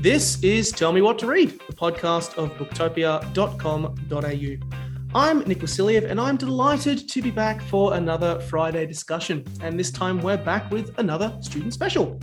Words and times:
This 0.00 0.42
is 0.42 0.72
Tell 0.72 0.92
Me 0.94 1.02
What 1.02 1.18
to 1.18 1.26
Read, 1.26 1.60
the 1.68 1.74
podcast 1.74 2.38
of 2.38 2.54
booktopia.com.au. 2.54 5.14
I'm 5.14 5.40
Nick 5.40 5.58
Wasiliev, 5.58 6.10
and 6.10 6.18
I'm 6.18 6.38
delighted 6.38 7.06
to 7.06 7.20
be 7.20 7.30
back 7.30 7.60
for 7.60 7.92
another 7.92 8.40
Friday 8.40 8.86
discussion. 8.86 9.44
And 9.60 9.78
this 9.78 9.90
time 9.90 10.22
we're 10.22 10.38
back 10.38 10.70
with 10.70 10.98
another 10.98 11.36
student 11.42 11.74
special. 11.74 12.18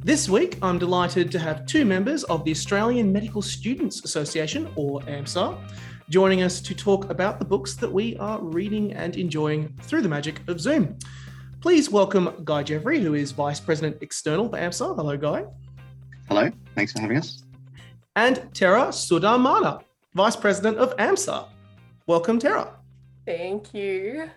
This 0.00 0.28
week, 0.28 0.58
I'm 0.62 0.80
delighted 0.80 1.30
to 1.30 1.38
have 1.38 1.64
two 1.64 1.84
members 1.84 2.24
of 2.24 2.44
the 2.44 2.50
Australian 2.50 3.12
Medical 3.12 3.40
Students 3.40 4.04
Association, 4.04 4.68
or 4.74 5.00
AMSA, 5.02 5.56
joining 6.10 6.42
us 6.42 6.60
to 6.60 6.74
talk 6.74 7.08
about 7.08 7.38
the 7.38 7.44
books 7.44 7.76
that 7.76 7.92
we 7.92 8.16
are 8.16 8.42
reading 8.42 8.94
and 8.94 9.14
enjoying 9.14 9.72
through 9.82 10.02
the 10.02 10.08
magic 10.08 10.40
of 10.48 10.60
Zoom. 10.60 10.98
Please 11.60 11.88
welcome 11.88 12.42
Guy 12.42 12.64
Jeffrey, 12.64 13.00
who 13.00 13.14
is 13.14 13.30
Vice 13.30 13.60
President 13.60 13.98
External 14.00 14.48
for 14.48 14.56
AMSA. 14.56 14.96
Hello, 14.96 15.16
Guy. 15.16 15.44
Hello, 16.28 16.50
thanks 16.74 16.92
for 16.92 17.00
having 17.00 17.18
us. 17.18 17.44
And 18.16 18.48
Tara 18.52 18.88
Sudamana, 18.88 19.82
Vice 20.14 20.34
President 20.34 20.76
of 20.78 20.96
AMSA. 20.96 21.48
Welcome, 22.08 22.40
Tara. 22.40 22.74
Thank 23.24 23.72
you. 23.72 24.30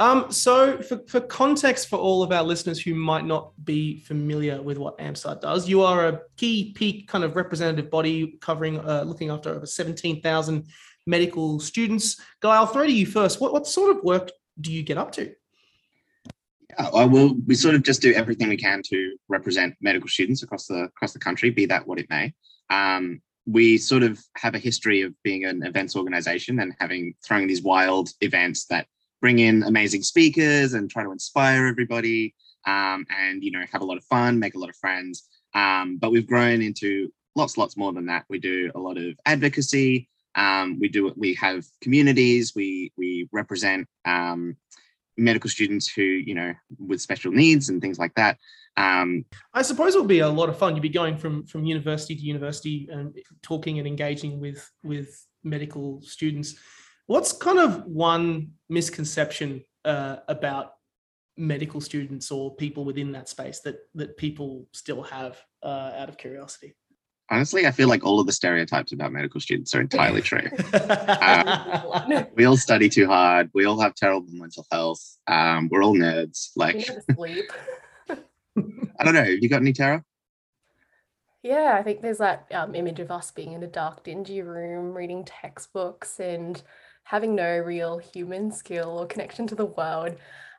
Um, 0.00 0.30
so, 0.32 0.82
for, 0.82 0.98
for 1.06 1.20
context 1.20 1.88
for 1.88 1.96
all 1.96 2.22
of 2.22 2.32
our 2.32 2.42
listeners 2.42 2.80
who 2.80 2.94
might 2.94 3.24
not 3.24 3.52
be 3.64 4.00
familiar 4.00 4.60
with 4.60 4.78
what 4.78 4.98
AMSA 4.98 5.40
does, 5.40 5.68
you 5.68 5.82
are 5.82 6.08
a 6.08 6.20
key 6.36 6.72
peak 6.74 7.06
kind 7.06 7.22
of 7.22 7.36
representative 7.36 7.88
body 7.90 8.36
covering, 8.40 8.80
uh, 8.80 9.04
looking 9.06 9.30
after 9.30 9.54
over 9.54 9.64
17,000 9.64 10.66
medical 11.06 11.60
students. 11.60 12.20
Guy, 12.40 12.56
I'll 12.56 12.66
throw 12.66 12.84
to 12.84 12.92
you 12.92 13.06
first. 13.06 13.40
What, 13.40 13.52
what 13.52 13.66
sort 13.66 13.96
of 13.96 14.02
work 14.02 14.30
do 14.60 14.72
you 14.72 14.82
get 14.82 14.98
up 14.98 15.12
to? 15.12 15.32
Well, 16.78 17.08
we'll, 17.08 17.34
we 17.46 17.54
sort 17.54 17.74
of 17.74 17.82
just 17.82 18.02
do 18.02 18.12
everything 18.12 18.48
we 18.48 18.56
can 18.56 18.82
to 18.86 19.16
represent 19.28 19.74
medical 19.80 20.08
students 20.08 20.42
across 20.42 20.66
the 20.66 20.84
across 20.84 21.12
the 21.12 21.18
country, 21.18 21.50
be 21.50 21.66
that 21.66 21.86
what 21.86 21.98
it 21.98 22.10
may. 22.10 22.34
Um, 22.70 23.22
we 23.46 23.78
sort 23.78 24.02
of 24.02 24.20
have 24.36 24.54
a 24.54 24.58
history 24.58 25.02
of 25.02 25.14
being 25.22 25.44
an 25.44 25.62
events 25.62 25.96
organization 25.96 26.58
and 26.60 26.74
having 26.80 27.14
throwing 27.24 27.46
these 27.46 27.62
wild 27.62 28.10
events 28.20 28.66
that 28.66 28.86
bring 29.20 29.38
in 29.38 29.62
amazing 29.62 30.02
speakers 30.02 30.74
and 30.74 30.90
try 30.90 31.02
to 31.02 31.12
inspire 31.12 31.66
everybody 31.66 32.34
um, 32.66 33.06
and 33.08 33.42
you 33.42 33.52
know 33.52 33.62
have 33.72 33.80
a 33.80 33.84
lot 33.84 33.96
of 33.96 34.04
fun 34.04 34.38
make 34.38 34.54
a 34.54 34.58
lot 34.58 34.68
of 34.68 34.76
friends. 34.76 35.28
Um, 35.54 35.96
but 35.98 36.10
we've 36.10 36.26
grown 36.26 36.60
into 36.60 37.10
lots 37.34 37.56
lots 37.56 37.76
more 37.76 37.92
than 37.92 38.06
that. 38.06 38.24
We 38.28 38.38
do 38.38 38.70
a 38.74 38.78
lot 38.78 38.98
of 38.98 39.14
advocacy. 39.24 40.08
Um, 40.34 40.78
we 40.78 40.88
do 40.88 41.12
we 41.16 41.34
have 41.34 41.64
communities. 41.80 42.52
We 42.54 42.92
we 42.98 43.28
represent 43.32 43.86
um, 44.04 44.56
medical 45.16 45.48
students 45.48 45.88
who 45.88 46.02
you 46.02 46.34
know 46.34 46.52
with 46.78 47.00
special 47.00 47.32
needs 47.32 47.68
and 47.68 47.80
things 47.80 47.98
like 47.98 48.14
that 48.14 48.36
um, 48.76 49.24
I 49.54 49.62
suppose 49.62 49.94
it'll 49.94 50.06
be 50.06 50.20
a 50.20 50.28
lot 50.28 50.48
of 50.48 50.58
fun. 50.58 50.74
You'd 50.74 50.82
be 50.82 50.88
going 50.88 51.16
from 51.16 51.46
from 51.46 51.64
university 51.64 52.14
to 52.14 52.20
university 52.20 52.88
and 52.90 53.16
talking 53.42 53.78
and 53.78 53.88
engaging 53.88 54.38
with 54.38 54.70
with 54.82 55.26
medical 55.42 56.02
students. 56.02 56.56
What's 57.06 57.32
kind 57.32 57.58
of 57.58 57.84
one 57.84 58.52
misconception 58.68 59.64
uh, 59.84 60.16
about 60.28 60.72
medical 61.38 61.80
students 61.80 62.30
or 62.30 62.54
people 62.56 62.84
within 62.84 63.12
that 63.12 63.28
space 63.28 63.60
that 63.60 63.78
that 63.94 64.16
people 64.16 64.66
still 64.72 65.02
have 65.02 65.40
uh, 65.62 65.92
out 65.96 66.08
of 66.10 66.18
curiosity? 66.18 66.76
Honestly, 67.28 67.66
I 67.66 67.72
feel 67.72 67.88
like 67.88 68.04
all 68.04 68.20
of 68.20 68.26
the 68.26 68.32
stereotypes 68.32 68.92
about 68.92 69.12
medical 69.12 69.40
students 69.40 69.74
are 69.74 69.80
entirely 69.80 70.22
true. 70.22 70.48
um, 71.20 72.26
we 72.36 72.44
all 72.44 72.56
study 72.56 72.88
too 72.88 73.06
hard. 73.06 73.50
We 73.52 73.64
all 73.64 73.80
have 73.80 73.94
terrible 73.94 74.28
mental 74.30 74.64
health. 74.70 75.18
Um, 75.26 75.68
we're 75.68 75.82
all 75.82 75.96
nerds. 75.96 76.50
Like, 76.54 76.88
I 78.08 79.04
don't 79.04 79.14
know. 79.14 79.24
You 79.24 79.48
got 79.48 79.60
any 79.60 79.72
Tara? 79.72 80.04
Yeah, 81.42 81.76
I 81.78 81.82
think 81.82 82.00
there's 82.00 82.18
that 82.18 82.46
um, 82.52 82.74
image 82.74 83.00
of 83.00 83.10
us 83.10 83.30
being 83.30 83.52
in 83.52 83.62
a 83.62 83.68
dark, 83.68 84.04
dingy 84.04 84.42
room, 84.42 84.94
reading 84.94 85.24
textbooks, 85.24 86.20
and 86.20 86.60
having 87.04 87.34
no 87.34 87.58
real 87.58 87.98
human 87.98 88.50
skill 88.50 88.98
or 88.98 89.06
connection 89.06 89.46
to 89.48 89.54
the 89.54 89.66
world. 89.66 90.16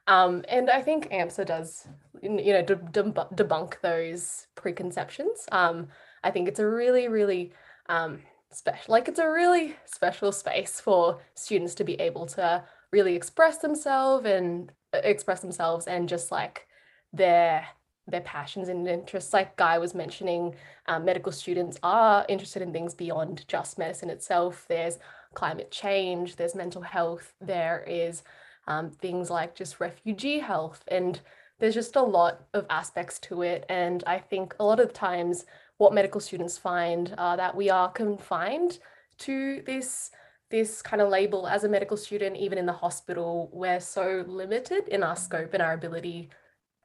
Um, 0.08 0.46
and 0.48 0.70
I 0.70 0.82
think 0.82 1.10
AMSA 1.12 1.46
does, 1.46 1.88
you 2.22 2.30
know, 2.30 2.64
debunk 2.64 3.82
those 3.82 4.48
preconceptions. 4.56 5.46
Um, 5.52 5.90
I 6.28 6.32
think 6.32 6.50
it's 6.50 6.60
a 6.60 6.68
really, 6.68 7.08
really 7.08 7.54
um, 7.88 8.20
special, 8.52 8.92
like 8.92 9.08
it's 9.08 9.20
a 9.20 9.30
really 9.30 9.78
special 9.86 10.34
space 10.34 10.82
for 10.82 11.22
students 11.36 11.74
to 11.76 11.86
be 11.86 11.94
able 12.02 12.26
to 12.26 12.66
really 12.92 13.16
express 13.16 13.60
themselves 13.60 14.26
and 14.26 14.70
uh, 14.94 15.00
express 15.06 15.40
themselves 15.40 15.88
and 15.88 16.10
just 16.10 16.30
like 16.30 16.68
their 17.14 17.66
their 18.10 18.22
passions 18.22 18.68
and 18.68 18.88
interests. 18.88 19.34
Like 19.34 19.56
Guy 19.56 19.78
was 19.78 19.94
mentioning, 19.94 20.56
um, 20.88 21.06
medical 21.06 21.32
students 21.32 21.78
are 21.82 22.26
interested 22.28 22.62
in 22.62 22.74
things 22.74 22.94
beyond 22.94 23.46
just 23.48 23.78
medicine 23.78 24.10
itself. 24.10 24.66
There's 24.68 25.00
climate 25.34 25.72
change, 25.72 26.36
there's 26.36 26.56
mental 26.56 26.82
health, 26.82 27.34
there 27.40 27.86
is 27.88 28.24
um, 28.68 28.92
things 28.92 29.30
like 29.30 29.56
just 29.56 29.80
refugee 29.80 30.40
health, 30.40 30.84
and 30.90 31.22
there's 31.60 31.74
just 31.74 31.96
a 31.96 32.02
lot 32.02 32.46
of 32.54 32.66
aspects 32.70 33.18
to 33.20 33.42
it. 33.42 33.66
And 33.70 34.04
I 34.06 34.20
think 34.20 34.56
a 34.60 34.66
lot 34.66 34.80
of 34.80 34.94
times, 34.94 35.46
what 35.78 35.94
medical 35.94 36.22
students 36.22 36.58
find 36.58 37.14
are 37.18 37.38
that 37.38 37.56
we 37.56 37.70
are 37.70 37.92
confined 37.92 38.80
to 39.20 39.62
this 39.66 40.12
this 40.50 40.82
kind 40.82 41.02
of 41.02 41.10
label 41.10 41.46
as 41.46 41.64
a 41.66 41.70
medical 41.70 41.98
student 41.98 42.38
even 42.38 42.58
in 42.58 42.66
the 42.66 42.72
hospital 42.74 43.50
we're 43.52 43.80
so 43.80 44.24
limited 44.28 44.88
in 44.88 45.04
our 45.04 45.16
scope 45.16 45.54
and 45.54 45.62
our 45.62 45.74
ability 45.74 46.30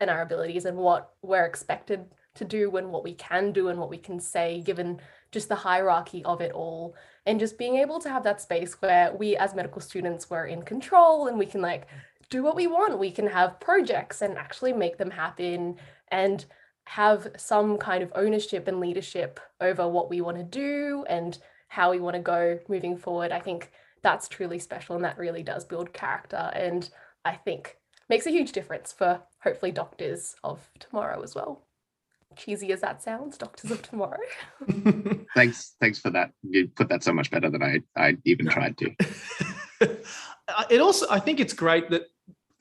and 0.01 0.11
our 0.11 0.23
abilities 0.23 0.65
and 0.65 0.77
what 0.77 1.13
we're 1.23 1.45
expected 1.45 2.07
to 2.35 2.45
do 2.45 2.77
and 2.77 2.91
what 2.91 3.05
we 3.05 3.15
can 3.15 3.53
do 3.53 3.69
and 3.69 3.79
what 3.79 3.91
we 3.91 3.99
can 3.99 4.19
say 4.19 4.61
given 4.61 5.01
just 5.31 5.49
the 5.49 5.55
hierarchy 5.55 6.25
of 6.25 6.41
it 6.41 6.53
all. 6.53 6.95
And 7.27 7.41
just 7.41 7.59
being 7.59 7.77
able 7.77 8.01
to 8.01 8.11
have 8.11 8.25
that 8.25 8.41
space 8.41 8.75
where 8.81 9.13
we 9.15 9.37
as 9.37 9.55
medical 9.55 9.81
students 9.81 10.29
were 10.29 10.47
in 10.47 10.63
control 10.63 11.29
and 11.29 11.39
we 11.39 11.47
can 11.47 11.61
like 11.61 11.87
do 12.31 12.43
what 12.43 12.57
we 12.57 12.67
want. 12.67 12.99
We 12.99 13.11
can 13.11 13.27
have 13.27 13.61
projects 13.61 14.23
and 14.23 14.37
actually 14.37 14.73
make 14.73 14.99
them 14.99 15.11
happen. 15.11 15.77
And 16.09 16.45
have 16.84 17.28
some 17.37 17.78
kind 17.78 18.03
of 18.03 18.12
ownership 18.15 18.69
and 18.69 18.81
leadership 18.81 19.41
over 19.60 19.88
what 19.88 20.10
we 20.10 20.20
want 20.20 20.37
to 20.37 20.43
do 20.43 21.04
and 21.09 21.38
how 21.69 21.91
we 21.91 22.00
want 22.00 22.15
to 22.15 22.22
go 22.22 22.59
moving 22.69 22.97
forward 22.97 23.32
i 23.32 23.38
think 23.38 23.70
that's 24.03 24.28
truly 24.28 24.59
special 24.59 24.97
and 24.97 25.04
that 25.04 25.19
really 25.19 25.43
does 25.43 25.65
build 25.65 25.93
character 25.93 26.50
and 26.54 26.91
i 27.25 27.32
think 27.32 27.76
makes 28.09 28.26
a 28.26 28.31
huge 28.31 28.53
difference 28.53 28.93
for 28.93 29.20
hopefully 29.43 29.72
doctors 29.72 30.34
of 30.44 30.70
tomorrow 30.78 31.22
as 31.22 31.34
well 31.34 31.62
cheesy 32.37 32.72
as 32.72 32.81
that 32.81 33.03
sounds, 33.03 33.37
Doctors 33.37 33.70
of 33.70 33.82
Tomorrow. 33.82 34.19
thanks, 35.34 35.75
thanks 35.81 35.99
for 35.99 36.10
that. 36.10 36.32
You 36.43 36.69
put 36.69 36.88
that 36.88 37.03
so 37.03 37.12
much 37.12 37.31
better 37.31 37.50
than 37.50 37.62
I 37.62 37.81
I 37.97 38.16
even 38.25 38.49
tried 38.49 38.78
to. 38.78 38.94
Uh, 40.49 40.64
it 40.70 40.81
also, 40.81 41.06
I 41.09 41.20
think 41.20 41.41
it's 41.41 41.53
great 41.53 41.88
that 41.91 42.06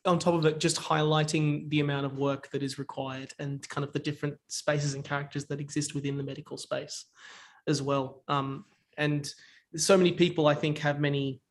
on 0.05 0.17
top 0.19 0.33
of 0.33 0.45
it, 0.45 0.59
just 0.59 0.77
highlighting 0.77 1.69
the 1.69 1.79
amount 1.79 2.05
of 2.05 2.17
work 2.17 2.49
that 2.51 2.63
is 2.63 2.79
required 2.79 3.33
and 3.39 3.67
kind 3.69 3.85
of 3.85 3.93
the 3.93 3.99
different 3.99 4.37
spaces 4.47 4.93
and 4.93 5.03
characters 5.03 5.45
that 5.45 5.59
exist 5.59 5.93
within 5.93 6.17
the 6.17 6.23
medical 6.23 6.57
space 6.57 7.05
as 7.67 7.81
well. 7.81 8.23
Um, 8.27 8.65
and 8.97 9.31
so 9.75 9.97
many 9.97 10.11
people, 10.11 10.47
I 10.47 10.55
think, 10.55 10.79
have 10.79 10.99
many 10.99 11.41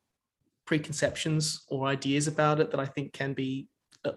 preconceptions 0.65 1.65
or 1.69 1.87
ideas 1.87 2.27
about 2.27 2.59
it 2.59 2.71
that 2.71 2.79
I 2.79 2.85
think 2.85 3.13
can 3.13 3.33
be 3.33 3.67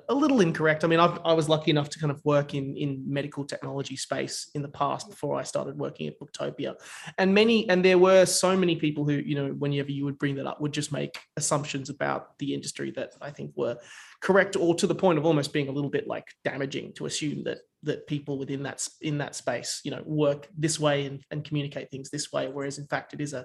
a 0.08 0.14
little 0.14 0.40
incorrect. 0.40 0.82
I 0.82 0.86
mean, 0.86 0.98
I've, 0.98 1.18
i 1.24 1.32
was 1.34 1.48
lucky 1.48 1.70
enough 1.70 1.90
to 1.90 1.98
kind 1.98 2.10
of 2.10 2.24
work 2.24 2.54
in 2.54 2.76
in 2.76 3.04
medical 3.06 3.44
technology 3.44 3.96
space 3.96 4.50
in 4.54 4.62
the 4.62 4.68
past 4.68 5.10
before 5.10 5.38
I 5.38 5.42
started 5.42 5.78
working 5.78 6.06
at 6.06 6.18
Booktopia, 6.18 6.74
and 7.18 7.34
many 7.34 7.68
and 7.68 7.84
there 7.84 7.98
were 7.98 8.24
so 8.24 8.56
many 8.56 8.76
people 8.76 9.04
who 9.04 9.12
you 9.12 9.34
know 9.34 9.48
whenever 9.48 9.90
you 9.90 10.04
would 10.04 10.18
bring 10.18 10.36
that 10.36 10.46
up 10.46 10.60
would 10.60 10.72
just 10.72 10.92
make 10.92 11.18
assumptions 11.36 11.90
about 11.90 12.38
the 12.38 12.54
industry 12.54 12.92
that 12.92 13.14
I 13.20 13.30
think 13.30 13.52
were 13.56 13.76
correct 14.20 14.56
or 14.56 14.74
to 14.76 14.86
the 14.86 14.94
point 14.94 15.18
of 15.18 15.26
almost 15.26 15.52
being 15.52 15.68
a 15.68 15.72
little 15.72 15.90
bit 15.90 16.08
like 16.08 16.28
damaging 16.44 16.94
to 16.94 17.06
assume 17.06 17.44
that 17.44 17.58
that 17.82 18.06
people 18.06 18.38
within 18.38 18.62
that 18.62 18.86
in 19.02 19.18
that 19.18 19.34
space 19.34 19.82
you 19.84 19.90
know 19.90 20.02
work 20.06 20.48
this 20.56 20.80
way 20.80 21.04
and, 21.04 21.22
and 21.30 21.44
communicate 21.44 21.90
things 21.90 22.08
this 22.08 22.32
way, 22.32 22.48
whereas 22.48 22.78
in 22.78 22.86
fact 22.86 23.12
it 23.12 23.20
is 23.20 23.34
a 23.34 23.44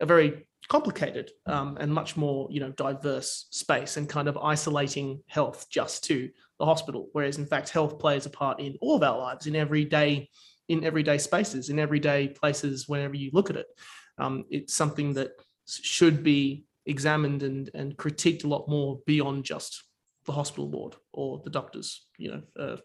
a 0.00 0.06
very 0.06 0.46
complicated 0.68 1.30
um, 1.46 1.76
and 1.80 1.92
much 1.92 2.16
more 2.16 2.48
you 2.50 2.60
know 2.60 2.70
diverse 2.72 3.46
space 3.50 3.96
and 3.96 4.08
kind 4.08 4.28
of 4.28 4.36
isolating 4.38 5.20
health 5.26 5.66
just 5.70 6.04
to 6.04 6.28
the 6.58 6.64
hospital. 6.64 7.08
Whereas 7.12 7.38
in 7.38 7.46
fact 7.46 7.70
health 7.70 7.98
plays 7.98 8.26
a 8.26 8.30
part 8.30 8.60
in 8.60 8.76
all 8.80 8.96
of 8.96 9.02
our 9.02 9.18
lives 9.18 9.46
in 9.46 9.56
everyday 9.56 10.28
in 10.68 10.84
everyday 10.84 11.18
spaces 11.18 11.68
in 11.68 11.78
everyday 11.78 12.28
places 12.28 12.88
whenever 12.88 13.14
you 13.14 13.30
look 13.32 13.50
at 13.50 13.56
it. 13.56 13.66
Um, 14.18 14.44
it's 14.50 14.74
something 14.74 15.14
that 15.14 15.32
should 15.66 16.22
be 16.22 16.64
examined 16.86 17.42
and 17.42 17.70
and 17.74 17.96
critiqued 17.96 18.44
a 18.44 18.48
lot 18.48 18.68
more 18.68 19.00
beyond 19.06 19.44
just 19.44 19.84
the 20.24 20.32
hospital 20.32 20.68
ward 20.68 20.96
or 21.12 21.40
the 21.44 21.50
doctor's 21.50 22.06
you 22.18 22.30
know 22.30 22.42
uh, 22.58 22.76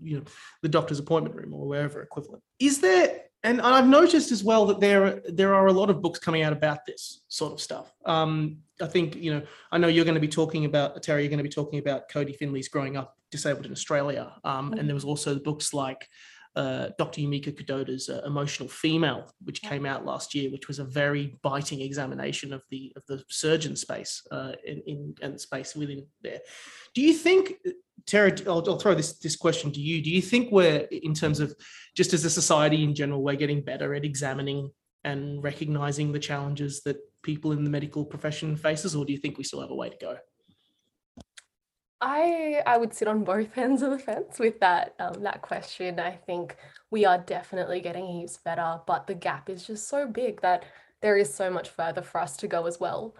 you 0.00 0.18
know 0.18 0.24
the 0.62 0.68
doctor's 0.68 0.98
appointment 0.98 1.34
room 1.34 1.54
or 1.54 1.66
wherever 1.66 2.02
equivalent. 2.02 2.42
Is 2.58 2.80
there 2.80 3.22
and 3.44 3.60
I've 3.60 3.86
noticed 3.86 4.32
as 4.32 4.42
well 4.42 4.66
that 4.66 4.80
there 4.80 5.22
there 5.28 5.54
are 5.54 5.66
a 5.68 5.72
lot 5.72 5.90
of 5.90 6.02
books 6.02 6.18
coming 6.18 6.42
out 6.42 6.52
about 6.52 6.84
this 6.86 7.22
sort 7.28 7.52
of 7.52 7.60
stuff. 7.60 7.92
Um, 8.04 8.58
I 8.80 8.86
think 8.86 9.16
you 9.16 9.32
know 9.32 9.42
I 9.70 9.78
know 9.78 9.88
you're 9.88 10.04
going 10.04 10.14
to 10.14 10.20
be 10.20 10.28
talking 10.28 10.64
about 10.64 11.02
Terry. 11.02 11.22
You're 11.22 11.30
going 11.30 11.38
to 11.38 11.44
be 11.44 11.48
talking 11.48 11.78
about 11.78 12.08
Carly 12.08 12.36
Findlay's 12.40 12.68
growing 12.68 12.96
up 12.96 13.16
disabled 13.30 13.66
in 13.66 13.72
Australia, 13.72 14.32
um, 14.44 14.72
and 14.72 14.88
there 14.88 14.94
was 14.94 15.04
also 15.04 15.38
books 15.38 15.72
like 15.72 16.08
uh, 16.56 16.88
Dr. 16.98 17.20
Yumiko 17.20 17.52
Kadota's 17.54 18.08
uh, 18.08 18.22
Emotional 18.26 18.68
Female, 18.68 19.30
which 19.44 19.62
came 19.62 19.86
out 19.86 20.04
last 20.04 20.34
year, 20.34 20.50
which 20.50 20.68
was 20.68 20.78
a 20.78 20.84
very 20.84 21.38
biting 21.42 21.80
examination 21.80 22.52
of 22.52 22.62
the 22.70 22.92
of 22.96 23.02
the 23.06 23.22
surgeon 23.28 23.76
space 23.76 24.22
uh, 24.30 24.52
in, 24.64 24.82
in 24.86 25.14
and 25.22 25.40
space 25.40 25.74
within 25.74 26.06
there. 26.22 26.40
Do 26.94 27.02
you 27.02 27.14
think, 27.14 27.54
Tara? 28.06 28.32
I'll, 28.46 28.64
I'll 28.68 28.78
throw 28.78 28.94
this 28.94 29.18
this 29.18 29.36
question 29.36 29.70
to 29.72 29.80
you. 29.80 30.02
Do 30.02 30.10
you 30.10 30.22
think 30.22 30.50
we're 30.50 30.80
in 30.90 31.14
terms 31.14 31.40
of 31.40 31.54
just 31.96 32.12
as 32.12 32.24
a 32.24 32.30
society 32.30 32.84
in 32.84 32.94
general, 32.94 33.22
we're 33.22 33.36
getting 33.36 33.62
better 33.62 33.94
at 33.94 34.04
examining 34.04 34.70
and 35.04 35.42
recognizing 35.42 36.12
the 36.12 36.18
challenges 36.18 36.82
that 36.82 36.96
people 37.22 37.52
in 37.52 37.64
the 37.64 37.70
medical 37.70 38.04
profession 38.04 38.56
faces, 38.56 38.96
or 38.96 39.04
do 39.04 39.12
you 39.12 39.18
think 39.18 39.38
we 39.38 39.44
still 39.44 39.60
have 39.60 39.70
a 39.70 39.74
way 39.74 39.88
to 39.88 39.96
go? 40.00 40.16
I 42.00 42.62
I 42.66 42.76
would 42.76 42.94
sit 42.94 43.08
on 43.08 43.24
both 43.24 43.56
ends 43.58 43.82
of 43.82 43.90
the 43.90 43.98
fence 43.98 44.38
with 44.38 44.60
that 44.60 44.94
um, 44.98 45.22
that 45.22 45.42
question. 45.42 45.98
I 46.00 46.12
think 46.12 46.56
we 46.90 47.04
are 47.04 47.18
definitely 47.18 47.80
getting 47.80 48.06
heaps 48.06 48.38
better, 48.38 48.80
but 48.86 49.06
the 49.06 49.14
gap 49.14 49.50
is 49.50 49.66
just 49.66 49.88
so 49.88 50.06
big 50.06 50.40
that 50.42 50.64
there 51.00 51.16
is 51.16 51.32
so 51.32 51.50
much 51.50 51.68
further 51.68 52.02
for 52.02 52.20
us 52.20 52.36
to 52.38 52.48
go 52.48 52.66
as 52.66 52.80
well. 52.80 53.14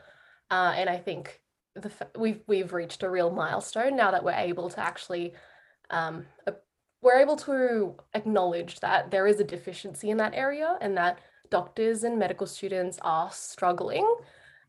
Uh, 0.51 0.75
and 0.77 0.89
I 0.89 0.97
think 0.97 1.41
the 1.75 1.91
we've 2.17 2.41
we've 2.47 2.73
reached 2.73 3.03
a 3.03 3.11
real 3.11 3.31
milestone 3.31 3.97
now 3.97 4.11
that 4.11 4.25
we're 4.25 4.33
able 4.33 4.71
to 4.71 4.81
actually 4.81 5.35
um, 5.91 6.27
we're 7.01 7.21
able 7.21 7.37
to 7.37 7.95
acknowledge 8.15 8.81
that 8.81 9.11
there 9.11 9.27
is 9.27 9.41
a 9.41 9.45
deficiency 9.45 10.11
in 10.11 10.17
that 10.19 10.35
area 10.35 10.77
and 10.81 10.97
that 10.97 11.19
doctors 11.51 12.05
and 12.05 12.19
medical 12.19 12.47
students 12.47 12.99
are 13.03 13.31
struggling 13.31 14.07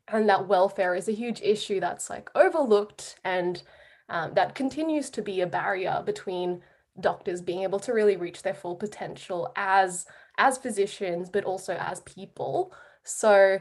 and 0.07 0.29
that 0.29 0.47
welfare 0.47 0.95
is 0.95 1.07
a 1.07 1.13
huge 1.13 1.41
issue 1.41 1.79
that's 1.79 2.09
like 2.09 2.29
overlooked 2.35 3.17
and 3.23 3.63
um, 4.09 4.33
that 4.33 4.55
continues 4.55 5.09
to 5.11 5.21
be 5.21 5.41
a 5.41 5.47
barrier 5.47 6.01
between 6.05 6.61
doctors 6.99 7.41
being 7.41 7.63
able 7.63 7.79
to 7.79 7.93
really 7.93 8.17
reach 8.17 8.41
their 8.41 8.53
full 8.53 8.75
potential 8.75 9.51
as 9.55 10.05
as 10.37 10.57
physicians 10.57 11.29
but 11.29 11.45
also 11.45 11.75
as 11.75 12.01
people 12.01 12.73
so 13.03 13.57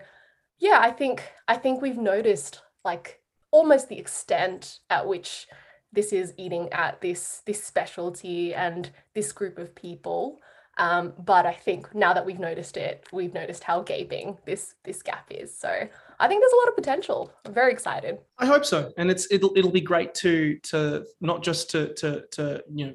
yeah 0.58 0.78
i 0.80 0.90
think 0.90 1.22
i 1.46 1.54
think 1.54 1.80
we've 1.80 1.98
noticed 1.98 2.62
like 2.84 3.20
almost 3.52 3.88
the 3.88 3.98
extent 3.98 4.80
at 4.90 5.06
which 5.06 5.46
this 5.92 6.12
is 6.12 6.34
eating 6.36 6.68
at 6.72 7.00
this 7.00 7.42
this 7.46 7.62
specialty 7.62 8.52
and 8.54 8.90
this 9.14 9.30
group 9.30 9.58
of 9.58 9.74
people 9.74 10.40
um, 10.78 11.12
but 11.18 11.44
I 11.44 11.52
think 11.52 11.92
now 11.92 12.14
that 12.14 12.24
we've 12.24 12.38
noticed 12.38 12.76
it, 12.76 13.04
we've 13.12 13.34
noticed 13.34 13.64
how 13.64 13.82
gaping 13.82 14.38
this 14.46 14.76
this 14.84 15.02
gap 15.02 15.26
is. 15.30 15.54
So 15.56 15.88
I 16.20 16.28
think 16.28 16.42
there's 16.42 16.52
a 16.52 16.56
lot 16.56 16.68
of 16.68 16.76
potential. 16.76 17.32
I'm 17.44 17.54
very 17.54 17.72
excited. 17.72 18.18
I 18.38 18.46
hope 18.46 18.64
so, 18.64 18.92
and 18.96 19.10
it's 19.10 19.30
it'll 19.30 19.52
it'll 19.56 19.70
be 19.70 19.80
great 19.80 20.14
to 20.14 20.58
to 20.64 21.04
not 21.20 21.42
just 21.42 21.70
to 21.70 21.94
to 21.94 22.24
to 22.32 22.62
you 22.72 22.86
know 22.86 22.94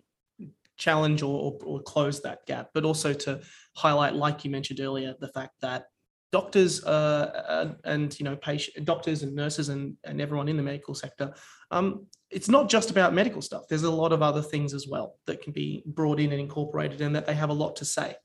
challenge 0.75 1.21
or, 1.21 1.57
or, 1.63 1.81
close 1.81 2.19
that 2.21 2.45
gap, 2.47 2.69
but 2.73 2.83
also 2.83 3.13
to 3.13 3.39
highlight, 3.75 4.15
like 4.15 4.43
you 4.43 4.49
mentioned 4.49 4.79
earlier, 4.79 5.13
the 5.19 5.27
fact 5.27 5.51
that 5.61 5.85
doctors 6.33 6.83
uh, 6.83 7.75
and 7.85 8.19
you 8.19 8.25
know 8.25 8.35
patient 8.35 8.85
doctors 8.85 9.21
and 9.21 9.33
nurses 9.35 9.69
and, 9.69 9.95
and 10.03 10.19
everyone 10.19 10.49
in 10.49 10.57
the 10.57 10.63
medical 10.63 10.95
sector 10.95 11.31
um, 11.69 12.07
it's 12.31 12.49
not 12.49 12.67
just 12.67 12.89
about 12.89 13.13
medical 13.13 13.39
stuff 13.39 13.63
there's 13.69 13.83
a 13.83 13.91
lot 13.91 14.11
of 14.11 14.23
other 14.23 14.41
things 14.41 14.73
as 14.73 14.87
well 14.87 15.15
that 15.27 15.43
can 15.43 15.53
be 15.53 15.83
brought 15.85 16.19
in 16.19 16.31
and 16.31 16.41
incorporated 16.41 17.01
and 17.01 17.15
that 17.15 17.27
they 17.27 17.35
have 17.35 17.51
a 17.51 17.53
lot 17.53 17.75
to 17.75 17.85
say 17.85 18.15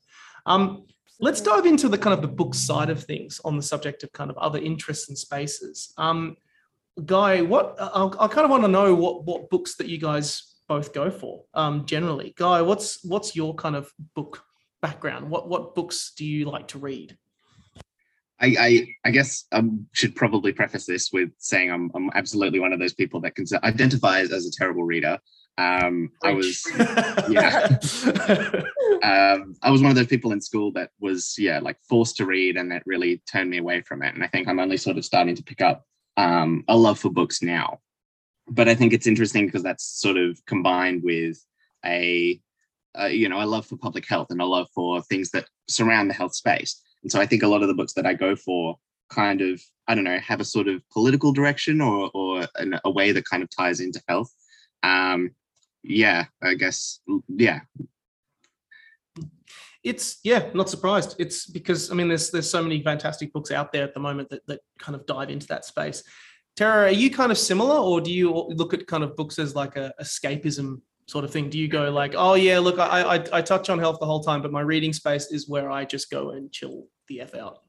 um, 0.47 0.87
let's 1.19 1.41
dive 1.41 1.65
into 1.65 1.89
the 1.89 1.97
kind 1.97 2.13
of 2.13 2.21
the 2.21 2.27
book 2.27 2.55
side 2.55 2.89
of 2.89 3.03
things 3.03 3.39
on 3.43 3.57
the 3.57 3.63
subject 3.63 4.03
of 4.03 4.11
kind 4.13 4.29
of 4.29 4.37
other 4.37 4.59
interests 4.59 5.09
and 5.09 5.17
spaces. 5.17 5.93
Um, 5.97 6.37
guy 7.05 7.41
what 7.41 7.77
i 7.79 8.27
kind 8.27 8.43
of 8.43 8.49
want 8.49 8.61
to 8.61 8.67
know 8.67 8.93
what 8.93 9.23
what 9.23 9.49
books 9.49 9.75
that 9.75 9.87
you 9.87 9.97
guys 9.97 10.57
both 10.67 10.93
go 10.93 11.09
for 11.09 11.43
um, 11.55 11.85
generally. 11.85 12.33
Guy 12.37 12.61
what's 12.61 13.03
what's 13.03 13.35
your 13.35 13.55
kind 13.55 13.75
of 13.75 13.91
book 14.15 14.43
background? 14.81 15.29
What 15.29 15.49
what 15.49 15.75
books 15.75 16.13
do 16.15 16.25
you 16.25 16.45
like 16.45 16.67
to 16.69 16.77
read? 16.77 17.17
I, 18.41 18.55
I, 18.57 18.87
I 19.03 19.11
guess 19.11 19.45
I 19.51 19.61
should 19.91 20.15
probably 20.15 20.53
preface 20.53 20.85
this 20.85 21.11
with 21.11 21.31
saying 21.39 21.71
I'm, 21.71 21.91
I'm 21.93 22.09
absolutely 22.15 22.61
one 22.61 22.71
of 22.71 22.79
those 22.79 22.93
people 22.93 23.19
that 23.21 23.35
can 23.35 23.45
identify 23.63 24.21
as, 24.21 24.31
as 24.31 24.45
a 24.45 24.51
terrible 24.51 24.83
reader. 24.83 25.19
Um, 25.57 26.11
I 26.23 26.31
was, 26.31 26.65
yeah, 27.29 27.67
um, 29.03 29.55
I 29.61 29.71
was 29.71 29.81
one 29.81 29.91
of 29.91 29.95
those 29.95 30.07
people 30.07 30.31
in 30.31 30.41
school 30.41 30.71
that 30.73 30.91
was, 30.99 31.35
yeah, 31.37 31.59
like 31.59 31.77
forced 31.87 32.17
to 32.17 32.25
read, 32.25 32.57
and 32.57 32.71
that 32.71 32.83
really 32.85 33.21
turned 33.31 33.49
me 33.49 33.57
away 33.57 33.81
from 33.81 34.01
it. 34.03 34.13
And 34.13 34.23
I 34.23 34.27
think 34.27 34.47
I'm 34.47 34.59
only 34.59 34.77
sort 34.77 34.97
of 34.97 35.05
starting 35.05 35.35
to 35.35 35.43
pick 35.43 35.61
up 35.61 35.85
um, 36.17 36.63
a 36.67 36.75
love 36.75 36.99
for 36.99 37.09
books 37.09 37.41
now. 37.41 37.79
But 38.47 38.67
I 38.67 38.75
think 38.75 38.93
it's 38.93 39.07
interesting 39.07 39.45
because 39.45 39.63
that's 39.63 39.83
sort 39.83 40.17
of 40.17 40.43
combined 40.45 41.03
with 41.03 41.37
a, 41.85 42.39
you 43.09 43.29
know, 43.29 43.41
a 43.41 43.45
love 43.45 43.65
for 43.67 43.77
public 43.77 44.07
health 44.07 44.27
and 44.31 44.41
a 44.41 44.45
love 44.45 44.67
for 44.73 45.01
things 45.03 45.29
that 45.31 45.45
surround 45.67 46.09
the 46.09 46.15
health 46.15 46.35
space. 46.35 46.81
And 47.03 47.11
so 47.11 47.21
I 47.21 47.25
think 47.25 47.43
a 47.43 47.47
lot 47.47 47.61
of 47.61 47.67
the 47.67 47.75
books 47.75 47.93
that 47.93 48.05
I 48.05 48.13
go 48.13 48.35
for 48.35 48.77
kind 49.09 49.41
of, 49.41 49.61
I 49.87 49.95
don't 49.95 50.03
know, 50.03 50.19
have 50.19 50.41
a 50.41 50.45
sort 50.45 50.67
of 50.67 50.81
political 50.89 51.31
direction 51.31 51.79
or, 51.79 52.11
or 52.13 52.47
an, 52.55 52.79
a 52.83 52.91
way 52.91 53.11
that 53.11 53.25
kind 53.25 53.43
of 53.43 53.49
ties 53.55 53.79
into 53.79 54.01
health. 54.07 54.33
Um, 54.83 55.31
yeah, 55.83 56.25
I 56.41 56.55
guess, 56.55 56.99
yeah. 57.27 57.61
It's 59.83 60.19
yeah, 60.23 60.49
not 60.53 60.69
surprised. 60.69 61.15
It's 61.19 61.45
because 61.45 61.91
I 61.91 61.95
mean, 61.95 62.09
there's 62.09 62.31
there's 62.31 62.49
so 62.49 62.61
many 62.61 62.83
fantastic 62.83 63.31
books 63.31 63.51
out 63.51 63.71
there 63.71 63.83
at 63.83 63.93
the 63.93 63.99
moment 63.99 64.29
that 64.29 64.45
that 64.47 64.59
kind 64.77 64.95
of 64.95 65.05
dive 65.05 65.29
into 65.29 65.47
that 65.47 65.65
space. 65.65 66.03
Tara, 66.57 66.87
are 66.87 66.91
you 66.91 67.09
kind 67.09 67.31
of 67.31 67.37
similar, 67.37 67.77
or 67.77 68.01
do 68.01 68.11
you 68.11 68.31
look 68.31 68.73
at 68.73 68.85
kind 68.87 69.03
of 69.03 69.15
books 69.15 69.39
as 69.39 69.55
like 69.55 69.77
a 69.77 69.93
escapism 70.01 70.81
sort 71.07 71.23
of 71.23 71.31
thing? 71.31 71.49
Do 71.49 71.57
you 71.57 71.69
go 71.69 71.89
like, 71.89 72.13
oh 72.17 72.33
yeah, 72.33 72.59
look, 72.59 72.79
I, 72.79 73.15
I 73.15 73.25
I 73.31 73.41
touch 73.41 73.69
on 73.69 73.79
health 73.79 73.99
the 73.99 74.05
whole 74.05 74.21
time, 74.21 74.41
but 74.41 74.51
my 74.51 74.61
reading 74.61 74.91
space 74.91 75.31
is 75.31 75.47
where 75.47 75.71
I 75.71 75.85
just 75.85 76.11
go 76.11 76.31
and 76.31 76.51
chill 76.51 76.87
the 77.07 77.21
f 77.21 77.33
out. 77.33 77.59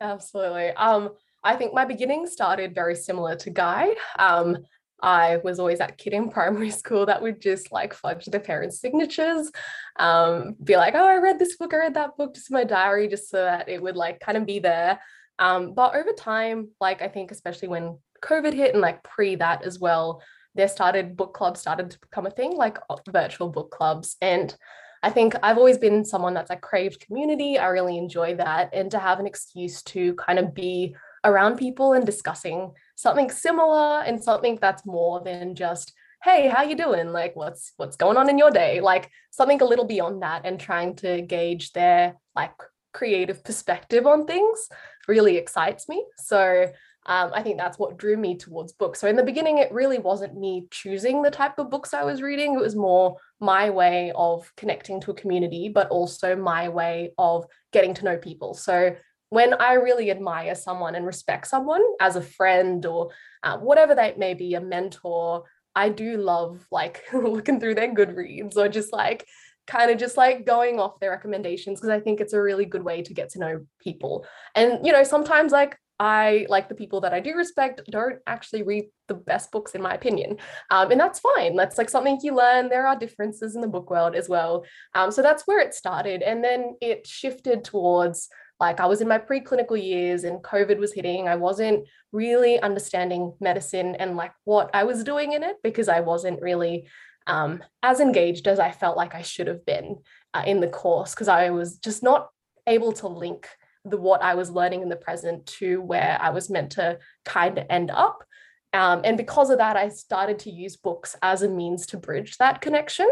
Absolutely. 0.00 0.70
Um, 0.70 1.10
I 1.44 1.54
think 1.54 1.72
my 1.72 1.84
beginning 1.84 2.26
started 2.26 2.74
very 2.74 2.96
similar 2.96 3.36
to 3.36 3.50
Guy. 3.50 3.94
Um, 4.18 4.58
I 5.02 5.38
was 5.38 5.58
always 5.58 5.78
that 5.78 5.98
kid 5.98 6.12
in 6.12 6.30
primary 6.30 6.70
school 6.82 7.06
that 7.06 7.22
would 7.22 7.40
just 7.40 7.72
like 7.72 7.94
fudge 7.94 8.24
the 8.26 8.40
parents' 8.40 8.80
signatures, 8.80 9.50
um, 9.98 10.56
be 10.62 10.76
like, 10.76 10.94
oh, 10.94 11.06
I 11.06 11.16
read 11.16 11.38
this 11.38 11.56
book, 11.56 11.74
I 11.74 11.78
read 11.78 11.94
that 11.94 12.16
book, 12.16 12.34
just 12.34 12.50
in 12.50 12.54
my 12.54 12.64
diary, 12.64 13.08
just 13.08 13.30
so 13.30 13.38
that 13.38 13.68
it 13.68 13.82
would 13.82 13.96
like 13.96 14.20
kind 14.20 14.38
of 14.38 14.46
be 14.46 14.58
there. 14.58 15.00
Um, 15.38 15.74
but 15.74 15.94
over 15.94 16.12
time, 16.12 16.68
like 16.80 17.02
I 17.02 17.08
think 17.08 17.30
especially 17.30 17.68
when 17.68 17.98
COVID 18.22 18.54
hit 18.54 18.72
and 18.72 18.80
like 18.80 19.02
pre 19.02 19.36
that 19.36 19.64
as 19.64 19.78
well, 19.78 20.22
there 20.54 20.68
started 20.68 21.16
book 21.16 21.34
clubs 21.34 21.60
started 21.60 21.90
to 21.90 22.00
become 22.00 22.26
a 22.26 22.30
thing, 22.30 22.56
like 22.56 22.78
virtual 23.08 23.50
book 23.50 23.70
clubs. 23.70 24.16
And 24.22 24.54
I 25.02 25.10
think 25.10 25.34
I've 25.42 25.58
always 25.58 25.78
been 25.78 26.04
someone 26.04 26.34
that's 26.34 26.50
like 26.50 26.62
craved 26.62 27.00
community. 27.06 27.58
I 27.58 27.66
really 27.66 27.98
enjoy 27.98 28.36
that. 28.36 28.70
And 28.72 28.90
to 28.90 28.98
have 28.98 29.20
an 29.20 29.26
excuse 29.26 29.82
to 29.84 30.14
kind 30.14 30.38
of 30.38 30.54
be 30.54 30.96
around 31.22 31.56
people 31.56 31.92
and 31.92 32.06
discussing 32.06 32.72
something 32.96 33.30
similar 33.30 34.02
and 34.02 34.22
something 34.22 34.58
that's 34.60 34.84
more 34.84 35.22
than 35.22 35.54
just 35.54 35.92
hey 36.24 36.48
how 36.48 36.62
you 36.62 36.74
doing 36.74 37.12
like 37.12 37.36
what's 37.36 37.72
what's 37.76 37.96
going 37.96 38.16
on 38.16 38.28
in 38.28 38.38
your 38.38 38.50
day 38.50 38.80
like 38.80 39.10
something 39.30 39.60
a 39.60 39.64
little 39.64 39.84
beyond 39.84 40.22
that 40.22 40.42
and 40.44 40.58
trying 40.58 40.96
to 40.96 41.22
gauge 41.22 41.72
their 41.72 42.16
like 42.34 42.52
creative 42.92 43.44
perspective 43.44 44.06
on 44.06 44.26
things 44.26 44.68
really 45.06 45.36
excites 45.36 45.88
me 45.88 46.04
so 46.18 46.66
um, 47.08 47.30
I 47.32 47.42
think 47.42 47.56
that's 47.56 47.78
what 47.78 47.98
drew 47.98 48.16
me 48.16 48.36
towards 48.36 48.72
books. 48.72 49.00
So 49.00 49.06
in 49.06 49.14
the 49.14 49.22
beginning, 49.22 49.58
it 49.58 49.70
really 49.70 49.98
wasn't 49.98 50.36
me 50.36 50.66
choosing 50.72 51.22
the 51.22 51.30
type 51.30 51.56
of 51.58 51.70
books 51.70 51.94
I 51.94 52.02
was 52.02 52.20
reading. 52.20 52.54
It 52.54 52.60
was 52.60 52.74
more 52.74 53.16
my 53.38 53.70
way 53.70 54.10
of 54.16 54.52
connecting 54.56 55.00
to 55.02 55.12
a 55.12 55.14
community, 55.14 55.68
but 55.68 55.88
also 55.88 56.34
my 56.34 56.68
way 56.68 57.12
of 57.16 57.46
getting 57.72 57.94
to 57.94 58.04
know 58.04 58.16
people. 58.16 58.54
So 58.54 58.96
when 59.36 59.52
I 59.52 59.74
really 59.74 60.10
admire 60.10 60.54
someone 60.54 60.94
and 60.94 61.04
respect 61.04 61.46
someone 61.46 61.82
as 62.00 62.16
a 62.16 62.22
friend 62.22 62.86
or 62.86 63.10
uh, 63.42 63.58
whatever 63.58 63.94
that 63.94 64.18
may 64.18 64.32
be, 64.32 64.54
a 64.54 64.62
mentor, 64.62 65.44
I 65.74 65.90
do 65.90 66.16
love 66.16 66.66
like 66.70 67.04
looking 67.12 67.60
through 67.60 67.74
their 67.74 67.94
Goodreads 67.94 68.56
or 68.56 68.70
just 68.70 68.94
like 68.94 69.26
kind 69.66 69.90
of 69.90 69.98
just 69.98 70.16
like 70.16 70.46
going 70.46 70.80
off 70.80 70.98
their 71.00 71.10
recommendations 71.10 71.78
because 71.78 71.90
I 71.90 72.00
think 72.00 72.22
it's 72.22 72.32
a 72.32 72.40
really 72.40 72.64
good 72.64 72.82
way 72.82 73.02
to 73.02 73.12
get 73.12 73.28
to 73.32 73.38
know 73.38 73.66
people. 73.78 74.24
And 74.54 74.86
you 74.86 74.90
know, 74.90 75.02
sometimes 75.02 75.52
like 75.52 75.76
I 76.00 76.46
like 76.48 76.70
the 76.70 76.74
people 76.74 77.02
that 77.02 77.12
I 77.12 77.20
do 77.20 77.34
respect 77.34 77.82
don't 77.90 78.20
actually 78.26 78.62
read 78.62 78.86
the 79.06 79.14
best 79.14 79.52
books 79.52 79.74
in 79.74 79.82
my 79.82 79.92
opinion. 79.92 80.38
Um, 80.70 80.90
and 80.92 81.00
that's 81.00 81.20
fine. 81.20 81.56
That's 81.56 81.76
like 81.76 81.90
something 81.90 82.18
you 82.22 82.34
learn. 82.34 82.70
There 82.70 82.86
are 82.86 82.98
differences 82.98 83.54
in 83.54 83.60
the 83.60 83.68
book 83.68 83.90
world 83.90 84.14
as 84.14 84.30
well. 84.30 84.64
Um, 84.94 85.10
so 85.10 85.20
that's 85.20 85.46
where 85.46 85.60
it 85.60 85.74
started. 85.74 86.22
And 86.22 86.42
then 86.42 86.76
it 86.80 87.06
shifted 87.06 87.64
towards 87.64 88.30
like 88.58 88.80
I 88.80 88.86
was 88.86 89.00
in 89.00 89.08
my 89.08 89.18
preclinical 89.18 89.82
years 89.82 90.24
and 90.24 90.42
COVID 90.42 90.78
was 90.78 90.92
hitting. 90.92 91.28
I 91.28 91.36
wasn't 91.36 91.86
really 92.12 92.60
understanding 92.60 93.34
medicine 93.40 93.94
and 93.96 94.16
like 94.16 94.32
what 94.44 94.70
I 94.72 94.84
was 94.84 95.04
doing 95.04 95.32
in 95.32 95.42
it 95.42 95.56
because 95.62 95.88
I 95.88 96.00
wasn't 96.00 96.40
really 96.40 96.88
um, 97.26 97.62
as 97.82 98.00
engaged 98.00 98.48
as 98.48 98.58
I 98.58 98.70
felt 98.70 98.96
like 98.96 99.14
I 99.14 99.22
should 99.22 99.46
have 99.48 99.66
been 99.66 99.98
uh, 100.32 100.44
in 100.46 100.60
the 100.60 100.68
course 100.68 101.14
because 101.14 101.28
I 101.28 101.50
was 101.50 101.76
just 101.78 102.02
not 102.02 102.28
able 102.66 102.92
to 102.92 103.08
link 103.08 103.48
the 103.84 103.96
what 103.96 104.22
I 104.22 104.34
was 104.34 104.50
learning 104.50 104.82
in 104.82 104.88
the 104.88 104.96
present 104.96 105.46
to 105.58 105.80
where 105.80 106.18
I 106.20 106.30
was 106.30 106.50
meant 106.50 106.72
to 106.72 106.98
kind 107.24 107.58
of 107.58 107.66
end 107.70 107.90
up. 107.90 108.24
Um, 108.72 109.02
and 109.04 109.16
because 109.16 109.50
of 109.50 109.58
that, 109.58 109.76
I 109.76 109.88
started 109.88 110.40
to 110.40 110.50
use 110.50 110.76
books 110.76 111.16
as 111.22 111.42
a 111.42 111.48
means 111.48 111.86
to 111.86 111.96
bridge 111.96 112.36
that 112.38 112.60
connection. 112.60 113.08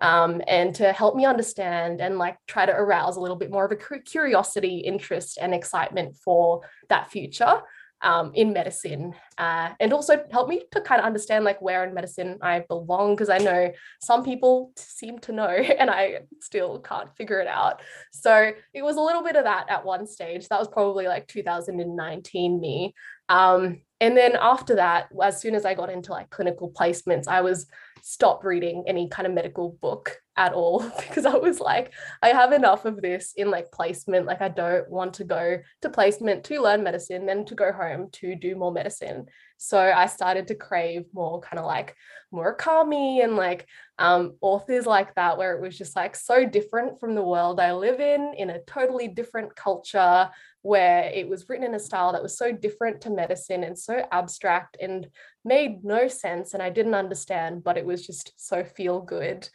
Um, 0.00 0.40
and 0.46 0.74
to 0.76 0.92
help 0.92 1.16
me 1.16 1.24
understand 1.24 2.00
and 2.00 2.18
like 2.18 2.36
try 2.46 2.66
to 2.66 2.72
arouse 2.72 3.16
a 3.16 3.20
little 3.20 3.36
bit 3.36 3.50
more 3.50 3.64
of 3.64 3.72
a 3.72 3.76
curiosity, 3.76 4.78
interest, 4.78 5.38
and 5.40 5.54
excitement 5.54 6.16
for 6.16 6.62
that 6.88 7.10
future 7.10 7.62
um, 8.00 8.32
in 8.34 8.52
medicine 8.52 9.14
uh, 9.38 9.70
and 9.80 9.92
also 9.92 10.24
help 10.30 10.48
me 10.48 10.62
to 10.72 10.80
kind 10.80 11.00
of 11.00 11.04
understand 11.04 11.44
like 11.44 11.60
where 11.60 11.84
in 11.84 11.94
medicine 11.94 12.38
I 12.40 12.60
belong 12.60 13.14
because 13.14 13.28
I 13.28 13.38
know 13.38 13.72
some 14.00 14.24
people 14.24 14.72
seem 14.76 15.18
to 15.20 15.32
know 15.32 15.46
and 15.78 15.90
I 15.90 16.20
still 16.40 16.78
can't 16.80 17.14
figure 17.16 17.40
it 17.40 17.48
out. 17.48 17.80
So 18.12 18.52
it 18.72 18.82
was 18.82 18.96
a 18.96 19.00
little 19.00 19.22
bit 19.22 19.36
of 19.36 19.44
that 19.44 19.66
at 19.68 19.84
one 19.84 20.06
stage. 20.06 20.48
That 20.48 20.58
was 20.58 20.68
probably 20.68 21.06
like 21.06 21.26
2019 21.26 22.60
me. 22.60 22.94
Um, 23.28 23.80
and 24.00 24.16
then 24.16 24.36
after 24.40 24.76
that, 24.76 25.08
as 25.22 25.40
soon 25.40 25.54
as 25.54 25.64
I 25.64 25.74
got 25.74 25.90
into 25.90 26.12
like 26.12 26.30
clinical 26.30 26.70
placements, 26.70 27.26
I 27.26 27.40
was 27.40 27.66
stopped 28.02 28.44
reading 28.44 28.84
any 28.86 29.08
kind 29.08 29.26
of 29.26 29.34
medical 29.34 29.76
book 29.80 30.18
at 30.36 30.52
all 30.52 30.80
because 31.08 31.26
I 31.26 31.34
was 31.34 31.60
like, 31.60 31.92
I 32.22 32.28
have 32.28 32.52
enough 32.52 32.84
of 32.84 33.02
this 33.02 33.32
in 33.36 33.50
like 33.50 33.72
placement. 33.72 34.26
Like, 34.26 34.40
I 34.40 34.48
don't 34.48 34.88
want 34.88 35.14
to 35.14 35.24
go 35.24 35.58
to 35.82 35.90
placement 35.90 36.44
to 36.44 36.62
learn 36.62 36.84
medicine, 36.84 37.26
then 37.26 37.44
to 37.46 37.54
go 37.54 37.72
home 37.72 38.08
to 38.12 38.36
do 38.36 38.54
more 38.54 38.72
medicine. 38.72 39.26
So 39.56 39.78
I 39.78 40.06
started 40.06 40.46
to 40.48 40.54
crave 40.54 41.06
more 41.12 41.40
kind 41.40 41.58
of 41.58 41.66
like 41.66 41.96
Murakami 42.32 43.24
and 43.24 43.34
like 43.34 43.66
um, 43.98 44.36
authors 44.40 44.86
like 44.86 45.12
that, 45.16 45.36
where 45.36 45.56
it 45.56 45.60
was 45.60 45.76
just 45.76 45.96
like 45.96 46.14
so 46.14 46.46
different 46.46 47.00
from 47.00 47.16
the 47.16 47.22
world 47.22 47.58
I 47.58 47.72
live 47.72 47.98
in, 47.98 48.34
in 48.38 48.50
a 48.50 48.62
totally 48.62 49.08
different 49.08 49.56
culture, 49.56 50.30
where 50.62 51.04
it 51.14 51.28
was 51.28 51.48
written 51.48 51.66
in 51.66 51.74
a 51.74 51.80
style 51.80 52.12
that 52.12 52.22
was 52.22 52.36
so 52.36 52.52
different 52.52 53.00
to 53.00 53.10
medicine 53.10 53.64
and 53.64 53.78
so 53.78 54.04
abstract 54.10 54.76
and 54.80 55.08
made 55.44 55.84
no 55.84 56.08
sense. 56.08 56.54
And 56.54 56.62
I 56.62 56.70
didn't 56.70 56.94
understand, 56.94 57.64
but 57.64 57.76
it 57.76 57.86
was 57.86 58.06
just 58.06 58.32
so 58.36 58.64
feel 58.64 59.00
good. 59.00 59.48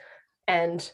And 0.47 0.89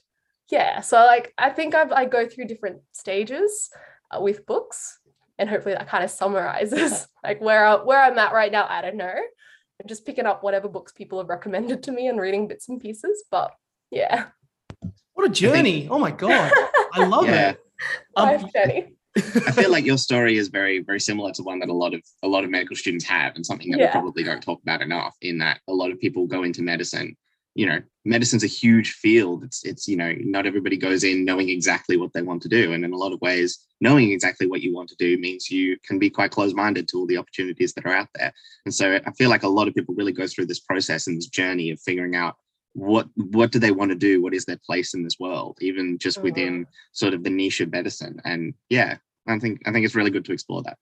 yeah, 0.50 0.82
so 0.82 0.98
like 1.06 1.34
I 1.38 1.50
think 1.51 1.75
I've, 1.75 1.92
I 1.92 2.06
go 2.06 2.28
through 2.28 2.46
different 2.46 2.82
stages 2.92 3.70
uh, 4.12 4.20
with 4.20 4.46
books 4.46 5.00
and 5.38 5.50
hopefully 5.50 5.75
that 5.75 5.88
kind 5.88 6.04
of 6.04 6.10
summarizes 6.10 7.08
like 7.24 7.39
where 7.39 7.66
I, 7.66 7.75
where 7.75 8.01
I'm 8.01 8.18
at 8.18 8.34
right 8.34 8.51
now. 8.51 8.68
I 8.68 8.82
don't 8.82 8.98
know. 8.98 9.13
I'm 9.82 9.88
just 9.88 10.06
picking 10.06 10.25
up 10.25 10.44
whatever 10.44 10.68
books 10.68 10.92
people 10.92 11.20
have 11.20 11.30
recommended 11.30 11.84
to 11.84 11.92
me 11.92 12.08
and 12.08 12.20
reading 12.20 12.48
bits 12.48 12.68
and 12.68 12.82
pieces. 12.82 13.24
But 13.32 13.54
yeah. 13.92 14.28
What 15.13 15.30
a 15.30 15.34
journey! 15.34 15.82
Think, 15.82 15.92
oh 15.92 16.00
my 16.00 16.12
god, 16.12 16.51
I 16.94 17.06
love 17.06 17.25
yeah. 17.25 17.50
it. 17.51 17.60
Um, 18.16 18.50
journey. 18.56 18.96
I 19.18 19.51
feel 19.51 19.72
like 19.72 19.86
your 19.92 19.98
story 19.98 20.38
is 20.38 20.50
very, 20.50 20.80
very 20.80 21.00
similar 21.00 21.32
to 21.34 21.44
one 21.44 21.60
that 21.60 21.70
a 21.70 21.74
lot 21.74 21.94
of 21.94 22.01
a 22.24 22.28
lot 22.28 22.44
of 22.44 22.50
medical 22.50 22.75
students 22.75 23.06
have, 23.06 23.36
and 23.36 23.46
something 23.46 23.72
that 23.72 23.80
yeah. 23.80 23.88
we 23.88 23.92
probably 23.92 24.24
don't 24.24 24.44
talk 24.44 24.62
about 24.62 24.82
enough. 24.82 25.16
In 25.22 25.38
that, 25.39 25.60
a 25.68 25.74
lot 25.74 25.92
of 25.92 26.00
people 26.00 26.28
go 26.28 26.44
into 26.44 26.62
medicine 26.62 27.16
you 27.56 27.66
know 27.66 27.82
medicine's 28.06 28.44
a 28.44 28.48
huge 28.48 28.92
field 28.92 29.44
it's 29.44 29.66
it's 29.66 29.88
you 29.88 29.98
know 29.98 30.13
not 30.20 30.46
everybody 30.46 30.78
goes 30.78 31.04
in 31.04 31.25
knowing 31.25 31.50
exactly 31.50 31.98
what 31.98 32.13
they 32.13 32.22
want 32.22 32.42
to 32.42 32.48
do 32.48 32.74
and 32.74 32.86
in 32.86 32.94
a 32.94 32.98
lot 32.98 33.12
of 33.12 33.20
ways 33.22 33.66
knowing 33.82 34.12
exactly 34.12 34.48
what 34.48 34.62
you 34.62 34.74
want 34.74 34.88
to 34.88 34.96
do 34.98 35.18
means 35.18 35.50
you 35.50 35.78
can 35.84 36.00
be 36.00 36.10
quite 36.10 36.32
close-minded 36.32 36.88
to 36.88 36.98
all 36.98 37.08
the 37.08 37.18
opportunities 37.18 37.74
that 37.74 37.86
are 37.86 37.94
out 37.94 38.08
there 38.16 38.32
and 38.66 38.74
so 38.74 39.00
i 39.06 39.12
feel 39.13 39.30
like 39.30 39.44
a 39.44 39.48
lot 39.48 39.68
of 39.68 39.74
people 39.74 39.96
really 39.96 40.12
go 40.12 40.28
through 40.28 40.46
this 40.46 40.60
process 40.60 41.08
and 41.08 41.18
this 41.18 41.28
journey 41.28 41.72
of 41.72 41.80
figuring 41.82 42.16
out 42.16 42.36
what 42.80 43.08
what 43.16 43.52
do 43.52 43.60
they 43.60 43.72
want 43.72 43.90
to 43.90 43.96
do 43.96 44.22
what 44.22 44.34
is 44.34 44.46
their 44.46 44.60
place 44.66 44.94
in 44.94 45.04
this 45.04 45.20
world 45.20 45.58
even 45.62 45.98
just 45.98 46.18
mm-hmm. 46.18 46.26
within 46.26 46.68
sort 46.92 47.14
of 47.14 47.24
the 47.24 47.30
niche 47.30 47.60
of 47.62 47.72
medicine 47.72 48.20
and 48.26 48.54
yeah 48.70 48.98
i 49.28 49.38
think 49.38 49.62
i 49.66 49.72
think 49.72 49.86
it's 49.86 49.96
really 49.96 50.12
good 50.12 50.26
to 50.26 50.34
explore 50.34 50.64
that 50.64 50.78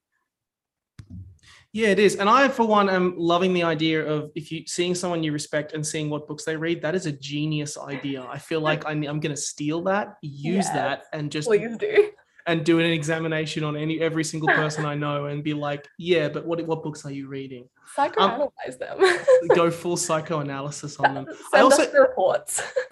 yeah, 1.74 1.90
it 1.90 2.00
is. 2.00 2.16
And 2.16 2.28
I, 2.28 2.48
for 2.48 2.66
one, 2.66 2.90
am 2.90 3.14
loving 3.18 3.54
the 3.54 3.62
idea 3.62 4.04
of 4.04 4.32
if 4.34 4.52
you 4.52 4.64
seeing 4.66 4.96
someone 4.96 5.22
you 5.22 5.32
respect 5.32 5.74
and 5.74 5.86
seeing 5.86 6.10
what 6.10 6.28
books 6.28 6.44
they 6.44 6.56
read, 6.56 6.82
that 6.82 6.96
is 6.96 7.06
a 7.06 7.12
genius 7.12 7.78
idea. 7.78 8.24
I 8.24 8.40
feel 8.40 8.62
like 8.62 8.86
I'm, 8.88 9.04
I'm 9.04 9.20
going 9.20 9.36
to 9.36 9.42
steal 9.42 9.84
that, 9.84 10.16
use 10.22 10.66
yeah, 10.66 10.74
that, 10.74 11.04
and 11.14 11.32
just 11.32 11.48
please 11.48 11.78
do 11.78 12.10
and 12.48 12.64
do 12.64 12.80
an 12.80 12.86
examination 12.86 13.66
on 13.66 13.76
any 13.76 14.00
every 14.00 14.24
single 14.24 14.48
person 14.48 14.86
I 14.86 14.96
know 14.96 15.26
and 15.26 15.44
be 15.44 15.54
like, 15.54 15.88
yeah, 15.98 16.30
but 16.30 16.46
what 16.46 16.66
what 16.66 16.82
books 16.82 17.06
are 17.06 17.12
you 17.12 17.28
reading? 17.28 17.68
Psychoanalyze 17.96 18.82
um, 18.90 19.02
them. 19.02 19.48
go 19.56 19.70
full 19.70 19.98
psychoanalysis 19.98 20.98
on 20.98 21.14
them. 21.14 21.26
Send 21.52 21.54
I 21.54 21.60
also 21.60 21.84
us 21.84 21.94
reports. 21.94 22.64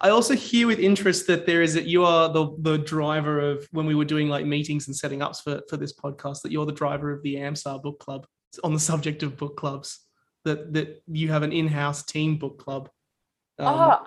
I 0.00 0.10
also 0.10 0.34
hear 0.34 0.66
with 0.66 0.80
interest 0.80 1.28
that 1.28 1.46
there 1.46 1.62
is 1.62 1.74
that 1.74 1.86
you 1.86 2.04
are 2.04 2.28
the 2.28 2.56
the 2.58 2.78
driver 2.78 3.40
of 3.40 3.66
when 3.70 3.86
we 3.86 3.94
were 3.94 4.04
doing 4.04 4.28
like 4.28 4.44
meetings 4.44 4.88
and 4.88 4.96
setting 4.96 5.22
ups 5.22 5.40
for 5.40 5.62
for 5.70 5.76
this 5.76 5.94
podcast 5.94 6.42
that 6.42 6.50
you're 6.50 6.66
the 6.66 6.72
driver 6.72 7.12
of 7.12 7.22
the 7.22 7.36
AMSA 7.36 7.82
book 7.82 8.00
club 8.00 8.26
on 8.64 8.74
the 8.74 8.80
subject 8.80 9.22
of 9.22 9.36
book 9.36 9.56
clubs 9.56 10.00
that 10.44 10.72
that 10.72 11.02
you 11.06 11.30
have 11.30 11.44
an 11.44 11.52
in-house 11.52 12.02
team 12.02 12.36
book 12.36 12.58
club. 12.58 12.90
Um, 13.60 13.66
oh 13.66 14.06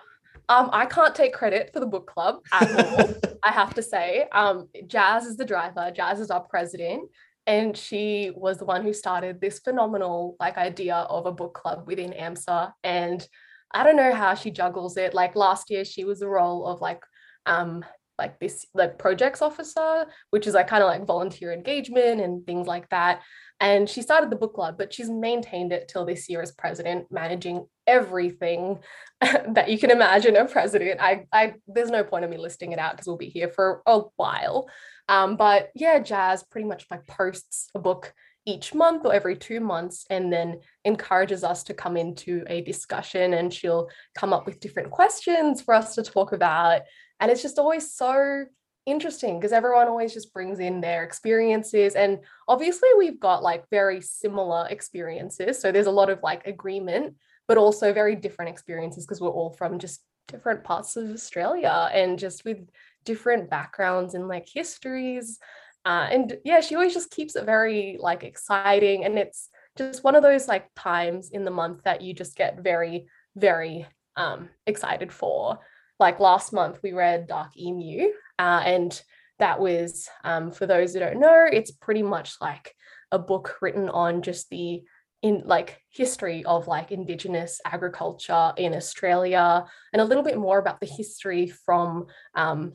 um, 0.52 0.70
I 0.74 0.86
can't 0.86 1.16
take 1.16 1.34
credit 1.34 1.72
for 1.72 1.80
the 1.80 1.86
book 1.86 2.08
club 2.08 2.42
at 2.52 3.00
all. 3.00 3.14
I 3.44 3.52
have 3.52 3.74
to 3.76 3.82
say, 3.82 4.28
um, 4.34 4.68
Jazz 4.86 5.26
is 5.26 5.38
the 5.38 5.46
driver. 5.46 5.92
Jazz 5.96 6.20
is 6.20 6.30
our 6.30 6.42
president, 6.42 7.10
and 7.48 7.76
she 7.76 8.34
was 8.36 8.58
the 8.58 8.66
one 8.66 8.84
who 8.84 8.92
started 8.92 9.40
this 9.40 9.60
phenomenal 9.60 10.36
like 10.42 10.58
idea 10.58 10.96
of 10.96 11.26
a 11.26 11.32
book 11.32 11.54
club 11.54 11.88
within 11.88 12.12
AMSA. 12.12 12.74
And 12.84 13.26
I 13.74 13.84
don't 13.84 13.96
know 13.96 14.14
how 14.14 14.36
she 14.36 14.52
juggles 14.52 14.98
it. 14.98 15.14
Like 15.14 15.38
last 15.38 15.70
year, 15.70 15.86
she 15.86 16.04
was 16.04 16.20
the 16.20 16.28
role 16.28 16.68
of 16.68 16.82
like 16.82 17.02
um 17.46 17.86
like 18.18 18.38
this 18.42 18.66
like 18.74 19.00
projects 19.00 19.42
officer, 19.42 20.06
which 20.32 20.48
is 20.48 20.54
like 20.54 20.68
kind 20.68 20.84
of 20.84 20.88
like 20.88 21.08
volunteer 21.08 21.54
engagement 21.54 22.20
and 22.20 22.46
things 22.46 22.68
like 22.68 22.90
that. 22.90 23.22
And 23.62 23.90
she 23.90 24.02
started 24.02 24.30
the 24.30 24.36
book 24.36 24.54
club, 24.54 24.76
but 24.78 24.94
she's 24.94 25.10
maintained 25.10 25.72
it 25.72 25.88
till 25.88 26.06
this 26.06 26.28
year 26.30 26.42
as 26.42 26.52
president, 26.52 27.10
managing 27.10 27.66
everything 27.92 28.80
that 29.22 29.70
you 29.70 29.78
can 29.78 29.92
imagine 29.92 30.36
a 30.36 30.46
president. 30.46 31.00
I, 31.02 31.26
I 31.32 31.56
there's 31.68 31.92
no 31.92 32.04
point 32.04 32.24
in 32.24 32.32
me 32.32 32.38
listing 32.38 32.72
it 32.72 32.80
out 32.80 32.94
because 32.94 33.08
we'll 33.08 33.18
be 33.18 33.30
here 33.30 33.50
for 33.50 33.82
a 33.86 34.02
while. 34.16 34.70
Um, 35.10 35.36
but 35.36 35.70
yeah, 35.76 36.00
Jazz 36.00 36.44
pretty 36.44 36.68
much 36.68 36.86
like 36.90 37.06
posts 37.06 37.70
a 37.76 37.80
book 37.80 38.14
each 38.46 38.74
month 38.74 39.06
or 39.06 39.14
every 39.14 39.36
two 39.36 39.60
months 39.60 40.06
and 40.10 40.34
then 40.34 40.60
encourages 40.84 41.44
us 41.44 41.64
to 41.64 41.74
come 41.76 41.96
into 41.96 42.44
a 42.48 42.62
discussion 42.62 43.36
and 43.36 43.54
she'll 43.54 43.88
come 44.16 44.34
up 44.34 44.48
with 44.48 44.60
different 44.60 44.90
questions 44.90 45.62
for 45.62 45.76
us 45.76 45.94
to 45.96 46.02
talk 46.02 46.32
about. 46.32 46.82
And 47.20 47.30
it's 47.30 47.44
just 47.44 47.60
always 47.60 47.94
so 47.94 48.46
interesting 48.86 49.40
because 49.40 49.52
everyone 49.52 49.88
always 49.88 50.14
just 50.14 50.34
brings 50.34 50.60
in 50.60 50.82
their 50.82 51.04
experiences 51.04 51.94
and 51.94 52.20
obviously 52.48 52.90
we've 52.98 53.20
got 53.20 53.44
like 53.44 53.64
very 53.70 54.02
similar 54.02 54.68
experiences 54.72 55.60
so 55.60 55.72
there's 55.72 55.86
a 55.86 55.92
lot 55.92 56.10
of 56.10 56.20
like 56.24 56.48
agreement 56.48 57.14
but 57.52 57.58
also 57.58 57.92
very 57.92 58.16
different 58.16 58.48
experiences 58.50 59.06
because 59.06 59.20
we're 59.20 59.28
all 59.28 59.50
from 59.50 59.78
just 59.78 60.00
different 60.30 60.64
parts 60.64 60.96
of 60.96 61.12
Australia 61.12 61.90
and 61.94 62.18
just 62.18 62.46
with 62.46 62.60
different 63.04 63.50
backgrounds 63.50 64.14
and 64.14 64.30
like 64.30 64.48
histories 64.48 65.38
uh, 65.84 66.08
and 66.10 66.38
yeah 66.46 66.62
she 66.62 66.76
always 66.76 66.94
just 66.94 67.12
keeps 67.12 67.36
it 67.36 67.44
very 67.44 67.98
like 68.00 68.24
exciting 68.24 69.04
and 69.04 69.20
it's 69.20 69.50
just 69.78 70.02
one 70.02 70.16
of 70.16 70.24
those 70.24 70.48
like 70.48 70.66
times 70.78 71.32
in 71.32 71.44
the 71.44 71.52
month 71.52 71.84
that 71.84 72.02
you 72.02 72.14
just 72.14 72.38
get 72.38 72.64
very 72.64 73.06
very 73.36 73.86
um 74.16 74.48
excited 74.66 75.12
for. 75.12 75.60
Like 76.00 76.22
last 76.22 76.54
month 76.54 76.80
we 76.82 76.94
read 76.94 77.28
dark 77.28 77.58
emu 77.58 78.14
uh, 78.40 78.62
and 78.66 79.02
that 79.40 79.60
was, 79.60 80.08
um, 80.24 80.52
for 80.54 80.66
those 80.66 80.94
who 80.94 81.02
don't 81.02 81.20
know, 81.20 81.48
it's 81.52 81.72
pretty 81.72 82.04
much 82.04 82.36
like 82.40 82.74
a 83.12 83.20
book 83.20 83.58
written 83.62 83.90
on 83.90 84.22
just 84.22 84.50
the 84.50 84.84
in 85.22 85.44
like 85.46 85.82
history 85.90 86.44
of 86.46 86.68
like 86.68 86.92
indigenous 86.92 87.62
agriculture 87.66 88.54
in 88.58 88.74
Australia 88.74 89.66
and 89.94 90.02
a 90.02 90.06
little 90.06 90.24
bit 90.24 90.38
more 90.38 90.58
about 90.58 90.80
the 90.80 90.88
history 90.88 91.48
from 91.48 92.08
um, 92.36 92.74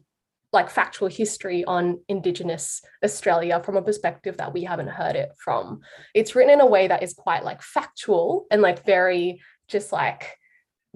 like 0.52 0.70
factual 0.70 1.08
history 1.08 1.64
on 1.64 2.00
indigenous 2.08 2.80
Australia 3.04 3.60
from 3.64 3.76
a 3.76 3.82
perspective 3.82 4.36
that 4.36 4.54
we 4.54 4.64
haven't 4.64 4.88
heard 4.88 5.16
it 5.16 5.30
from. 5.38 5.80
It's 6.14 6.34
written 6.34 6.52
in 6.52 6.60
a 6.60 6.66
way 6.66 6.88
that 6.88 7.02
is 7.02 7.14
quite 7.14 7.44
like 7.44 7.62
factual 7.62 8.46
and 8.50 8.62
like 8.62 8.84
very 8.84 9.40
just 9.68 9.92
like 9.92 10.36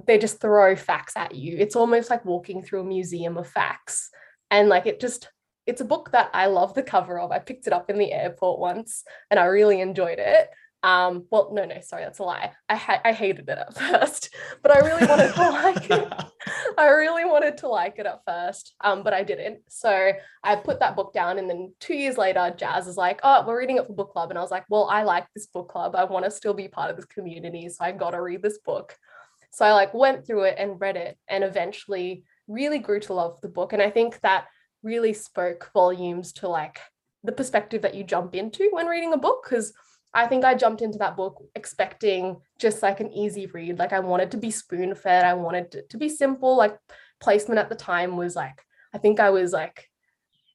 they 0.06 0.18
just 0.18 0.40
throw 0.40 0.76
facts 0.76 1.14
at 1.16 1.34
you. 1.34 1.56
It's 1.58 1.76
almost 1.76 2.10
like 2.10 2.24
walking 2.24 2.62
through 2.62 2.82
a 2.82 2.84
museum 2.84 3.36
of 3.36 3.48
facts 3.48 4.10
and 4.50 4.68
like 4.68 4.86
it 4.86 5.00
just 5.00 5.28
it's 5.66 5.80
a 5.80 5.84
book 5.84 6.10
that 6.12 6.30
I 6.32 6.46
love 6.46 6.74
the 6.74 6.82
cover 6.82 7.18
of. 7.18 7.30
I 7.30 7.38
picked 7.38 7.66
it 7.66 7.72
up 7.72 7.90
in 7.90 7.98
the 7.98 8.12
airport 8.12 8.60
once 8.60 9.04
and 9.30 9.38
I 9.38 9.44
really 9.44 9.80
enjoyed 9.80 10.18
it. 10.18 10.48
Um, 10.82 11.26
well, 11.30 11.50
no, 11.52 11.66
no, 11.66 11.80
sorry, 11.82 12.04
that's 12.04 12.20
a 12.20 12.22
lie. 12.22 12.52
I 12.68 12.76
ha- 12.76 13.02
I 13.04 13.12
hated 13.12 13.48
it 13.48 13.58
at 13.58 13.74
first, 13.78 14.34
but 14.62 14.72
I 14.72 14.78
really 14.78 15.06
wanted 15.06 15.34
to 15.34 15.50
like 15.50 15.90
it. 15.90 16.12
I 16.78 16.88
really 16.88 17.24
wanted 17.26 17.58
to 17.58 17.68
like 17.68 17.98
it 17.98 18.06
at 18.06 18.22
first, 18.26 18.74
um, 18.80 19.02
but 19.02 19.12
I 19.12 19.22
didn't. 19.22 19.60
So 19.68 20.12
I 20.42 20.56
put 20.56 20.80
that 20.80 20.96
book 20.96 21.12
down, 21.12 21.38
and 21.38 21.50
then 21.50 21.74
two 21.80 21.94
years 21.94 22.16
later, 22.16 22.54
Jazz 22.56 22.86
is 22.86 22.96
like, 22.96 23.20
"Oh, 23.22 23.44
we're 23.46 23.58
reading 23.58 23.76
it 23.76 23.86
for 23.86 23.92
book 23.92 24.12
club," 24.12 24.30
and 24.30 24.38
I 24.38 24.42
was 24.42 24.50
like, 24.50 24.64
"Well, 24.70 24.88
I 24.90 25.02
like 25.02 25.26
this 25.34 25.46
book 25.46 25.68
club. 25.68 25.94
I 25.94 26.04
want 26.04 26.24
to 26.24 26.30
still 26.30 26.54
be 26.54 26.68
part 26.68 26.90
of 26.90 26.96
this 26.96 27.04
community, 27.04 27.68
so 27.68 27.84
I 27.84 27.92
got 27.92 28.12
to 28.12 28.22
read 28.22 28.42
this 28.42 28.58
book." 28.58 28.96
So 29.52 29.66
I 29.66 29.72
like 29.72 29.92
went 29.92 30.26
through 30.26 30.44
it 30.44 30.56
and 30.58 30.80
read 30.80 30.96
it, 30.96 31.18
and 31.28 31.44
eventually 31.44 32.24
really 32.48 32.78
grew 32.78 33.00
to 33.00 33.14
love 33.14 33.40
the 33.42 33.48
book. 33.48 33.72
And 33.74 33.82
I 33.82 33.90
think 33.90 34.20
that 34.20 34.46
really 34.82 35.12
spoke 35.12 35.70
volumes 35.74 36.32
to 36.32 36.48
like 36.48 36.78
the 37.22 37.32
perspective 37.32 37.82
that 37.82 37.94
you 37.94 38.02
jump 38.02 38.34
into 38.34 38.68
when 38.72 38.86
reading 38.86 39.12
a 39.12 39.18
book 39.18 39.44
because 39.44 39.74
I 40.12 40.26
think 40.26 40.44
I 40.44 40.54
jumped 40.54 40.82
into 40.82 40.98
that 40.98 41.16
book 41.16 41.42
expecting 41.54 42.40
just 42.58 42.82
like 42.82 43.00
an 43.00 43.12
easy 43.12 43.46
read. 43.46 43.78
Like 43.78 43.92
I 43.92 44.00
wanted 44.00 44.32
to 44.32 44.36
be 44.36 44.50
spoon 44.50 44.94
fed. 44.94 45.24
I 45.24 45.34
wanted 45.34 45.74
it 45.74 45.90
to 45.90 45.98
be 45.98 46.08
simple. 46.08 46.56
Like 46.56 46.76
placement 47.20 47.60
at 47.60 47.68
the 47.68 47.76
time 47.76 48.16
was 48.16 48.34
like, 48.34 48.60
I 48.92 48.98
think 48.98 49.20
I 49.20 49.30
was 49.30 49.52
like 49.52 49.88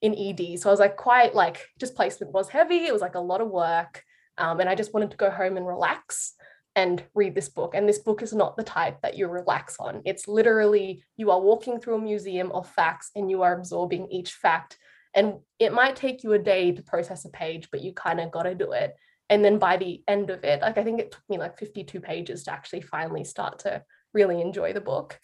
in 0.01 0.13
ED. 0.13 0.59
So 0.59 0.69
I 0.69 0.73
was 0.73 0.79
like 0.79 0.97
quite 0.97 1.33
like 1.33 1.65
just 1.79 1.95
placement 1.95 2.33
was 2.33 2.49
heavy. 2.49 2.85
It 2.85 2.93
was 2.93 3.01
like 3.01 3.15
a 3.15 3.19
lot 3.19 3.41
of 3.41 3.49
work. 3.49 4.03
Um, 4.37 4.59
and 4.59 4.69
I 4.69 4.75
just 4.75 4.93
wanted 4.93 5.11
to 5.11 5.17
go 5.17 5.29
home 5.29 5.55
and 5.55 5.65
relax 5.65 6.33
and 6.75 7.03
read 7.13 7.33
this 7.33 7.47
book. 7.47 7.73
And 7.73 7.87
this 7.87 7.99
book 7.99 8.21
is 8.21 8.33
not 8.33 8.57
the 8.57 8.63
type 8.63 9.01
that 9.01 9.17
you 9.17 9.27
relax 9.27 9.77
on. 9.79 10.01
It's 10.03 10.27
literally 10.27 11.03
you 11.15 11.31
are 11.31 11.39
walking 11.39 11.79
through 11.79 11.95
a 11.95 12.01
museum 12.01 12.51
of 12.51 12.69
facts 12.69 13.11
and 13.15 13.31
you 13.31 13.43
are 13.43 13.57
absorbing 13.57 14.07
each 14.11 14.33
fact. 14.33 14.77
And 15.13 15.35
it 15.59 15.71
might 15.71 15.95
take 15.95 16.23
you 16.23 16.33
a 16.33 16.39
day 16.39 16.73
to 16.73 16.83
process 16.83 17.23
a 17.23 17.29
page, 17.29 17.69
but 17.71 17.81
you 17.81 17.93
kind 17.93 18.19
of 18.19 18.31
got 18.31 18.43
to 18.43 18.53
do 18.53 18.73
it. 18.73 18.93
And 19.29 19.43
then 19.43 19.57
by 19.57 19.77
the 19.77 20.03
end 20.07 20.29
of 20.29 20.43
it, 20.43 20.61
like 20.61 20.77
I 20.77 20.83
think 20.83 20.99
it 20.99 21.11
took 21.11 21.23
me 21.29 21.37
like 21.37 21.57
52 21.57 21.99
pages 21.99 22.43
to 22.43 22.51
actually 22.51 22.81
finally 22.81 23.23
start 23.23 23.59
to 23.59 23.83
really 24.13 24.41
enjoy 24.41 24.73
the 24.73 24.81
book. 24.81 25.19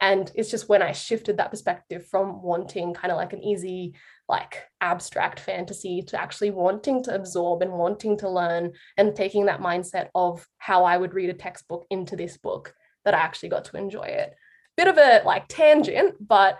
And 0.00 0.30
it's 0.34 0.50
just 0.50 0.68
when 0.68 0.82
I 0.82 0.92
shifted 0.92 1.36
that 1.36 1.50
perspective 1.50 2.06
from 2.06 2.42
wanting 2.42 2.94
kind 2.94 3.12
of 3.12 3.16
like 3.16 3.32
an 3.32 3.42
easy 3.42 3.94
like 4.28 4.64
abstract 4.80 5.38
fantasy 5.38 6.02
to 6.02 6.20
actually 6.20 6.50
wanting 6.50 7.02
to 7.04 7.14
absorb 7.14 7.62
and 7.62 7.72
wanting 7.72 8.18
to 8.18 8.28
learn 8.28 8.72
and 8.96 9.14
taking 9.14 9.46
that 9.46 9.60
mindset 9.60 10.08
of 10.14 10.46
how 10.58 10.84
I 10.84 10.96
would 10.96 11.14
read 11.14 11.30
a 11.30 11.34
textbook 11.34 11.86
into 11.90 12.16
this 12.16 12.36
book 12.36 12.74
that 13.04 13.14
I 13.14 13.18
actually 13.18 13.50
got 13.50 13.66
to 13.66 13.76
enjoy 13.76 14.04
it. 14.04 14.34
Bit 14.76 14.88
of 14.88 14.98
a 14.98 15.22
like 15.24 15.44
tangent, 15.48 16.16
but 16.20 16.58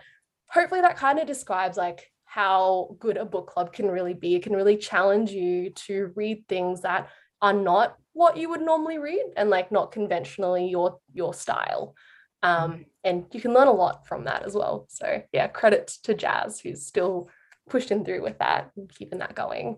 hopefully 0.48 0.82
that 0.82 0.96
kind 0.96 1.18
of 1.18 1.26
describes 1.26 1.76
like 1.76 2.10
how 2.34 2.96
good 2.98 3.16
a 3.16 3.24
book 3.24 3.46
club 3.46 3.72
can 3.72 3.88
really 3.88 4.12
be. 4.12 4.34
It 4.34 4.42
can 4.42 4.54
really 4.54 4.76
challenge 4.76 5.30
you 5.30 5.70
to 5.86 6.10
read 6.16 6.44
things 6.48 6.80
that 6.80 7.08
are 7.40 7.52
not 7.52 7.96
what 8.12 8.36
you 8.36 8.48
would 8.50 8.60
normally 8.60 8.98
read 8.98 9.24
and 9.36 9.50
like 9.50 9.70
not 9.70 9.92
conventionally 9.92 10.66
your 10.68 10.98
your 11.12 11.32
style. 11.32 11.94
Um, 12.42 12.86
and 13.04 13.26
you 13.32 13.40
can 13.40 13.54
learn 13.54 13.68
a 13.68 13.72
lot 13.72 14.08
from 14.08 14.24
that 14.24 14.42
as 14.42 14.54
well. 14.54 14.86
So 14.88 15.22
yeah, 15.32 15.46
credit 15.46 15.86
to 16.02 16.12
Jazz 16.12 16.58
who's 16.58 16.84
still 16.84 17.30
pushing 17.70 18.04
through 18.04 18.22
with 18.22 18.38
that 18.40 18.72
and 18.76 18.88
keeping 18.88 19.20
that 19.20 19.36
going. 19.36 19.76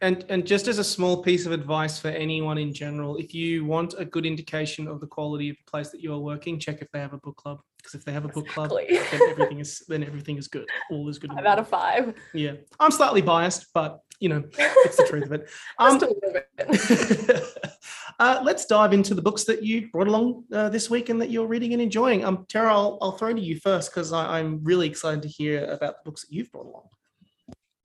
And 0.00 0.24
and 0.30 0.46
just 0.46 0.66
as 0.66 0.78
a 0.78 0.84
small 0.84 1.22
piece 1.22 1.44
of 1.44 1.52
advice 1.52 1.98
for 1.98 2.08
anyone 2.08 2.56
in 2.56 2.72
general, 2.72 3.18
if 3.18 3.34
you 3.34 3.66
want 3.66 3.94
a 3.98 4.06
good 4.06 4.24
indication 4.24 4.88
of 4.88 5.00
the 5.00 5.06
quality 5.06 5.50
of 5.50 5.56
the 5.56 5.70
place 5.70 5.90
that 5.90 6.00
you 6.00 6.14
are 6.14 6.18
working, 6.32 6.58
check 6.58 6.80
if 6.80 6.90
they 6.90 7.00
have 7.00 7.12
a 7.12 7.18
book 7.18 7.36
club. 7.36 7.60
Because 7.88 8.00
if 8.00 8.04
they 8.04 8.12
have 8.12 8.26
a 8.26 8.28
book 8.28 8.46
club, 8.48 8.70
Exactly. 8.70 9.18
then 9.18 9.30
everything 9.30 9.60
is 9.60 9.82
then 9.88 10.04
everything 10.04 10.36
is 10.36 10.46
good. 10.46 10.68
All 10.90 11.08
is 11.08 11.18
good. 11.18 11.32
Five 11.32 11.46
out 11.46 11.58
of 11.58 11.68
five. 11.68 12.14
Yeah, 12.34 12.52
I'm 12.78 12.90
slightly 12.90 13.22
biased, 13.22 13.66
but 13.72 14.00
you 14.20 14.28
know, 14.28 14.44
it's 14.58 14.96
the 14.96 15.06
truth 15.08 15.24
of 15.24 15.32
it. 15.32 15.48
Um, 15.78 15.98
Just 15.98 16.10
a 16.10 16.14
little 16.14 16.42
bit. 16.58 17.44
uh, 18.18 18.40
let's 18.42 18.66
dive 18.66 18.92
into 18.92 19.14
the 19.14 19.22
books 19.22 19.44
that 19.44 19.62
you 19.62 19.88
brought 19.90 20.08
along 20.08 20.44
uh, 20.52 20.68
this 20.68 20.90
week 20.90 21.08
and 21.08 21.20
that 21.22 21.30
you're 21.30 21.46
reading 21.46 21.72
and 21.72 21.80
enjoying. 21.80 22.24
Um, 22.24 22.44
Tara, 22.48 22.72
I'll, 22.72 22.98
I'll 23.00 23.12
throw 23.12 23.32
to 23.32 23.40
you 23.40 23.60
first 23.60 23.90
because 23.90 24.12
I'm 24.12 24.62
really 24.64 24.88
excited 24.88 25.22
to 25.22 25.28
hear 25.28 25.64
about 25.66 26.02
the 26.02 26.10
books 26.10 26.22
that 26.22 26.32
you've 26.32 26.50
brought 26.50 26.66
along. 26.66 26.88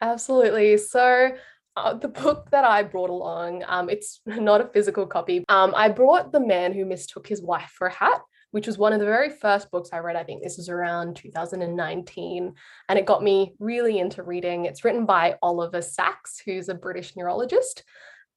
Absolutely. 0.01 0.77
So 0.77 1.29
uh, 1.75 1.93
the 1.93 2.07
book 2.07 2.49
that 2.51 2.65
I 2.65 2.83
brought 2.83 3.09
along, 3.09 3.63
um, 3.67 3.89
it's 3.89 4.21
not 4.25 4.61
a 4.61 4.67
physical 4.67 5.05
copy. 5.05 5.45
Um, 5.49 5.73
I 5.75 5.89
brought 5.89 6.31
The 6.31 6.39
Man 6.39 6.73
Who 6.73 6.85
Mistook 6.85 7.27
His 7.27 7.41
Wife 7.41 7.71
for 7.77 7.87
a 7.87 7.93
Hat, 7.93 8.21
which 8.53 8.67
was 8.67 8.77
one 8.77 8.93
of 8.93 8.99
the 8.99 9.05
very 9.05 9.31
first 9.31 9.71
books 9.71 9.89
I 9.91 9.97
read. 9.97 10.15
I 10.15 10.23
think 10.23 10.43
this 10.43 10.57
was 10.57 10.69
around 10.69 11.15
2019, 11.15 12.53
and 12.87 12.99
it 12.99 13.05
got 13.07 13.23
me 13.23 13.55
really 13.57 13.97
into 13.97 14.21
reading. 14.21 14.65
It's 14.65 14.85
written 14.85 15.07
by 15.07 15.39
Oliver 15.41 15.81
Sacks, 15.81 16.39
who's 16.39 16.69
a 16.69 16.75
British 16.75 17.15
neurologist, 17.15 17.83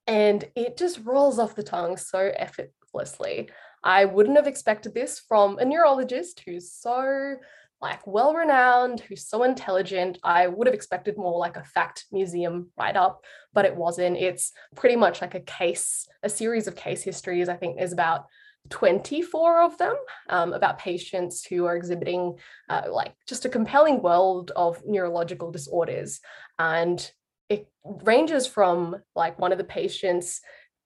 and 0.06 0.42
it 0.56 0.78
just 0.78 1.04
rolls 1.04 1.38
off 1.38 1.54
the 1.54 1.62
tongue 1.62 1.98
so 1.98 2.32
effortlessly. 2.34 3.50
I 3.84 4.06
wouldn't 4.06 4.38
have 4.38 4.46
expected 4.46 4.94
this 4.94 5.20
from 5.20 5.58
a 5.58 5.66
neurologist 5.66 6.42
who's 6.46 6.72
so 6.72 7.36
like 7.82 8.06
well 8.06 8.32
renowned, 8.32 9.00
who's 9.00 9.28
so 9.28 9.42
intelligent. 9.42 10.16
I 10.24 10.46
would 10.46 10.66
have 10.66 10.72
expected 10.72 11.18
more 11.18 11.38
like 11.38 11.58
a 11.58 11.64
fact 11.64 12.06
museum 12.10 12.70
write 12.78 12.96
up, 12.96 13.22
but 13.52 13.66
it 13.66 13.76
wasn't. 13.76 14.16
It's 14.16 14.52
pretty 14.74 14.96
much 14.96 15.20
like 15.20 15.34
a 15.34 15.40
case, 15.40 16.08
a 16.22 16.30
series 16.30 16.68
of 16.68 16.74
case 16.74 17.02
histories. 17.02 17.50
I 17.50 17.56
think 17.56 17.76
there's 17.76 17.92
about 17.92 18.24
24 18.70 19.62
of 19.62 19.78
them 19.78 19.96
um, 20.28 20.52
about 20.52 20.78
patients 20.78 21.44
who 21.44 21.64
are 21.66 21.76
exhibiting 21.76 22.38
uh, 22.68 22.82
like 22.90 23.14
just 23.26 23.44
a 23.44 23.48
compelling 23.48 24.02
world 24.02 24.52
of 24.56 24.82
neurological 24.86 25.50
disorders. 25.50 26.20
And 26.58 27.10
it 27.48 27.68
ranges 27.84 28.46
from 28.46 28.96
like 29.14 29.38
one 29.38 29.52
of 29.52 29.58
the 29.58 29.64
patients 29.64 30.40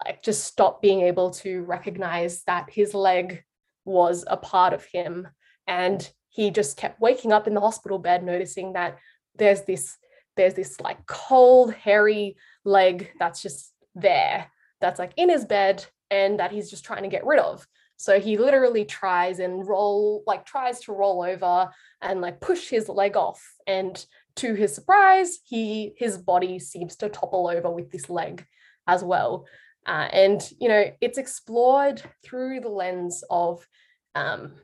like 0.05 0.23
just 0.23 0.45
stopped 0.45 0.83
being 0.83 1.03
able 1.03 1.31
to 1.31 1.63
recognize 1.63 2.43
that 2.45 2.71
his 2.71 2.95
leg 2.95 3.43
was 3.85 4.25
a 4.27 4.37
part 4.37 4.73
of 4.73 4.85
him 4.85 5.29
and 5.67 6.11
he 6.29 6.51
just 6.51 6.77
kept 6.77 7.01
waking 7.01 7.33
up 7.33 7.47
in 7.47 7.55
the 7.55 7.61
hospital 7.61 7.99
bed 7.99 8.25
noticing 8.25 8.73
that 8.75 8.99
there's 9.37 9.63
this 9.63 9.97
there's 10.37 10.55
this 10.55 10.81
like 10.81 11.05
cold 11.07 11.75
hairy 11.75 12.37
leg 12.65 13.11
that's 13.19 13.43
just 13.43 13.73
there 13.95 14.47
that's 14.81 14.99
like 14.99 15.13
in 15.17 15.29
his 15.29 15.45
bed 15.45 15.85
and 16.11 16.39
that 16.41 16.53
he's 16.53 16.71
just 16.71 16.85
trying 16.85 17.03
to 17.03 17.09
get 17.09 17.27
rid 17.27 17.39
of. 17.39 17.67
So 17.97 18.19
he 18.19 18.39
literally 18.39 18.85
tries 18.87 19.41
and 19.41 19.67
roll 19.67 20.23
like 20.27 20.47
tries 20.47 20.81
to 20.81 20.93
roll 20.93 21.23
over 21.23 21.71
and 22.01 22.21
like 22.21 22.41
push 22.41 22.69
his 22.69 22.89
leg 22.89 23.17
off. 23.17 23.43
And 23.67 24.05
to 24.37 24.55
his 24.55 24.75
surprise 24.75 25.39
he 25.45 25.93
his 25.99 26.17
body 26.17 26.59
seems 26.59 26.97
to 26.97 27.09
topple 27.09 27.49
over 27.49 27.71
with 27.71 27.91
this 27.91 28.09
leg 28.09 28.47
as 28.87 29.05
well. 29.05 29.47
Uh, 29.87 30.09
and 30.13 30.51
you 30.59 30.69
know 30.69 30.85
it's 31.01 31.19
explored 31.19 32.03
through 32.25 32.61
the 32.61 32.69
lens 32.69 33.23
of 33.31 33.67
um, 34.15 34.55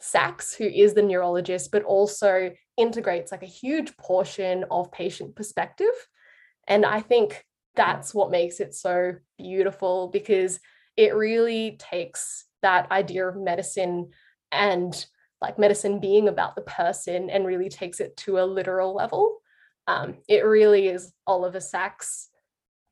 Sacks, 0.00 0.54
who 0.54 0.64
is 0.64 0.94
the 0.94 1.02
neurologist, 1.02 1.70
but 1.70 1.84
also 1.84 2.50
integrates 2.76 3.30
like 3.30 3.42
a 3.42 3.46
huge 3.46 3.96
portion 3.98 4.64
of 4.70 4.90
patient 4.90 5.36
perspective. 5.36 5.92
And 6.66 6.84
I 6.84 7.00
think 7.00 7.44
that's 7.76 8.14
what 8.14 8.30
makes 8.30 8.60
it 8.60 8.74
so 8.74 9.14
beautiful 9.38 10.08
because 10.08 10.58
it 11.00 11.14
really 11.14 11.78
takes 11.78 12.44
that 12.60 12.92
idea 12.92 13.26
of 13.26 13.34
medicine 13.34 14.10
and 14.52 15.06
like 15.40 15.58
medicine 15.58 15.98
being 15.98 16.28
about 16.28 16.54
the 16.54 16.60
person 16.60 17.30
and 17.30 17.46
really 17.46 17.70
takes 17.70 18.00
it 18.00 18.14
to 18.18 18.38
a 18.38 18.44
literal 18.44 18.94
level. 18.94 19.38
Um, 19.86 20.18
it 20.28 20.44
really 20.44 20.88
is 20.88 21.10
Oliver 21.26 21.58
Sacks 21.58 22.28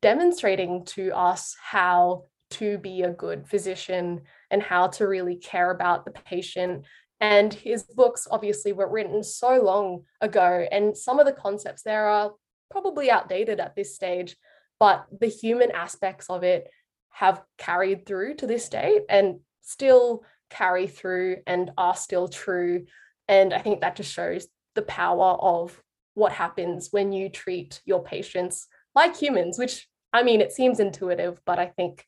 demonstrating 0.00 0.86
to 0.86 1.10
us 1.14 1.54
how 1.62 2.22
to 2.52 2.78
be 2.78 3.02
a 3.02 3.12
good 3.12 3.46
physician 3.46 4.22
and 4.50 4.62
how 4.62 4.86
to 4.86 5.06
really 5.06 5.36
care 5.36 5.70
about 5.70 6.06
the 6.06 6.12
patient. 6.12 6.86
And 7.20 7.52
his 7.52 7.82
books 7.82 8.26
obviously 8.30 8.72
were 8.72 8.90
written 8.90 9.22
so 9.22 9.60
long 9.60 10.04
ago, 10.22 10.66
and 10.72 10.96
some 10.96 11.20
of 11.20 11.26
the 11.26 11.32
concepts 11.32 11.82
there 11.82 12.06
are 12.06 12.32
probably 12.70 13.10
outdated 13.10 13.60
at 13.60 13.76
this 13.76 13.94
stage, 13.94 14.34
but 14.80 15.04
the 15.20 15.26
human 15.26 15.72
aspects 15.72 16.30
of 16.30 16.42
it 16.42 16.70
have 17.10 17.42
carried 17.56 18.06
through 18.06 18.34
to 18.36 18.46
this 18.46 18.68
date 18.68 19.02
and 19.08 19.40
still 19.60 20.24
carry 20.50 20.86
through 20.86 21.38
and 21.46 21.70
are 21.76 21.96
still 21.96 22.28
true. 22.28 22.86
And 23.26 23.52
I 23.52 23.60
think 23.60 23.80
that 23.80 23.96
just 23.96 24.12
shows 24.12 24.46
the 24.74 24.82
power 24.82 25.32
of 25.40 25.80
what 26.14 26.32
happens 26.32 26.88
when 26.90 27.12
you 27.12 27.28
treat 27.28 27.80
your 27.84 28.02
patients 28.02 28.66
like 28.94 29.16
humans, 29.16 29.58
which 29.58 29.86
I 30.12 30.22
mean, 30.22 30.40
it 30.40 30.52
seems 30.52 30.80
intuitive, 30.80 31.40
but 31.44 31.58
I 31.58 31.66
think 31.66 32.04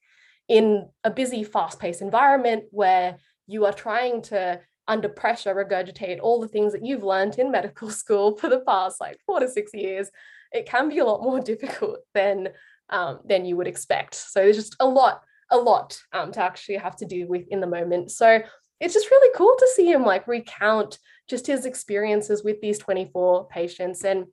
in 0.48 0.88
a 1.04 1.10
busy, 1.10 1.44
fast 1.44 1.78
paced 1.78 2.00
environment 2.00 2.64
where 2.70 3.18
you 3.46 3.66
are 3.66 3.72
trying 3.72 4.22
to, 4.22 4.60
under 4.88 5.08
pressure, 5.08 5.54
regurgitate 5.54 6.18
all 6.20 6.40
the 6.40 6.48
things 6.48 6.72
that 6.72 6.84
you've 6.84 7.04
learned 7.04 7.38
in 7.38 7.50
medical 7.50 7.90
school 8.02 8.36
for 8.36 8.48
the 8.48 8.60
past 8.60 9.00
like 9.00 9.18
four 9.26 9.40
to 9.40 9.48
six 9.48 9.72
years, 9.74 10.10
it 10.52 10.66
can 10.66 10.88
be 10.88 10.98
a 10.98 11.04
lot 11.04 11.22
more 11.22 11.40
difficult 11.52 12.00
than 12.14 12.48
um, 12.90 13.20
than 13.24 13.44
you 13.44 13.57
would 13.57 13.66
expect. 13.66 14.14
So 14.14 14.40
there's 14.40 14.57
just 14.57 14.76
a 14.81 14.87
lot, 14.87 15.22
a 15.50 15.57
lot 15.57 16.00
um, 16.12 16.33
to 16.33 16.40
actually 16.42 16.76
have 16.76 16.96
to 16.96 17.07
do 17.07 17.26
with 17.26 17.46
in 17.48 17.61
the 17.61 17.66
moment. 17.66 18.11
So 18.11 18.42
it's 18.81 18.94
just 18.94 19.11
really 19.11 19.37
cool 19.37 19.55
to 19.59 19.68
see 19.74 19.90
him 19.90 20.05
like 20.05 20.26
recount 20.26 20.98
just 21.29 21.46
his 21.46 21.66
experiences 21.66 22.42
with 22.42 22.61
these 22.61 22.79
24 22.79 23.48
patients 23.48 24.05
and 24.05 24.26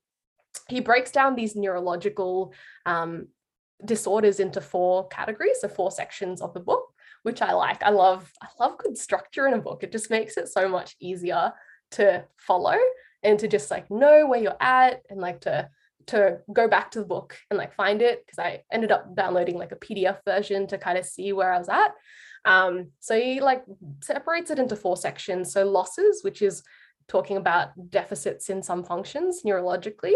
he 0.67 0.80
breaks 0.80 1.12
down 1.12 1.36
these 1.36 1.56
neurological 1.56 2.54
um, 2.86 3.28
disorders 3.86 4.39
into 4.39 4.62
four 4.62 5.08
categories, 5.10 5.58
so 5.62 5.67
four 5.67 5.91
sections 5.91 6.41
of 6.41 6.54
the 6.54 6.60
book, 6.60 6.86
which 7.24 7.41
I 7.41 7.54
like. 7.54 7.84
I 7.84 7.89
love 7.89 8.32
I 8.41 8.48
love 8.60 8.78
good 8.78 8.98
structure 8.98 9.48
in 9.48 9.54
a 9.54 9.62
book. 9.62 9.84
It 9.84 9.91
just 9.91 10.10
makes 10.10 10.38
it 10.38 10.48
so 10.50 10.67
much 10.67 10.96
easier 11.00 11.54
to 11.91 12.26
follow 12.38 12.76
and 13.24 13.39
to 13.39 13.48
just 13.48 13.72
like 13.72 13.89
know 13.89 14.28
where 14.28 14.41
you're 14.41 14.62
at 14.62 15.04
and 15.10 15.20
like 15.20 15.41
to 15.41 15.70
to 16.08 16.39
go 16.52 16.67
back 16.67 16.91
to 16.91 17.00
the 17.00 17.06
book 17.06 17.38
and 17.50 17.58
like 17.58 17.74
find 17.74 18.02
it 18.02 18.26
because 18.26 18.39
I 18.39 18.63
ended 18.72 18.91
up 18.91 19.15
downloading 19.15 19.58
like 19.58 19.72
a 19.72 19.76
PDF 19.76 20.17
version 20.26 20.67
to 20.67 20.78
kind 20.78 20.98
of 20.98 21.06
see 21.06 21.34
where 21.34 21.54
I 21.54 21.58
was 21.58 21.70
at. 21.70 21.91
Um, 22.46 22.91
so 23.00 23.20
he 23.20 23.41
like 23.41 23.63
separates 24.02 24.50
it 24.52 24.60
into 24.60 24.76
four 24.76 24.98
sections. 24.98 25.52
So 25.52 25.65
losses, 25.70 26.24
which 26.24 26.41
is 26.41 26.63
talking 27.08 27.38
about 27.38 27.70
deficits 27.89 28.50
in 28.50 28.63
some 28.63 28.84
functions 28.84 29.41
neurologically. 29.46 30.15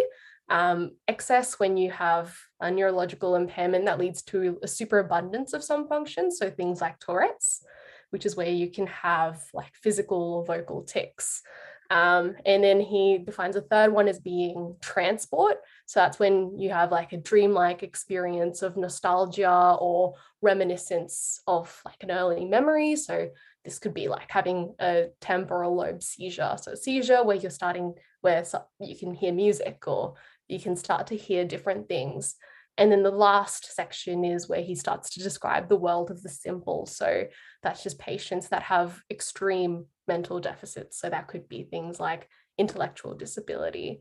um, 0.52 0.92
excess 1.08 1.60
when 1.60 1.78
you 1.78 1.90
have 1.92 2.36
a 2.60 2.70
neurological 2.70 3.36
impairment 3.36 3.86
that 3.86 4.00
leads 4.00 4.22
to 4.22 4.60
a 4.62 4.68
superabundance 4.68 5.54
of 5.54 5.64
some 5.64 5.88
functions. 5.88 6.38
So 6.38 6.50
things 6.50 6.82
like 6.82 7.00
Tourette's, 7.00 7.64
which 8.10 8.26
is 8.26 8.36
where 8.36 8.50
you 8.50 8.70
can 8.70 8.88
have 8.88 9.42
like 9.54 9.74
physical 9.74 10.34
or 10.34 10.46
vocal 10.46 10.84
tics. 10.84 11.42
Um, 11.90 12.36
and 12.46 12.64
then 12.64 12.80
he 12.80 13.18
defines 13.18 13.56
a 13.56 13.62
third 13.62 13.92
one 13.94 14.08
as 14.08 14.20
being 14.20 14.76
transport. 14.82 15.58
So 15.92 16.00
that's 16.00 16.20
when 16.20 16.58
you 16.58 16.70
have 16.70 16.90
like 16.90 17.12
a 17.12 17.18
dreamlike 17.18 17.84
experience 17.84 18.62
of 18.62 18.78
nostalgia 18.78 19.76
or 19.78 20.14
reminiscence 20.42 21.42
of 21.48 21.82
like 21.84 22.02
an 22.02 22.12
early 22.12 22.46
memory. 22.46 22.96
So 22.96 23.28
this 23.66 23.78
could 23.78 23.94
be 23.94 24.08
like 24.08 24.32
having 24.32 24.74
a 24.80 25.08
temporal 25.20 25.76
lobe 25.76 26.02
seizure. 26.02 26.56
So 26.62 26.76
seizure 26.76 27.26
where 27.26 27.36
you're 27.36 27.52
starting 27.52 27.96
where 28.22 28.42
you 28.80 28.98
can 28.98 29.14
hear 29.14 29.34
music 29.34 29.86
or 29.86 30.14
you 30.48 30.62
can 30.62 30.78
start 30.78 31.08
to 31.08 31.18
hear 31.18 31.44
different 31.44 31.90
things. 31.90 32.36
And 32.78 32.90
then 32.90 33.04
the 33.04 33.12
last 33.12 33.76
section 33.76 34.24
is 34.24 34.48
where 34.48 34.62
he 34.62 34.76
starts 34.76 35.10
to 35.10 35.20
describe 35.20 35.68
the 35.68 35.76
world 35.76 36.10
of 36.10 36.24
the 36.24 36.30
simple. 36.30 36.86
So 36.86 37.26
that's 37.64 37.84
just 37.84 38.00
patients 38.00 38.48
that 38.48 38.64
have 38.64 39.02
extreme 39.12 39.88
mental 40.08 40.40
deficits. 40.40 41.02
So 41.02 41.10
that 41.10 41.28
could 41.28 41.50
be 41.50 41.64
things 41.64 42.00
like 42.00 42.30
intellectual 42.58 43.14
disability. 43.14 44.00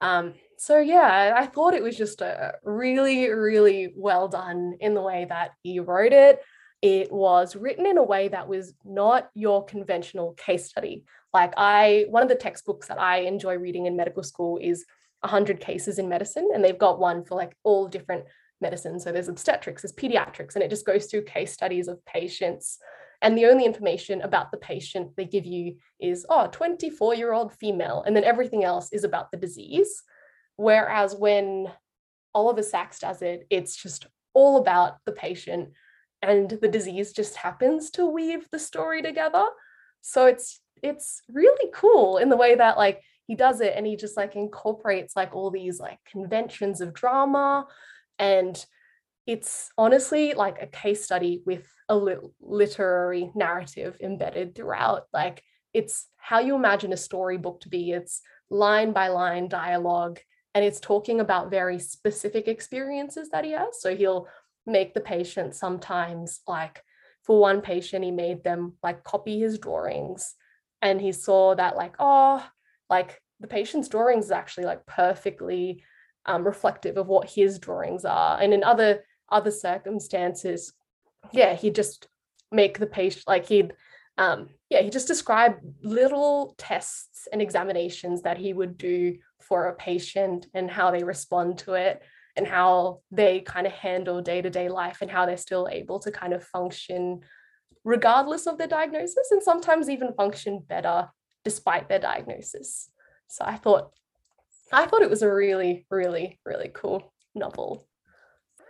Um, 0.00 0.34
so 0.56 0.78
yeah, 0.78 1.34
I 1.36 1.46
thought 1.46 1.74
it 1.74 1.82
was 1.82 1.96
just 1.96 2.20
a 2.20 2.54
really, 2.64 3.28
really 3.28 3.92
well 3.96 4.28
done 4.28 4.74
in 4.80 4.94
the 4.94 5.02
way 5.02 5.26
that 5.28 5.52
he 5.62 5.80
wrote 5.80 6.12
it. 6.12 6.40
It 6.82 7.12
was 7.12 7.56
written 7.56 7.86
in 7.86 7.98
a 7.98 8.02
way 8.02 8.28
that 8.28 8.48
was 8.48 8.74
not 8.84 9.30
your 9.34 9.64
conventional 9.64 10.32
case 10.34 10.66
study. 10.66 11.04
Like 11.32 11.52
I, 11.56 12.06
one 12.08 12.22
of 12.22 12.28
the 12.28 12.34
textbooks 12.34 12.88
that 12.88 13.00
I 13.00 13.20
enjoy 13.20 13.56
reading 13.56 13.86
in 13.86 13.96
medical 13.96 14.22
school 14.22 14.58
is 14.60 14.84
100 15.20 15.60
cases 15.60 15.98
in 15.98 16.08
medicine 16.08 16.48
and 16.54 16.64
they've 16.64 16.78
got 16.78 16.98
one 16.98 17.24
for 17.24 17.34
like 17.34 17.54
all 17.62 17.86
different 17.86 18.24
medicines 18.60 19.04
so 19.04 19.12
there's 19.12 19.28
obstetrics 19.28 19.82
there's 19.82 19.92
pediatrics 19.92 20.54
and 20.54 20.64
it 20.64 20.70
just 20.70 20.86
goes 20.86 21.06
through 21.06 21.22
case 21.22 21.52
studies 21.52 21.88
of 21.88 22.04
patients 22.04 22.78
and 23.22 23.36
the 23.36 23.46
only 23.46 23.64
information 23.64 24.22
about 24.22 24.50
the 24.50 24.56
patient 24.56 25.14
they 25.16 25.24
give 25.24 25.46
you 25.46 25.76
is 26.00 26.26
oh 26.28 26.48
24 26.50 27.14
year 27.14 27.32
old 27.32 27.52
female 27.54 28.02
and 28.06 28.16
then 28.16 28.24
everything 28.24 28.64
else 28.64 28.92
is 28.92 29.04
about 29.04 29.30
the 29.30 29.36
disease. 29.36 30.02
Whereas 30.56 31.14
when 31.14 31.70
oliver 32.34 32.62
sacks 32.62 33.00
does 33.00 33.22
it 33.22 33.46
it's 33.50 33.74
just 33.74 34.06
all 34.34 34.58
about 34.58 34.98
the 35.04 35.12
patient 35.12 35.70
and 36.22 36.50
the 36.50 36.68
disease 36.68 37.12
just 37.12 37.36
happens 37.36 37.90
to 37.90 38.06
weave 38.06 38.46
the 38.50 38.58
story 38.58 39.02
together. 39.02 39.46
So 40.02 40.26
it's 40.26 40.60
it's 40.82 41.22
really 41.30 41.70
cool 41.74 42.18
in 42.18 42.28
the 42.28 42.36
way 42.36 42.54
that 42.54 42.76
like 42.76 43.02
he 43.26 43.34
does 43.34 43.60
it 43.60 43.74
and 43.76 43.86
he 43.86 43.96
just 43.96 44.16
like 44.16 44.34
incorporates 44.34 45.14
like 45.14 45.34
all 45.34 45.50
these 45.50 45.78
like 45.78 45.98
conventions 46.10 46.80
of 46.80 46.94
drama 46.94 47.66
and 48.18 48.64
it's 49.30 49.70
honestly 49.78 50.34
like 50.34 50.60
a 50.60 50.66
case 50.66 51.04
study 51.04 51.40
with 51.46 51.64
a 51.88 51.96
li- 51.96 52.16
literary 52.40 53.30
narrative 53.36 53.96
embedded 54.00 54.56
throughout 54.56 55.04
like 55.12 55.44
it's 55.72 56.08
how 56.16 56.40
you 56.40 56.56
imagine 56.56 56.92
a 56.92 56.96
storybook 56.96 57.60
to 57.60 57.68
be. 57.68 57.92
It's 57.92 58.22
line 58.50 58.92
by 58.92 59.06
line 59.06 59.48
dialogue 59.48 60.18
and 60.52 60.64
it's 60.64 60.80
talking 60.80 61.20
about 61.20 61.48
very 61.48 61.78
specific 61.78 62.48
experiences 62.48 63.28
that 63.28 63.44
he 63.44 63.52
has. 63.52 63.80
So 63.80 63.94
he'll 63.94 64.26
make 64.66 64.94
the 64.94 65.00
patient 65.00 65.54
sometimes 65.54 66.40
like 66.48 66.82
for 67.22 67.38
one 67.38 67.60
patient 67.60 68.04
he 68.04 68.10
made 68.10 68.42
them 68.42 68.72
like 68.82 69.04
copy 69.04 69.38
his 69.38 69.60
drawings 69.60 70.34
and 70.82 71.00
he 71.00 71.12
saw 71.12 71.54
that 71.54 71.76
like 71.76 71.94
oh 72.00 72.44
like 72.88 73.22
the 73.38 73.46
patient's 73.46 73.88
drawings 73.88 74.24
is 74.24 74.32
actually 74.32 74.64
like 74.64 74.84
perfectly 74.86 75.84
um, 76.26 76.44
reflective 76.44 76.96
of 76.96 77.06
what 77.06 77.30
his 77.30 77.58
drawings 77.58 78.04
are. 78.04 78.40
And 78.40 78.52
in 78.52 78.64
other 78.64 79.04
other 79.30 79.50
circumstances 79.50 80.72
yeah 81.32 81.54
he'd 81.54 81.74
just 81.74 82.08
make 82.50 82.78
the 82.78 82.86
patient 82.86 83.24
like 83.26 83.46
he'd 83.46 83.72
um, 84.18 84.48
yeah 84.68 84.82
he 84.82 84.90
just 84.90 85.08
described 85.08 85.60
little 85.82 86.54
tests 86.58 87.28
and 87.32 87.40
examinations 87.40 88.22
that 88.22 88.38
he 88.38 88.52
would 88.52 88.76
do 88.76 89.16
for 89.40 89.66
a 89.66 89.74
patient 89.74 90.46
and 90.52 90.70
how 90.70 90.90
they 90.90 91.02
respond 91.02 91.58
to 91.58 91.74
it 91.74 92.02
and 92.36 92.46
how 92.46 93.00
they 93.10 93.40
kind 93.40 93.66
of 93.66 93.72
handle 93.72 94.20
day-to-day 94.20 94.68
life 94.68 94.98
and 95.00 95.10
how 95.10 95.26
they're 95.26 95.36
still 95.36 95.68
able 95.70 95.98
to 95.98 96.10
kind 96.10 96.32
of 96.32 96.44
function 96.44 97.20
regardless 97.84 98.46
of 98.46 98.58
their 98.58 98.66
diagnosis 98.66 99.30
and 99.30 99.42
sometimes 99.42 99.88
even 99.88 100.12
function 100.12 100.60
better 100.68 101.08
despite 101.44 101.88
their 101.88 101.98
diagnosis 101.98 102.90
so 103.28 103.44
I 103.44 103.56
thought 103.56 103.92
I 104.72 104.86
thought 104.86 105.02
it 105.02 105.10
was 105.10 105.22
a 105.22 105.32
really, 105.32 105.86
really, 105.90 106.38
really 106.44 106.70
cool 106.72 107.12
novel. 107.34 107.88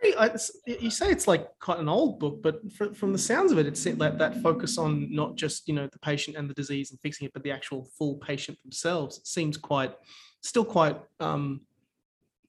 You 0.02 0.90
say 0.90 1.10
it's 1.10 1.28
like 1.28 1.48
quite 1.58 1.78
an 1.78 1.88
old 1.88 2.20
book, 2.20 2.42
but 2.42 2.60
from 2.96 3.12
the 3.12 3.18
sounds 3.18 3.52
of 3.52 3.58
it, 3.58 3.66
it's 3.66 3.84
that 3.84 4.18
that 4.18 4.42
focus 4.42 4.78
on 4.78 5.14
not 5.14 5.36
just 5.36 5.68
you 5.68 5.74
know 5.74 5.88
the 5.92 5.98
patient 5.98 6.36
and 6.36 6.48
the 6.48 6.54
disease 6.54 6.90
and 6.90 7.00
fixing 7.00 7.26
it, 7.26 7.32
but 7.32 7.42
the 7.42 7.50
actual 7.50 7.88
full 7.98 8.16
patient 8.16 8.58
themselves. 8.62 9.18
It 9.18 9.26
seems 9.26 9.56
quite, 9.56 9.94
still 10.42 10.64
quite 10.64 10.98
um, 11.18 11.62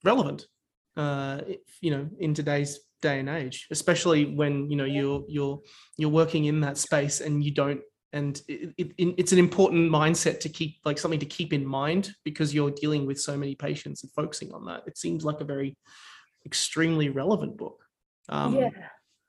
relevant, 0.04 0.46
uh, 0.96 1.40
you 1.80 1.90
know, 1.90 2.08
in 2.18 2.34
today's 2.34 2.80
day 3.02 3.18
and 3.18 3.28
age, 3.28 3.66
especially 3.70 4.34
when 4.34 4.70
you 4.70 4.76
know 4.76 4.84
you're 4.84 5.24
you're 5.28 5.60
you're 5.98 6.10
working 6.10 6.46
in 6.46 6.60
that 6.60 6.78
space 6.78 7.20
and 7.20 7.44
you 7.44 7.50
don't 7.50 7.80
and 8.14 8.42
it, 8.46 8.74
it, 8.76 8.94
it's 8.98 9.32
an 9.32 9.38
important 9.38 9.90
mindset 9.90 10.40
to 10.40 10.48
keep 10.48 10.76
like 10.84 10.98
something 10.98 11.20
to 11.20 11.26
keep 11.26 11.52
in 11.52 11.66
mind 11.66 12.12
because 12.24 12.54
you're 12.54 12.70
dealing 12.70 13.06
with 13.06 13.20
so 13.20 13.36
many 13.36 13.54
patients 13.54 14.02
and 14.02 14.12
focusing 14.12 14.52
on 14.52 14.66
that 14.66 14.82
it 14.86 14.98
seems 14.98 15.24
like 15.24 15.40
a 15.40 15.44
very 15.44 15.76
extremely 16.46 17.08
relevant 17.08 17.56
book 17.56 17.84
um, 18.28 18.56
yeah 18.56 18.70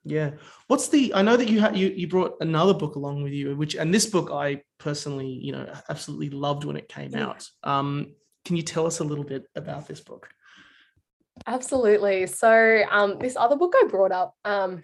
yeah 0.05 0.31
what's 0.67 0.89
the 0.89 1.13
i 1.13 1.21
know 1.21 1.37
that 1.37 1.47
you 1.47 1.61
had 1.61 1.77
you, 1.77 1.87
you 1.87 2.07
brought 2.07 2.35
another 2.41 2.73
book 2.73 2.95
along 2.95 3.23
with 3.23 3.31
you 3.31 3.55
which 3.55 3.75
and 3.75 3.93
this 3.93 4.05
book 4.05 4.29
i 4.31 4.61
personally 4.77 5.27
you 5.27 5.53
know 5.53 5.65
absolutely 5.89 6.29
loved 6.29 6.65
when 6.65 6.75
it 6.75 6.89
came 6.89 7.11
yeah. 7.11 7.27
out 7.27 7.47
um 7.63 8.13
can 8.43 8.57
you 8.57 8.63
tell 8.63 8.85
us 8.85 8.99
a 8.99 9.03
little 9.03 9.23
bit 9.23 9.45
about 9.55 9.87
this 9.87 10.01
book 10.01 10.29
Absolutely. 11.47 12.27
So 12.27 12.83
um, 12.91 13.17
this 13.19 13.35
other 13.35 13.55
book 13.55 13.73
I 13.75 13.87
brought 13.87 14.11
up, 14.11 14.35
um, 14.45 14.83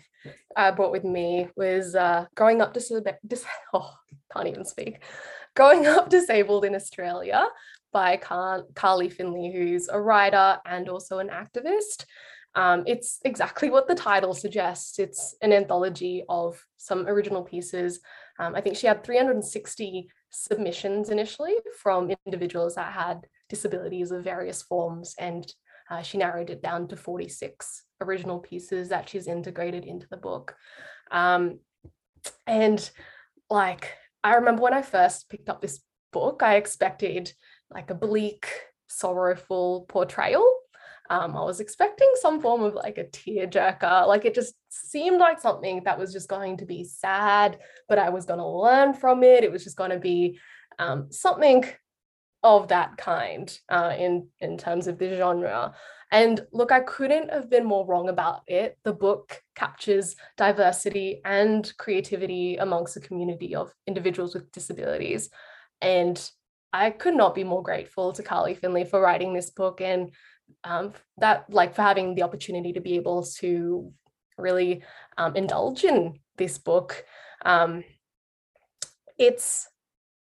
I 0.55 0.71
brought 0.71 0.91
with 0.91 1.03
me 1.03 1.47
was 1.55 1.95
uh, 1.95 2.25
Growing 2.35 2.61
Up 2.61 2.73
Dis- 2.73 2.91
Dis- 3.25 3.45
oh, 3.73 3.93
can't 4.33 4.47
even 4.47 4.65
speak. 4.65 5.03
Growing 5.55 5.85
Up 5.85 6.09
Disabled 6.09 6.65
in 6.65 6.75
Australia 6.75 7.47
by 7.91 8.17
Car- 8.17 8.65
Carly 8.75 9.09
Findlay, 9.09 9.51
who's 9.51 9.89
a 9.89 9.99
writer 9.99 10.59
and 10.65 10.89
also 10.89 11.19
an 11.19 11.29
activist. 11.29 12.05
Um, 12.55 12.83
it's 12.87 13.19
exactly 13.25 13.69
what 13.69 13.87
the 13.87 13.95
title 13.95 14.33
suggests. 14.33 14.99
It's 14.99 15.35
an 15.41 15.53
anthology 15.53 16.23
of 16.27 16.63
some 16.77 17.07
original 17.07 17.43
pieces. 17.43 17.99
Um, 18.39 18.55
I 18.55 18.61
think 18.61 18.75
she 18.75 18.87
had 18.87 19.03
360 19.03 20.09
submissions 20.31 21.09
initially 21.09 21.55
from 21.77 22.11
individuals 22.25 22.75
that 22.75 22.93
had 22.93 23.25
disabilities 23.49 24.11
of 24.11 24.23
various 24.23 24.61
forms 24.61 25.15
and 25.19 25.51
uh, 25.89 26.01
she 26.03 26.17
narrowed 26.17 26.49
it 26.49 26.61
down 26.61 26.87
to 26.87 26.95
46 26.95 27.83
original 28.01 28.39
pieces 28.39 28.89
that 28.89 29.09
she's 29.09 29.27
integrated 29.27 29.85
into 29.85 30.07
the 30.09 30.17
book. 30.17 30.55
Um, 31.11 31.59
and 32.45 32.89
like, 33.49 33.93
I 34.23 34.35
remember 34.35 34.61
when 34.61 34.73
I 34.73 34.83
first 34.83 35.29
picked 35.29 35.49
up 35.49 35.61
this 35.61 35.79
book, 36.11 36.43
I 36.43 36.55
expected 36.55 37.33
like 37.71 37.89
a 37.89 37.95
bleak, 37.95 38.47
sorrowful 38.87 39.85
portrayal. 39.89 40.45
Um, 41.09 41.35
I 41.35 41.41
was 41.43 41.59
expecting 41.59 42.11
some 42.21 42.39
form 42.39 42.61
of 42.61 42.75
like 42.75 42.99
a 42.99 43.05
tearjerker. 43.05 44.07
Like 44.07 44.25
it 44.25 44.35
just 44.35 44.53
seemed 44.69 45.19
like 45.19 45.39
something 45.39 45.81
that 45.85 45.97
was 45.97 46.13
just 46.13 46.29
going 46.29 46.57
to 46.57 46.65
be 46.65 46.83
sad, 46.83 47.59
but 47.87 47.97
I 47.97 48.09
was 48.09 48.25
going 48.25 48.39
to 48.39 48.47
learn 48.47 48.93
from 48.93 49.23
it. 49.23 49.43
It 49.43 49.51
was 49.51 49.63
just 49.63 49.77
going 49.77 49.89
to 49.89 49.99
be 49.99 50.39
um, 50.77 51.11
something 51.11 51.65
of 52.43 52.69
that 52.69 52.95
kind 52.97 53.59
uh, 53.69 53.93
in 53.97 54.27
in 54.39 54.57
terms 54.57 54.87
of 54.87 54.97
the 54.97 55.17
genre. 55.17 55.73
And 56.11 56.45
look, 56.51 56.71
I 56.71 56.79
couldn't 56.79 57.31
have 57.31 57.49
been 57.49 57.65
more 57.65 57.85
wrong 57.85 58.09
about 58.09 58.41
it. 58.47 58.77
The 58.83 58.93
book 58.93 59.41
captures 59.55 60.15
diversity 60.37 61.21
and 61.23 61.71
creativity 61.77 62.57
amongst 62.57 62.97
a 62.97 63.01
community 63.01 63.55
of 63.55 63.71
individuals 63.85 64.33
with 64.33 64.51
disabilities. 64.51 65.29
And 65.81 66.19
I 66.71 66.91
could 66.91 67.15
not 67.15 67.35
be 67.35 67.43
more 67.43 67.63
grateful 67.63 68.13
to 68.13 68.23
Carly 68.23 68.53
Findlay 68.53 68.85
for 68.85 69.01
writing 69.01 69.33
this 69.33 69.49
book 69.49 69.81
and 69.81 70.11
um, 70.63 70.93
that, 71.17 71.45
like, 71.49 71.75
for 71.75 71.81
having 71.81 72.15
the 72.15 72.23
opportunity 72.23 72.73
to 72.73 72.81
be 72.81 72.95
able 72.95 73.23
to 73.39 73.91
really 74.37 74.83
um, 75.17 75.35
indulge 75.35 75.83
in 75.83 76.19
this 76.37 76.57
book. 76.57 77.05
Um, 77.45 77.83
it's 79.17 79.67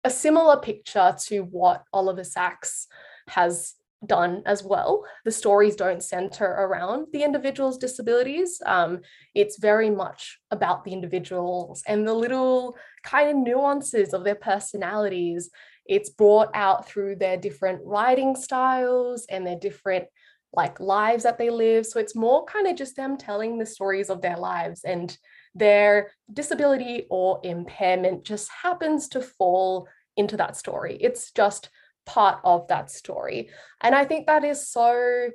a 0.04 0.10
similar 0.10 0.56
picture 0.56 1.14
to 1.26 1.40
what 1.40 1.84
Oliver 1.92 2.24
Sacks 2.24 2.86
has 3.28 3.74
done 4.06 4.42
as 4.46 4.62
well. 4.62 5.04
The 5.24 5.30
stories 5.30 5.76
don't 5.76 6.02
center 6.02 6.44
around 6.44 7.08
the 7.12 7.24
individual's 7.24 7.78
disabilities. 7.78 8.60
Um, 8.64 9.00
it's 9.34 9.58
very 9.58 9.90
much 9.90 10.38
about 10.50 10.84
the 10.84 10.92
individuals 10.92 11.82
and 11.86 12.06
the 12.06 12.14
little 12.14 12.76
kind 13.02 13.30
of 13.30 13.36
nuances 13.36 14.14
of 14.14 14.24
their 14.24 14.36
personalities. 14.36 15.50
It's 15.88 16.10
brought 16.10 16.50
out 16.54 16.86
through 16.86 17.16
their 17.16 17.36
different 17.36 17.80
writing 17.84 18.36
styles 18.36 19.26
and 19.28 19.46
their 19.46 19.58
different 19.58 20.04
like 20.52 20.80
lives 20.80 21.24
that 21.24 21.38
they 21.38 21.50
live. 21.50 21.86
So 21.86 22.00
it's 22.00 22.14
more 22.14 22.44
kind 22.44 22.66
of 22.66 22.76
just 22.76 22.96
them 22.96 23.16
telling 23.16 23.58
the 23.58 23.66
stories 23.66 24.10
of 24.10 24.22
their 24.22 24.36
lives 24.36 24.82
and 24.84 25.16
their 25.54 26.12
disability 26.32 27.06
or 27.10 27.40
impairment 27.42 28.24
just 28.24 28.50
happens 28.62 29.08
to 29.08 29.20
fall 29.20 29.88
into 30.16 30.36
that 30.36 30.56
story. 30.56 30.96
It's 31.00 31.32
just 31.32 31.70
part 32.06 32.40
of 32.44 32.66
that 32.68 32.90
story. 32.90 33.50
And 33.80 33.94
I 33.94 34.04
think 34.04 34.26
that 34.26 34.44
is 34.44 34.68
so 34.68 35.30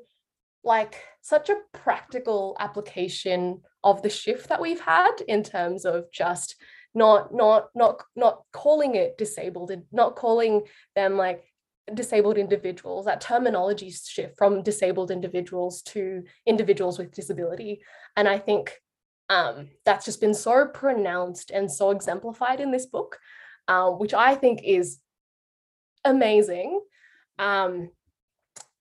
like 0.63 1.01
such 1.21 1.49
a 1.49 1.59
practical 1.73 2.55
application 2.59 3.61
of 3.83 4.01
the 4.01 4.09
shift 4.09 4.49
that 4.49 4.61
we've 4.61 4.79
had 4.79 5.11
in 5.27 5.43
terms 5.43 5.85
of 5.85 6.05
just 6.11 6.55
not 6.93 7.33
not 7.33 7.69
not 7.75 8.03
not 8.15 8.43
calling 8.51 8.95
it 8.95 9.17
disabled 9.17 9.71
and 9.71 9.83
not 9.91 10.15
calling 10.15 10.63
them 10.95 11.17
like 11.17 11.43
disabled 11.93 12.37
individuals. 12.37 13.05
That 13.05 13.21
terminology 13.21 13.89
shift 13.91 14.37
from 14.37 14.63
disabled 14.63 15.11
individuals 15.11 15.81
to 15.83 16.23
individuals 16.45 16.97
with 16.97 17.13
disability. 17.13 17.81
And 18.15 18.27
i 18.27 18.37
think 18.37 18.79
um, 19.29 19.69
that's 19.85 20.05
just 20.05 20.21
been 20.21 20.33
so 20.33 20.67
pronounced 20.67 21.49
and 21.49 21.71
so 21.71 21.91
exemplified 21.91 22.59
in 22.59 22.71
this 22.71 22.85
book 22.85 23.17
uh, 23.67 23.89
which 23.89 24.13
i 24.13 24.35
think 24.35 24.61
is 24.63 24.99
amazing. 26.05 26.81
Um, 27.39 27.89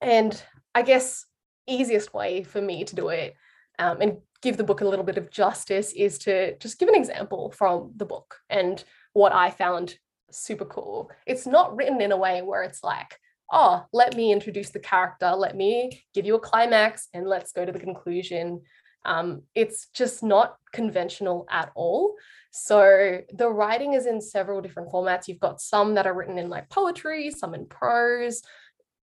and 0.00 0.42
i 0.74 0.82
guess 0.82 1.24
easiest 1.66 2.12
way 2.12 2.42
for 2.42 2.60
me 2.60 2.84
to 2.84 2.94
do 2.94 3.08
it 3.08 3.34
um, 3.78 4.00
and 4.00 4.16
give 4.42 4.56
the 4.56 4.64
book 4.64 4.80
a 4.80 4.88
little 4.88 5.04
bit 5.04 5.18
of 5.18 5.30
justice 5.30 5.92
is 5.92 6.18
to 6.18 6.56
just 6.58 6.78
give 6.78 6.88
an 6.88 6.94
example 6.94 7.52
from 7.56 7.92
the 7.96 8.04
book 8.04 8.38
and 8.50 8.82
what 9.12 9.32
I 9.32 9.50
found 9.50 9.96
super 10.30 10.64
cool. 10.64 11.10
It's 11.26 11.46
not 11.46 11.76
written 11.76 12.00
in 12.00 12.12
a 12.12 12.16
way 12.16 12.42
where 12.42 12.62
it's 12.62 12.82
like, 12.82 13.16
oh, 13.52 13.84
let 13.92 14.16
me 14.16 14.32
introduce 14.32 14.70
the 14.70 14.80
character, 14.80 15.30
let 15.30 15.56
me 15.56 16.04
give 16.14 16.26
you 16.26 16.34
a 16.34 16.40
climax, 16.40 17.08
and 17.12 17.26
let's 17.26 17.52
go 17.52 17.64
to 17.64 17.72
the 17.72 17.78
conclusion. 17.78 18.62
Um, 19.04 19.42
it's 19.54 19.88
just 19.94 20.22
not 20.22 20.56
conventional 20.72 21.46
at 21.50 21.70
all. 21.74 22.14
So 22.50 23.20
the 23.32 23.48
writing 23.48 23.94
is 23.94 24.06
in 24.06 24.20
several 24.20 24.60
different 24.60 24.90
formats. 24.90 25.28
You've 25.28 25.40
got 25.40 25.60
some 25.60 25.94
that 25.94 26.06
are 26.06 26.14
written 26.14 26.38
in 26.38 26.48
like 26.48 26.68
poetry, 26.68 27.30
some 27.30 27.54
in 27.54 27.66
prose, 27.66 28.42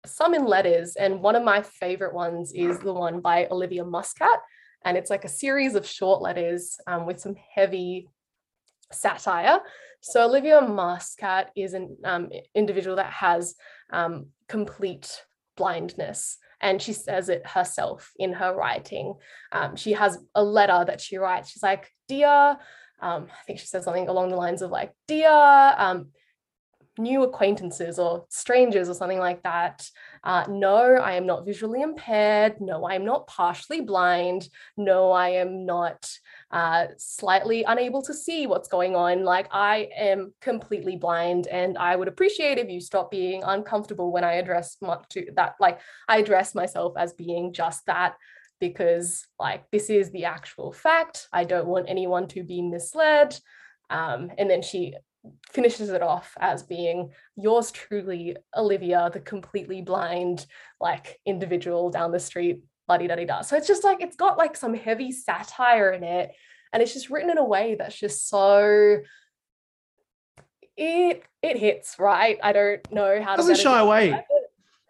some 0.06 0.34
in 0.34 0.44
letters. 0.44 0.96
And 0.96 1.22
one 1.22 1.36
of 1.36 1.44
my 1.44 1.62
favorite 1.62 2.14
ones 2.14 2.52
is 2.52 2.78
the 2.78 2.92
one 2.92 3.20
by 3.20 3.46
Olivia 3.50 3.84
Muscat. 3.84 4.40
And 4.84 4.96
it's 4.96 5.10
like 5.10 5.24
a 5.24 5.28
series 5.28 5.74
of 5.74 5.86
short 5.86 6.22
letters 6.22 6.76
um, 6.86 7.06
with 7.06 7.20
some 7.20 7.36
heavy 7.54 8.08
satire. 8.92 9.60
So 10.00 10.24
Olivia 10.24 10.60
Muscat 10.60 11.50
is 11.56 11.74
an 11.74 11.96
um, 12.04 12.30
individual 12.54 12.96
that 12.96 13.12
has 13.12 13.54
um, 13.92 14.26
complete 14.48 15.22
blindness. 15.56 16.38
And 16.60 16.80
she 16.80 16.92
says 16.92 17.28
it 17.28 17.46
herself 17.46 18.12
in 18.18 18.32
her 18.34 18.54
writing. 18.54 19.14
Um, 19.50 19.76
she 19.76 19.92
has 19.92 20.18
a 20.34 20.42
letter 20.42 20.84
that 20.86 21.00
she 21.00 21.16
writes. 21.16 21.50
She's 21.50 21.62
like, 21.62 21.90
Dear, 22.08 22.56
um, 23.00 23.26
I 23.30 23.44
think 23.46 23.58
she 23.58 23.66
says 23.66 23.84
something 23.84 24.08
along 24.08 24.30
the 24.30 24.36
lines 24.36 24.62
of 24.62 24.70
like, 24.70 24.92
Dear, 25.08 25.74
um, 25.76 26.08
new 26.98 27.22
acquaintances 27.22 27.98
or 27.98 28.26
strangers 28.28 28.88
or 28.88 28.94
something 28.94 29.18
like 29.18 29.42
that. 29.42 29.88
Uh, 30.22 30.44
no, 30.48 30.96
I 30.96 31.12
am 31.14 31.26
not 31.26 31.44
visually 31.44 31.80
impaired. 31.82 32.60
No, 32.60 32.84
I 32.84 32.94
am 32.94 33.04
not 33.04 33.26
partially 33.26 33.80
blind. 33.80 34.48
No, 34.76 35.10
I 35.10 35.30
am 35.30 35.64
not 35.64 36.10
uh, 36.50 36.86
slightly 36.98 37.64
unable 37.64 38.02
to 38.02 38.14
see 38.14 38.46
what's 38.46 38.68
going 38.68 38.94
on. 38.94 39.24
Like 39.24 39.48
I 39.50 39.88
am 39.96 40.34
completely 40.40 40.96
blind, 40.96 41.46
and 41.46 41.78
I 41.78 41.96
would 41.96 42.08
appreciate 42.08 42.58
if 42.58 42.68
you 42.68 42.80
stop 42.80 43.10
being 43.10 43.42
uncomfortable 43.42 44.12
when 44.12 44.24
I 44.24 44.34
address 44.34 44.76
much 44.82 45.04
to 45.10 45.26
that. 45.36 45.54
Like 45.60 45.80
I 46.08 46.18
address 46.18 46.54
myself 46.54 46.94
as 46.98 47.14
being 47.14 47.52
just 47.52 47.86
that 47.86 48.16
because 48.60 49.26
like 49.40 49.64
this 49.72 49.90
is 49.90 50.10
the 50.10 50.26
actual 50.26 50.72
fact. 50.72 51.26
I 51.32 51.44
don't 51.44 51.66
want 51.66 51.86
anyone 51.88 52.28
to 52.28 52.44
be 52.44 52.62
misled. 52.62 53.36
Um, 53.90 54.30
and 54.38 54.48
then 54.48 54.62
she 54.62 54.94
finishes 55.50 55.90
it 55.90 56.02
off 56.02 56.36
as 56.40 56.62
being 56.62 57.12
yours 57.36 57.70
truly, 57.70 58.36
Olivia, 58.56 59.10
the 59.12 59.20
completely 59.20 59.82
blind, 59.82 60.46
like 60.80 61.20
individual 61.26 61.90
down 61.90 62.12
the 62.12 62.20
street, 62.20 62.62
bloody 62.88 63.06
da 63.06 63.16
da. 63.16 63.42
So 63.42 63.56
it's 63.56 63.66
just 63.66 63.84
like 63.84 64.00
it's 64.00 64.16
got 64.16 64.38
like 64.38 64.56
some 64.56 64.74
heavy 64.74 65.12
satire 65.12 65.92
in 65.92 66.02
it, 66.02 66.32
and 66.72 66.82
it's 66.82 66.92
just 66.92 67.10
written 67.10 67.30
in 67.30 67.38
a 67.38 67.44
way 67.44 67.76
that's 67.78 67.98
just 67.98 68.28
so 68.28 68.98
it 70.76 71.22
it 71.42 71.56
hits 71.58 71.96
right. 71.98 72.38
I 72.42 72.52
don't 72.52 72.92
know 72.92 73.22
how 73.22 73.34
it 73.34 73.36
doesn't 73.36 73.58
shy 73.58 73.80
away. 73.80 74.24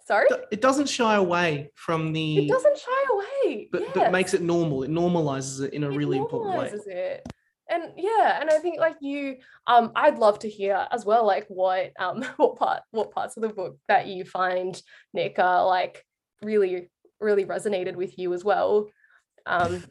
Sorry, 0.06 0.26
it 0.50 0.60
doesn't 0.60 0.88
shy 0.88 1.14
away 1.14 1.70
from 1.74 2.12
the. 2.12 2.46
It 2.46 2.48
doesn't 2.48 2.78
shy 2.78 3.04
away, 3.12 3.68
but, 3.70 3.82
yes. 3.82 3.90
but 3.94 4.12
makes 4.12 4.34
it 4.34 4.42
normal. 4.42 4.82
It 4.82 4.90
normalizes 4.90 5.64
it 5.64 5.74
in 5.74 5.84
a 5.84 5.90
it 5.90 5.96
really 5.96 6.18
important 6.18 6.58
way. 6.58 6.72
It 6.86 7.32
and 7.70 7.92
yeah 7.96 8.40
and 8.40 8.50
i 8.50 8.58
think 8.58 8.78
like 8.78 8.96
you 9.00 9.36
um 9.66 9.92
i'd 9.96 10.18
love 10.18 10.38
to 10.38 10.48
hear 10.48 10.86
as 10.90 11.04
well 11.04 11.26
like 11.26 11.46
what 11.48 11.92
um 11.98 12.22
what 12.36 12.56
part 12.56 12.82
what 12.90 13.10
parts 13.12 13.36
of 13.36 13.42
the 13.42 13.48
book 13.48 13.76
that 13.88 14.06
you 14.06 14.24
find 14.24 14.82
nick 15.14 15.38
are 15.38 15.64
like 15.66 16.04
really 16.42 16.90
really 17.22 17.44
resonated 17.44 17.96
with 17.96 18.18
you 18.18 18.34
as 18.34 18.44
well. 18.44 18.88
Um 19.46 19.84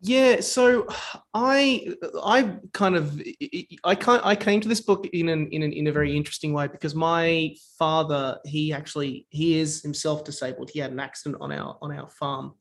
yeah 0.00 0.38
so 0.38 0.86
i 1.32 1.88
i 2.22 2.56
kind 2.74 2.94
of 2.94 3.22
i 3.84 3.94
can't 3.94 4.26
i 4.26 4.36
came 4.36 4.60
to 4.60 4.68
this 4.68 4.82
book 4.82 5.06
in 5.14 5.30
an 5.30 5.46
in 5.50 5.62
an 5.62 5.72
in 5.72 5.86
a 5.86 5.92
very 5.92 6.14
interesting 6.14 6.52
way 6.52 6.66
because 6.66 6.94
my 6.94 7.54
father 7.78 8.36
he 8.44 8.70
actually 8.70 9.26
he 9.30 9.58
is 9.58 9.80
himself 9.80 10.22
disabled. 10.22 10.68
He 10.68 10.78
had 10.78 10.90
an 10.90 11.00
accident 11.00 11.40
on 11.40 11.52
our 11.52 11.78
on 11.80 11.90
our 11.90 12.10
farm 12.10 12.52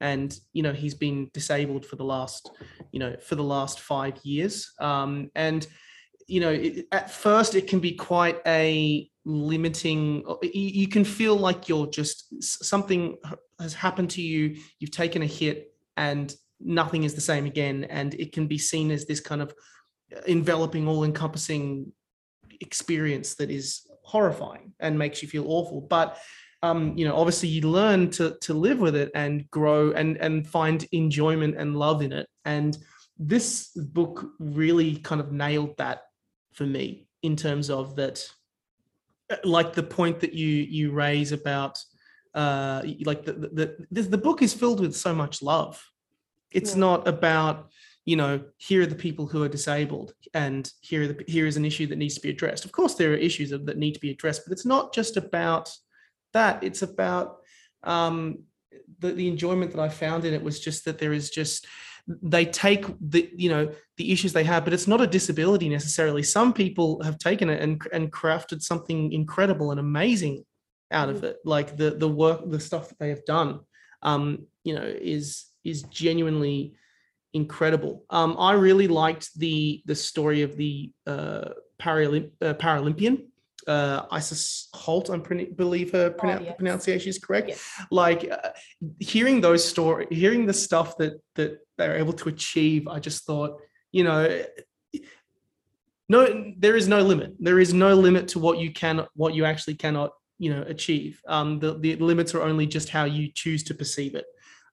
and 0.00 0.38
you 0.52 0.62
know 0.62 0.72
he's 0.72 0.94
been 0.94 1.30
disabled 1.32 1.84
for 1.84 1.96
the 1.96 2.04
last 2.04 2.50
you 2.92 3.00
know 3.00 3.16
for 3.20 3.34
the 3.34 3.42
last 3.42 3.80
five 3.80 4.18
years. 4.22 4.72
Um, 4.80 5.30
and 5.34 5.66
you 6.26 6.40
know 6.40 6.50
it, 6.50 6.86
at 6.92 7.10
first 7.10 7.54
it 7.54 7.66
can 7.68 7.80
be 7.80 7.92
quite 7.92 8.40
a 8.46 9.10
limiting 9.24 10.24
you 10.42 10.88
can 10.88 11.04
feel 11.04 11.36
like 11.36 11.68
you're 11.68 11.86
just 11.86 12.42
something 12.42 13.16
has 13.60 13.74
happened 13.74 14.08
to 14.08 14.22
you 14.22 14.56
you've 14.78 14.90
taken 14.90 15.20
a 15.20 15.26
hit 15.26 15.74
and 15.98 16.34
nothing 16.60 17.04
is 17.04 17.14
the 17.14 17.20
same 17.20 17.46
again. 17.46 17.84
And 17.84 18.14
it 18.14 18.32
can 18.32 18.46
be 18.46 18.58
seen 18.58 18.90
as 18.90 19.06
this 19.06 19.20
kind 19.20 19.42
of 19.42 19.54
enveloping 20.26 20.88
all 20.88 21.04
encompassing 21.04 21.92
experience 22.60 23.34
that 23.36 23.50
is 23.50 23.82
horrifying 24.02 24.72
and 24.80 24.98
makes 24.98 25.22
you 25.22 25.28
feel 25.28 25.46
awful. 25.46 25.80
But 25.80 26.18
um, 26.62 26.96
you 26.96 27.06
know, 27.06 27.14
obviously 27.14 27.48
you 27.48 27.62
learn 27.62 28.10
to 28.10 28.36
to 28.40 28.54
live 28.54 28.80
with 28.80 28.96
it 28.96 29.10
and 29.14 29.48
grow 29.50 29.92
and 29.92 30.16
and 30.16 30.46
find 30.46 30.86
enjoyment 30.92 31.56
and 31.56 31.76
love 31.76 32.02
in 32.02 32.12
it. 32.12 32.28
And 32.44 32.76
this 33.18 33.70
book 33.74 34.26
really 34.38 34.96
kind 34.96 35.20
of 35.20 35.32
nailed 35.32 35.76
that 35.78 36.02
for 36.52 36.64
me 36.64 37.06
in 37.22 37.36
terms 37.36 37.70
of 37.70 37.96
that, 37.96 38.24
uh, 39.30 39.36
like 39.44 39.72
the 39.72 39.82
point 39.82 40.20
that 40.20 40.34
you 40.34 40.48
you 40.48 40.90
raise 40.90 41.32
about 41.32 41.78
uh 42.34 42.82
like 43.04 43.24
the 43.24 43.32
the 43.32 43.86
the, 43.90 44.02
the 44.02 44.18
book 44.18 44.42
is 44.42 44.52
filled 44.52 44.80
with 44.80 44.96
so 44.96 45.14
much 45.14 45.42
love. 45.42 45.84
It's 46.50 46.74
yeah. 46.74 46.80
not 46.80 47.06
about 47.06 47.70
you 48.04 48.16
know 48.16 48.40
here 48.56 48.82
are 48.82 48.86
the 48.86 48.94
people 48.94 49.26
who 49.26 49.42
are 49.42 49.48
disabled 49.48 50.14
and 50.34 50.72
here 50.80 51.06
the, 51.06 51.24
here 51.28 51.46
is 51.46 51.56
an 51.56 51.64
issue 51.64 51.86
that 51.86 51.98
needs 51.98 52.14
to 52.14 52.22
be 52.22 52.30
addressed 52.30 52.64
of 52.64 52.72
course 52.72 52.94
there 52.94 53.10
are 53.10 53.16
issues 53.16 53.50
that 53.50 53.76
need 53.76 53.92
to 53.92 54.00
be 54.00 54.10
addressed 54.10 54.44
but 54.46 54.52
it's 54.52 54.64
not 54.64 54.94
just 54.94 55.18
about 55.18 55.70
that. 56.32 56.62
It's 56.62 56.82
about 56.82 57.38
um, 57.82 58.44
the, 58.98 59.12
the 59.12 59.28
enjoyment 59.28 59.72
that 59.72 59.80
I 59.80 59.88
found 59.88 60.24
in 60.24 60.34
it 60.34 60.42
was 60.42 60.60
just 60.60 60.84
that 60.84 60.98
there 60.98 61.12
is 61.12 61.30
just 61.30 61.66
they 62.08 62.46
take 62.46 62.86
the 63.00 63.30
you 63.36 63.50
know 63.50 63.70
the 63.98 64.10
issues 64.10 64.32
they 64.32 64.44
have 64.44 64.64
but 64.64 64.72
it's 64.72 64.88
not 64.88 65.00
a 65.00 65.06
disability 65.06 65.68
necessarily 65.68 66.22
some 66.22 66.54
people 66.54 67.02
have 67.02 67.18
taken 67.18 67.50
it 67.50 67.60
and 67.60 67.82
and 67.92 68.10
crafted 68.10 68.62
something 68.62 69.12
incredible 69.12 69.70
and 69.70 69.80
amazing 69.80 70.42
out 70.90 71.10
of 71.10 71.18
mm. 71.18 71.24
it 71.24 71.36
like 71.44 71.76
the 71.76 71.90
the 71.90 72.08
work 72.08 72.40
the 72.46 72.58
stuff 72.58 72.88
that 72.88 72.98
they 72.98 73.10
have 73.10 73.24
done 73.26 73.60
um 74.02 74.46
you 74.64 74.74
know 74.74 74.84
is 74.84 75.46
is 75.64 75.82
genuinely 75.82 76.74
incredible 77.34 78.04
um 78.08 78.36
i 78.38 78.52
really 78.52 78.88
liked 78.88 79.28
the 79.38 79.82
the 79.84 79.94
story 79.94 80.40
of 80.42 80.56
the 80.56 80.90
uh, 81.06 81.50
Paralymp- 81.78 82.32
uh 82.40 82.54
paralympian 82.54 83.26
uh, 83.68 84.06
Isis 84.10 84.68
Holt, 84.74 85.10
I 85.10 85.18
believe 85.18 85.92
her 85.92 86.14
oh, 86.18 86.26
yes. 86.26 86.54
pronunciation 86.56 87.10
is 87.10 87.18
correct. 87.18 87.48
Yes. 87.48 87.70
Like 87.90 88.30
uh, 88.30 88.50
hearing 88.98 89.40
those 89.40 89.64
stories, 89.64 90.08
hearing 90.10 90.46
the 90.46 90.54
stuff 90.54 90.96
that 90.96 91.20
that 91.34 91.58
they're 91.76 91.96
able 91.96 92.14
to 92.14 92.28
achieve, 92.28 92.88
I 92.88 92.98
just 92.98 93.24
thought, 93.24 93.60
you 93.92 94.04
know, 94.04 94.42
no, 96.08 96.52
there 96.56 96.76
is 96.76 96.88
no 96.88 97.00
limit. 97.02 97.34
There 97.38 97.60
is 97.60 97.74
no 97.74 97.94
limit 97.94 98.28
to 98.28 98.38
what 98.38 98.58
you 98.58 98.72
can, 98.72 99.06
what 99.14 99.34
you 99.34 99.44
actually 99.44 99.74
cannot, 99.74 100.12
you 100.38 100.54
know, 100.54 100.62
achieve. 100.62 101.20
Um, 101.28 101.58
the 101.58 101.74
the 101.78 101.96
limits 101.96 102.34
are 102.34 102.42
only 102.42 102.66
just 102.66 102.88
how 102.88 103.04
you 103.04 103.30
choose 103.32 103.62
to 103.64 103.74
perceive 103.74 104.14
it. 104.14 104.24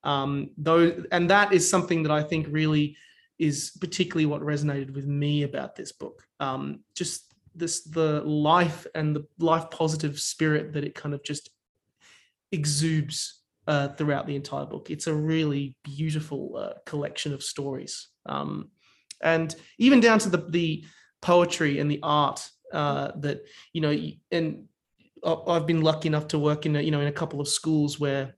Um, 0.03 0.51
though, 0.57 1.03
and 1.11 1.29
that 1.29 1.51
is 1.51 1.69
something 1.69 2.03
that 2.03 2.11
I 2.11 2.23
think 2.23 2.47
really 2.49 2.95
is 3.37 3.71
particularly 3.81 4.25
what 4.25 4.41
resonated 4.41 4.93
with 4.93 5.05
me 5.05 5.43
about 5.43 5.75
this 5.75 5.91
book. 5.91 6.23
Um, 6.39 6.81
just 6.95 7.34
this 7.55 7.83
the 7.83 8.21
life 8.21 8.85
and 8.95 9.15
the 9.15 9.25
life 9.39 9.69
positive 9.71 10.19
spirit 10.19 10.73
that 10.73 10.83
it 10.83 10.95
kind 10.95 11.15
of 11.15 11.23
just 11.23 11.49
exudes 12.51 13.41
uh, 13.67 13.89
throughout 13.89 14.27
the 14.27 14.35
entire 14.35 14.65
book. 14.65 14.91
It's 14.91 15.07
a 15.07 15.13
really 15.13 15.75
beautiful 15.83 16.55
uh, 16.57 16.73
collection 16.85 17.33
of 17.33 17.43
stories, 17.43 18.09
um, 18.25 18.69
and 19.21 19.55
even 19.77 19.99
down 19.99 20.19
to 20.19 20.29
the 20.29 20.45
the 20.49 20.85
poetry 21.21 21.79
and 21.79 21.89
the 21.89 21.99
art 22.03 22.47
uh, 22.73 23.11
that 23.17 23.41
you 23.73 23.81
know. 23.81 23.97
And 24.31 24.65
I've 25.25 25.65
been 25.65 25.81
lucky 25.81 26.07
enough 26.07 26.27
to 26.29 26.39
work 26.39 26.65
in 26.65 26.75
a, 26.75 26.81
you 26.81 26.91
know 26.91 27.01
in 27.01 27.07
a 27.07 27.11
couple 27.11 27.41
of 27.41 27.47
schools 27.47 27.99
where 27.99 28.35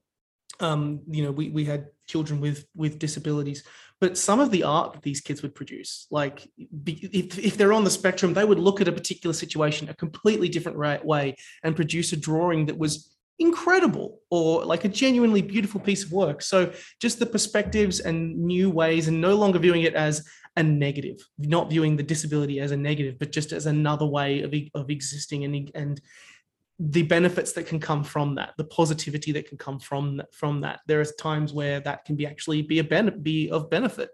um, 0.60 1.02
you 1.10 1.24
know 1.24 1.32
we 1.32 1.50
we 1.50 1.66
had 1.66 1.88
children 2.08 2.40
with 2.40 2.66
with 2.76 3.00
disabilities 3.00 3.64
but 4.00 4.18
some 4.18 4.40
of 4.40 4.52
the 4.52 4.64
art 4.64 4.94
that 4.94 5.02
these 5.02 5.22
kids 5.22 5.42
would 5.42 5.56
produce 5.56 6.08
like 6.12 6.48
if, 6.86 7.38
if 7.40 7.58
they're 7.58 7.74
on 7.74 7.84
the 7.84 7.90
spectrum 7.90 8.34
they 8.34 8.46
would 8.46 8.60
look 8.60 8.82
at 8.82 8.88
a 8.88 8.92
particular 8.92 9.34
situation 9.34 9.90
a 9.90 9.94
completely 9.94 10.50
different 10.50 10.78
way 11.06 11.36
and 11.64 11.76
produce 11.76 12.14
a 12.14 12.18
drawing 12.18 12.66
that 12.66 12.78
was 12.78 13.18
incredible 13.40 14.20
or 14.30 14.66
like 14.66 14.84
a 14.84 14.90
genuinely 14.90 15.42
beautiful 15.42 15.80
piece 15.80 16.04
of 16.04 16.12
work. 16.12 16.42
So 16.42 16.72
just 17.00 17.20
the 17.20 17.26
perspectives 17.26 18.00
and 18.00 18.36
new 18.38 18.70
ways 18.70 19.08
and 19.08 19.22
no 19.22 19.36
longer 19.36 19.60
viewing 19.60 19.84
it 19.84 19.94
as 19.94 20.28
a 20.56 20.64
negative 20.64 21.20
not 21.38 21.70
viewing 21.70 21.96
the 21.96 22.02
disability 22.02 22.60
as 22.60 22.72
a 22.72 22.78
negative 22.78 23.20
but 23.20 23.32
just 23.32 23.52
as 23.52 23.68
another 23.68 24.08
way 24.08 24.42
of, 24.42 24.52
of 24.74 24.90
existing 24.90 25.44
and 25.44 25.72
and 25.76 26.02
the 26.80 27.04
benefits 27.04 27.54
that 27.54 27.66
can 27.66 27.80
come 27.80 28.04
from 28.04 28.36
that 28.36 28.54
the 28.58 28.64
positivity 28.64 29.32
that 29.32 29.48
can 29.48 29.58
come 29.58 29.80
from 29.80 30.22
from 30.32 30.62
that. 30.62 30.82
There 30.88 31.02
are 31.02 31.06
times 31.06 31.54
where 31.54 31.80
that 31.82 32.06
can 32.06 32.16
be 32.16 32.28
actually 32.28 32.62
be 32.62 32.80
a 32.80 32.84
ben- 32.84 33.22
be 33.22 33.50
of 33.50 33.70
benefit 33.70 34.10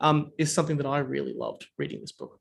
um, 0.00 0.32
is 0.36 0.52
something 0.52 0.76
that 0.76 0.86
i 0.86 0.98
really 0.98 1.32
loved 1.34 1.66
reading 1.78 2.00
this 2.00 2.12
book. 2.12 2.38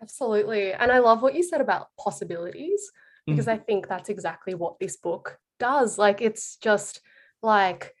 Absolutely. 0.00 0.72
And 0.72 0.90
i 0.90 0.98
love 0.98 1.22
what 1.22 1.34
you 1.34 1.42
said 1.42 1.60
about 1.60 1.88
possibilities 1.98 2.90
because 3.26 3.46
mm. 3.46 3.52
i 3.52 3.58
think 3.58 3.88
that's 3.88 4.08
exactly 4.08 4.54
what 4.54 4.78
this 4.78 4.96
book 4.96 5.38
does. 5.58 5.98
Like 5.98 6.22
it's 6.22 6.56
just 6.56 7.00
like 7.42 7.94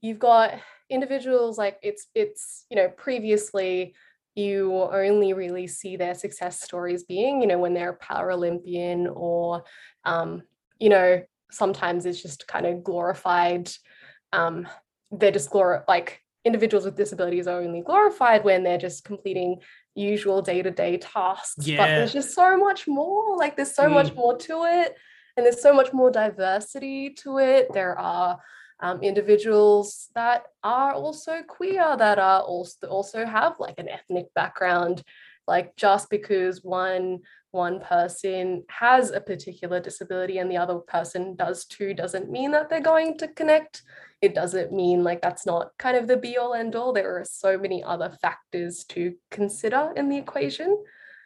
you've 0.00 0.18
got 0.18 0.54
individuals 0.90 1.56
like 1.56 1.78
it's 1.82 2.08
it's 2.14 2.66
you 2.70 2.76
know 2.76 2.88
previously 2.88 3.94
you 4.34 4.72
only 4.72 5.32
really 5.32 5.66
see 5.66 5.96
their 5.96 6.14
success 6.14 6.60
stories 6.60 7.04
being, 7.04 7.40
you 7.40 7.46
know, 7.46 7.58
when 7.58 7.74
they're 7.74 7.90
a 7.90 7.98
Paralympian 7.98 9.06
or, 9.14 9.62
um, 10.04 10.42
you 10.78 10.88
know, 10.88 11.22
sometimes 11.50 12.04
it's 12.04 12.20
just 12.20 12.48
kind 12.48 12.66
of 12.66 12.82
glorified. 12.82 13.70
Um, 14.32 14.66
they're 15.12 15.30
just 15.30 15.50
glor- 15.50 15.84
like 15.86 16.20
individuals 16.44 16.84
with 16.84 16.96
disabilities 16.96 17.46
are 17.46 17.60
only 17.60 17.80
glorified 17.80 18.44
when 18.44 18.64
they're 18.64 18.76
just 18.76 19.04
completing 19.04 19.60
usual 19.94 20.42
day-to-day 20.42 20.98
tasks. 20.98 21.66
Yeah. 21.66 21.76
But 21.76 21.86
there's 21.86 22.12
just 22.12 22.34
so 22.34 22.56
much 22.56 22.88
more. 22.88 23.36
Like 23.36 23.56
there's 23.56 23.74
so 23.74 23.84
mm. 23.84 23.92
much 23.92 24.14
more 24.14 24.36
to 24.36 24.64
it. 24.64 24.96
And 25.36 25.44
there's 25.44 25.62
so 25.62 25.72
much 25.72 25.92
more 25.92 26.10
diversity 26.10 27.10
to 27.22 27.38
it. 27.38 27.72
There 27.72 27.98
are 27.98 28.38
um, 28.84 29.02
individuals 29.02 30.10
that 30.14 30.44
are 30.62 30.92
also 30.92 31.40
queer 31.48 31.96
that 31.96 32.18
are 32.18 32.42
also 32.42 32.86
also 32.86 33.24
have 33.24 33.54
like 33.58 33.78
an 33.78 33.88
ethnic 33.88 34.26
background 34.34 35.02
like 35.48 35.74
just 35.76 36.10
because 36.10 36.62
one 36.62 37.20
one 37.50 37.80
person 37.80 38.64
has 38.68 39.10
a 39.10 39.20
particular 39.20 39.80
disability 39.80 40.36
and 40.36 40.50
the 40.50 40.58
other 40.58 40.76
person 40.80 41.34
does 41.34 41.64
too 41.64 41.94
doesn't 41.94 42.30
mean 42.30 42.50
that 42.50 42.68
they're 42.68 42.80
going 42.80 43.16
to 43.16 43.28
connect. 43.28 43.82
It 44.20 44.34
doesn't 44.34 44.72
mean 44.72 45.02
like 45.02 45.22
that's 45.22 45.46
not 45.46 45.70
kind 45.78 45.96
of 45.96 46.06
the 46.06 46.16
be 46.16 46.36
all 46.36 46.52
end 46.52 46.76
all 46.76 46.92
there 46.92 47.18
are 47.18 47.24
so 47.24 47.56
many 47.56 47.82
other 47.82 48.10
factors 48.20 48.84
to 48.90 49.14
consider 49.30 49.92
in 49.96 50.08
the 50.10 50.18
equation. 50.18 50.82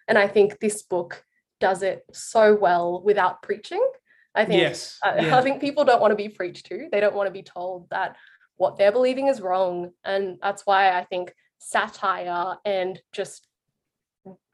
And 0.07 0.17
i 0.17 0.29
think 0.29 0.61
this 0.61 0.83
book 0.83 1.25
does 1.61 1.83
it 1.83 2.05
so 2.13 2.55
well 2.55 3.03
without 3.05 3.43
preaching 3.43 3.85
I 4.35 4.45
think 4.45 4.61
yes. 4.61 4.99
Uh, 5.05 5.15
yeah. 5.21 5.39
I 5.39 5.43
think 5.43 5.61
people 5.61 5.85
don't 5.85 6.01
want 6.01 6.13
to 6.13 6.17
be 6.17 6.29
preached 6.29 6.67
to. 6.67 6.89
They 6.91 7.01
don't 7.01 7.15
want 7.15 7.27
to 7.27 7.33
be 7.33 7.43
told 7.43 7.89
that 7.91 8.17
what 8.57 8.77
they're 8.77 8.93
believing 8.93 9.29
is 9.29 9.41
wrong. 9.41 9.91
And 10.05 10.39
that's 10.43 10.63
why 10.65 10.99
I 10.99 11.05
think 11.05 11.33
satire 11.59 12.57
and 12.65 13.01
just 13.13 13.47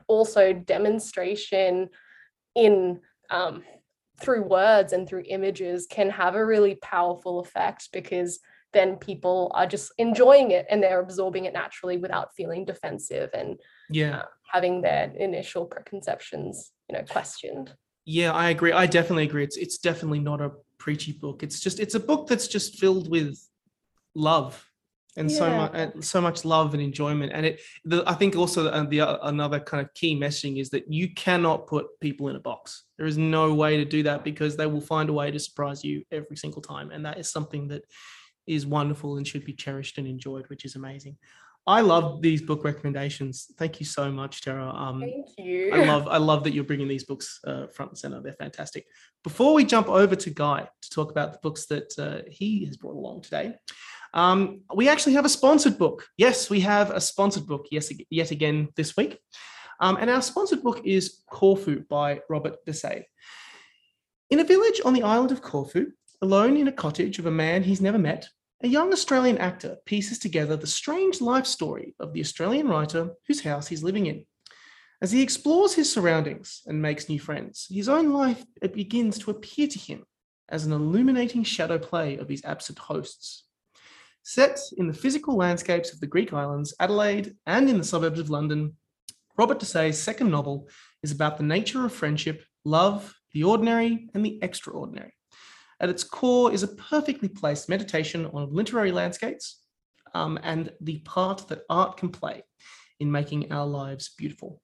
also 0.07 0.53
demonstration 0.53 1.89
in 2.55 3.01
um, 3.31 3.63
through 4.21 4.43
words 4.43 4.93
and 4.93 5.09
through 5.09 5.25
images 5.29 5.87
can 5.91 6.11
have 6.11 6.35
a 6.35 6.45
really 6.45 6.77
powerful 6.77 7.41
effect 7.41 7.89
because 7.93 8.39
then 8.73 8.97
people 8.97 9.51
are 9.55 9.67
just 9.67 9.93
enjoying 9.99 10.51
it 10.51 10.67
and 10.69 10.83
they're 10.83 11.01
absorbing 11.01 11.47
it 11.47 11.53
naturally 11.53 11.97
without 11.97 12.35
feeling 12.37 12.65
defensive 12.65 13.31
and 13.33 13.59
yeah 13.91 14.19
uh, 14.19 14.25
having 14.53 14.83
their 14.83 15.13
initial 15.19 15.65
preconceptions 15.65 16.73
you 16.89 16.97
know 16.97 17.05
questioned 17.05 17.73
yeah, 18.05 18.33
I 18.33 18.51
agree. 18.51 18.73
I 18.73 18.87
definitely 18.87 19.25
agree. 19.25 19.45
It's 19.45 19.57
it's 19.57 19.79
definitely 19.79 20.21
not 20.21 20.41
a 20.41 20.53
preachy 20.79 21.13
book. 21.13 21.43
It's 21.43 21.61
just 21.61 21.81
it's 21.81 21.95
a 21.95 22.01
book 22.01 22.27
that's 22.27 22.49
just 22.49 22.79
filled 22.79 23.11
with 23.11 23.39
love 24.15 24.65
and 25.17 25.31
yeah. 25.31 25.39
so 25.39 25.51
much 25.51 26.05
so 26.05 26.21
much 26.21 26.45
love 26.45 26.75
and 26.75 26.83
enjoyment. 26.83 27.33
And 27.33 27.47
it 27.47 27.61
the, 27.85 28.05
I 28.07 28.15
think 28.15 28.37
also 28.37 28.65
the, 28.65 28.87
the 28.89 29.01
uh, 29.01 29.19
another 29.23 29.61
kind 29.61 29.85
of 29.85 29.93
key 29.95 30.19
messaging 30.19 30.61
is 30.61 30.71
that 30.71 30.91
you 30.93 31.15
cannot 31.15 31.67
put 31.67 31.87
people 32.01 32.29
in 32.29 32.37
a 32.37 32.41
box. 32.41 32.85
There 32.99 33.07
is 33.07 33.17
no 33.17 33.55
way 33.55 33.77
to 33.79 33.85
do 33.85 34.03
that 34.03 34.25
because 34.25 34.57
they 34.57 34.67
will 34.67 34.81
find 34.81 35.09
a 35.09 35.13
way 35.13 35.31
to 35.31 35.39
surprise 35.39 35.85
you 35.85 36.05
every 36.13 36.37
single 36.37 36.63
time, 36.63 36.91
and 36.91 37.05
that 37.07 37.19
is 37.19 37.31
something 37.31 37.69
that 37.69 37.85
is 38.47 38.67
wonderful 38.67 39.17
and 39.17 39.27
should 39.27 39.45
be 39.45 39.55
cherished 39.55 39.97
and 39.97 40.07
enjoyed, 40.07 40.47
which 40.49 40.67
is 40.67 40.77
amazing. 40.77 41.17
I 41.67 41.81
love 41.81 42.21
these 42.21 42.43
book 42.43 42.63
recommendations. 42.63 43.51
Thank 43.57 43.81
you 43.81 43.87
so 43.87 44.11
much, 44.13 44.43
Tara. 44.43 44.69
Um, 44.69 45.01
Thank 45.01 45.29
you. 45.39 45.73
I 45.73 45.85
love 45.85 46.07
I 46.09 46.19
love 46.19 46.45
that 46.45 46.53
you're 46.53 46.65
bringing 46.65 46.89
these 46.89 47.05
books 47.05 47.41
uh, 47.47 47.69
front 47.69 47.93
and 47.93 47.99
center. 47.99 48.21
They're 48.21 48.35
fantastic. 48.35 48.85
Before 49.23 49.55
we 49.55 49.65
jump 49.65 49.89
over 49.89 50.15
to 50.15 50.31
Guy 50.31 50.69
to 50.83 50.91
talk 50.91 51.11
about 51.11 51.33
the 51.33 51.39
books 51.43 51.67
that 51.67 51.99
uh, 51.99 52.29
he 52.31 52.67
has 52.67 52.77
brought 52.77 52.97
along 52.97 53.23
today, 53.23 53.55
um, 54.13 54.61
we 54.75 54.91
actually 54.91 55.15
have 55.15 55.25
a 55.25 55.31
sponsored 55.31 55.79
book. 55.79 56.07
Yes, 56.19 56.51
we 56.51 56.61
have 56.61 56.91
a 56.91 57.01
sponsored 57.01 57.47
book. 57.47 57.67
Yes, 57.71 57.91
yet 58.11 58.31
again 58.31 58.69
this 58.77 58.95
week, 58.95 59.19
um, 59.81 59.97
and 59.99 60.11
our 60.11 60.21
sponsored 60.21 60.63
book 60.63 60.83
is 60.85 61.23
Corfu 61.31 61.85
by 61.89 62.21
Robert 62.29 62.57
Dessaix. 62.67 63.07
In 64.29 64.41
a 64.41 64.45
village 64.45 64.83
on 64.85 64.93
the 64.93 65.03
island 65.03 65.33
of 65.33 65.41
Corfu, 65.41 65.93
alone 66.21 66.59
in 66.59 66.69
a 66.69 66.73
cottage 66.73 67.19
of 67.19 67.27
a 67.27 67.31
man 67.31 67.63
he's 67.63 67.81
never 67.81 67.99
met, 67.99 68.29
a 68.65 68.67
young 68.67 68.95
Australian 68.95 69.37
actor 69.37 69.77
pieces 69.85 70.19
together 70.19 70.57
the 70.57 70.67
strange 70.67 71.21
life 71.21 71.45
story 71.45 71.95
of 72.01 72.15
the 72.15 72.21
Australian 72.21 72.67
writer 72.67 73.11
whose 73.29 73.43
house 73.43 73.69
he's 73.69 73.83
living 73.83 74.07
in. 74.07 74.25
As 75.03 75.13
he 75.13 75.23
explores 75.23 75.75
his 75.75 75.93
surroundings 75.93 76.63
and 76.65 76.81
makes 76.81 77.11
new 77.11 77.21
friends, 77.21 77.67
his 77.71 77.91
own 77.91 78.15
life 78.15 78.43
begins 78.73 79.19
to 79.19 79.31
appear 79.31 79.69
to 79.69 79.79
him 79.79 80.07
as 80.49 80.65
an 80.65 80.73
illuminating 80.73 81.45
shadow 81.45 81.77
play 81.77 82.17
of 82.17 82.31
his 82.31 82.43
absent 82.43 82.79
hosts. 82.79 83.45
Set 84.23 84.59
in 84.79 84.87
the 84.87 84.95
physical 84.95 85.37
landscapes 85.37 85.93
of 85.93 86.01
the 86.01 86.07
Greek 86.07 86.33
islands, 86.33 86.75
Adelaide, 86.81 87.35
and 87.45 87.69
in 87.69 87.77
the 87.77 87.85
suburbs 87.85 88.19
of 88.19 88.31
London, 88.31 88.79
Robert 89.37 89.59
Dessaix's 89.59 90.03
second 90.03 90.31
novel 90.31 90.71
is 91.03 91.13
about 91.13 91.37
the 91.37 91.43
nature 91.45 91.85
of 91.85 91.93
friendship, 91.93 92.43
love, 92.65 93.15
the 93.35 93.45
ordinary, 93.45 94.09
and 94.15 94.25
the 94.25 94.39
extraordinary 94.41 95.13
at 95.85 95.91
its 95.91 96.03
core 96.03 96.51
is 96.51 96.63
a 96.63 96.69
perfectly 96.69 97.29
placed 97.29 97.69
meditation 97.69 98.25
on 98.33 98.51
literary 98.51 98.91
landscapes 98.91 99.61
um, 100.15 100.39
and 100.43 100.73
the 100.81 101.01
part 101.01 101.47
that 101.49 101.61
art 101.69 101.99
can 101.99 102.09
play 102.09 102.43
in 103.01 103.13
making 103.13 103.53
our 103.53 103.67
lives 103.67 104.15
beautiful. 104.17 104.63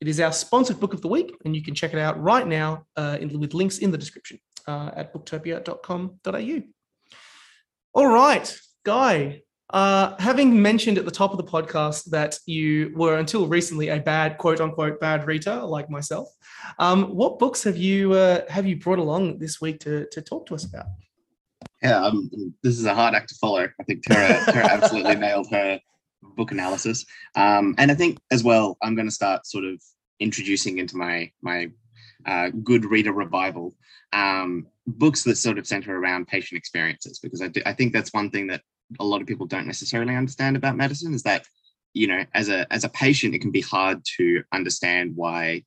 It 0.00 0.08
is 0.08 0.18
our 0.18 0.32
sponsored 0.32 0.80
book 0.80 0.94
of 0.94 1.00
the 1.00 1.06
week, 1.06 1.32
and 1.44 1.54
you 1.54 1.62
can 1.62 1.76
check 1.76 1.92
it 1.92 2.00
out 2.00 2.20
right 2.20 2.44
now 2.44 2.86
uh, 2.96 3.18
in, 3.20 3.38
with 3.38 3.54
links 3.54 3.78
in 3.78 3.92
the 3.92 3.98
description 3.98 4.40
uh, 4.66 4.90
at 4.96 5.14
booktopia.com.au. 5.14 6.62
All 7.94 8.08
right, 8.08 8.58
Guy, 8.84 9.42
uh, 9.72 10.14
having 10.18 10.60
mentioned 10.60 10.98
at 10.98 11.04
the 11.04 11.10
top 11.10 11.32
of 11.32 11.38
the 11.38 11.44
podcast 11.44 12.10
that 12.10 12.38
you 12.46 12.92
were 12.94 13.16
until 13.16 13.46
recently 13.46 13.88
a 13.88 13.98
bad 13.98 14.38
quote 14.38 14.60
unquote 14.60 15.00
bad 15.00 15.26
reader 15.26 15.56
like 15.62 15.88
myself, 15.88 16.28
um, 16.78 17.14
what 17.14 17.38
books 17.38 17.62
have 17.64 17.76
you 17.76 18.12
uh, 18.12 18.42
have 18.48 18.66
you 18.66 18.76
brought 18.76 18.98
along 18.98 19.38
this 19.38 19.60
week 19.60 19.80
to 19.80 20.06
to 20.10 20.20
talk 20.20 20.46
to 20.46 20.54
us 20.54 20.64
about? 20.64 20.86
Yeah, 21.82 22.04
um, 22.04 22.30
this 22.62 22.78
is 22.78 22.84
a 22.84 22.94
hard 22.94 23.14
act 23.14 23.30
to 23.30 23.34
follow. 23.36 23.66
I 23.80 23.82
think 23.84 24.04
Tara, 24.04 24.44
Tara 24.44 24.66
absolutely 24.66 25.14
nailed 25.26 25.50
her 25.50 25.80
book 26.36 26.52
analysis, 26.52 27.04
um, 27.34 27.74
and 27.78 27.90
I 27.90 27.94
think 27.94 28.18
as 28.30 28.44
well 28.44 28.76
I'm 28.82 28.94
going 28.94 29.08
to 29.08 29.14
start 29.14 29.46
sort 29.46 29.64
of 29.64 29.82
introducing 30.20 30.78
into 30.78 30.96
my 30.96 31.30
my 31.40 31.70
uh, 32.26 32.50
good 32.62 32.84
reader 32.84 33.12
revival 33.12 33.74
um, 34.12 34.66
books 34.86 35.22
that 35.24 35.36
sort 35.36 35.58
of 35.58 35.66
center 35.66 35.96
around 35.96 36.28
patient 36.28 36.58
experiences 36.58 37.18
because 37.18 37.42
I, 37.42 37.48
do, 37.48 37.62
I 37.64 37.72
think 37.72 37.92
that's 37.92 38.12
one 38.12 38.30
thing 38.30 38.46
that 38.48 38.62
a 39.00 39.04
lot 39.04 39.20
of 39.20 39.26
people 39.26 39.46
don't 39.46 39.66
necessarily 39.66 40.14
understand 40.14 40.56
about 40.56 40.76
medicine 40.76 41.14
is 41.14 41.22
that 41.22 41.46
you 41.94 42.06
know 42.06 42.24
as 42.34 42.48
a 42.48 42.70
as 42.72 42.84
a 42.84 42.88
patient 42.88 43.34
it 43.34 43.40
can 43.40 43.50
be 43.50 43.60
hard 43.60 44.02
to 44.16 44.42
understand 44.52 45.14
why 45.14 45.62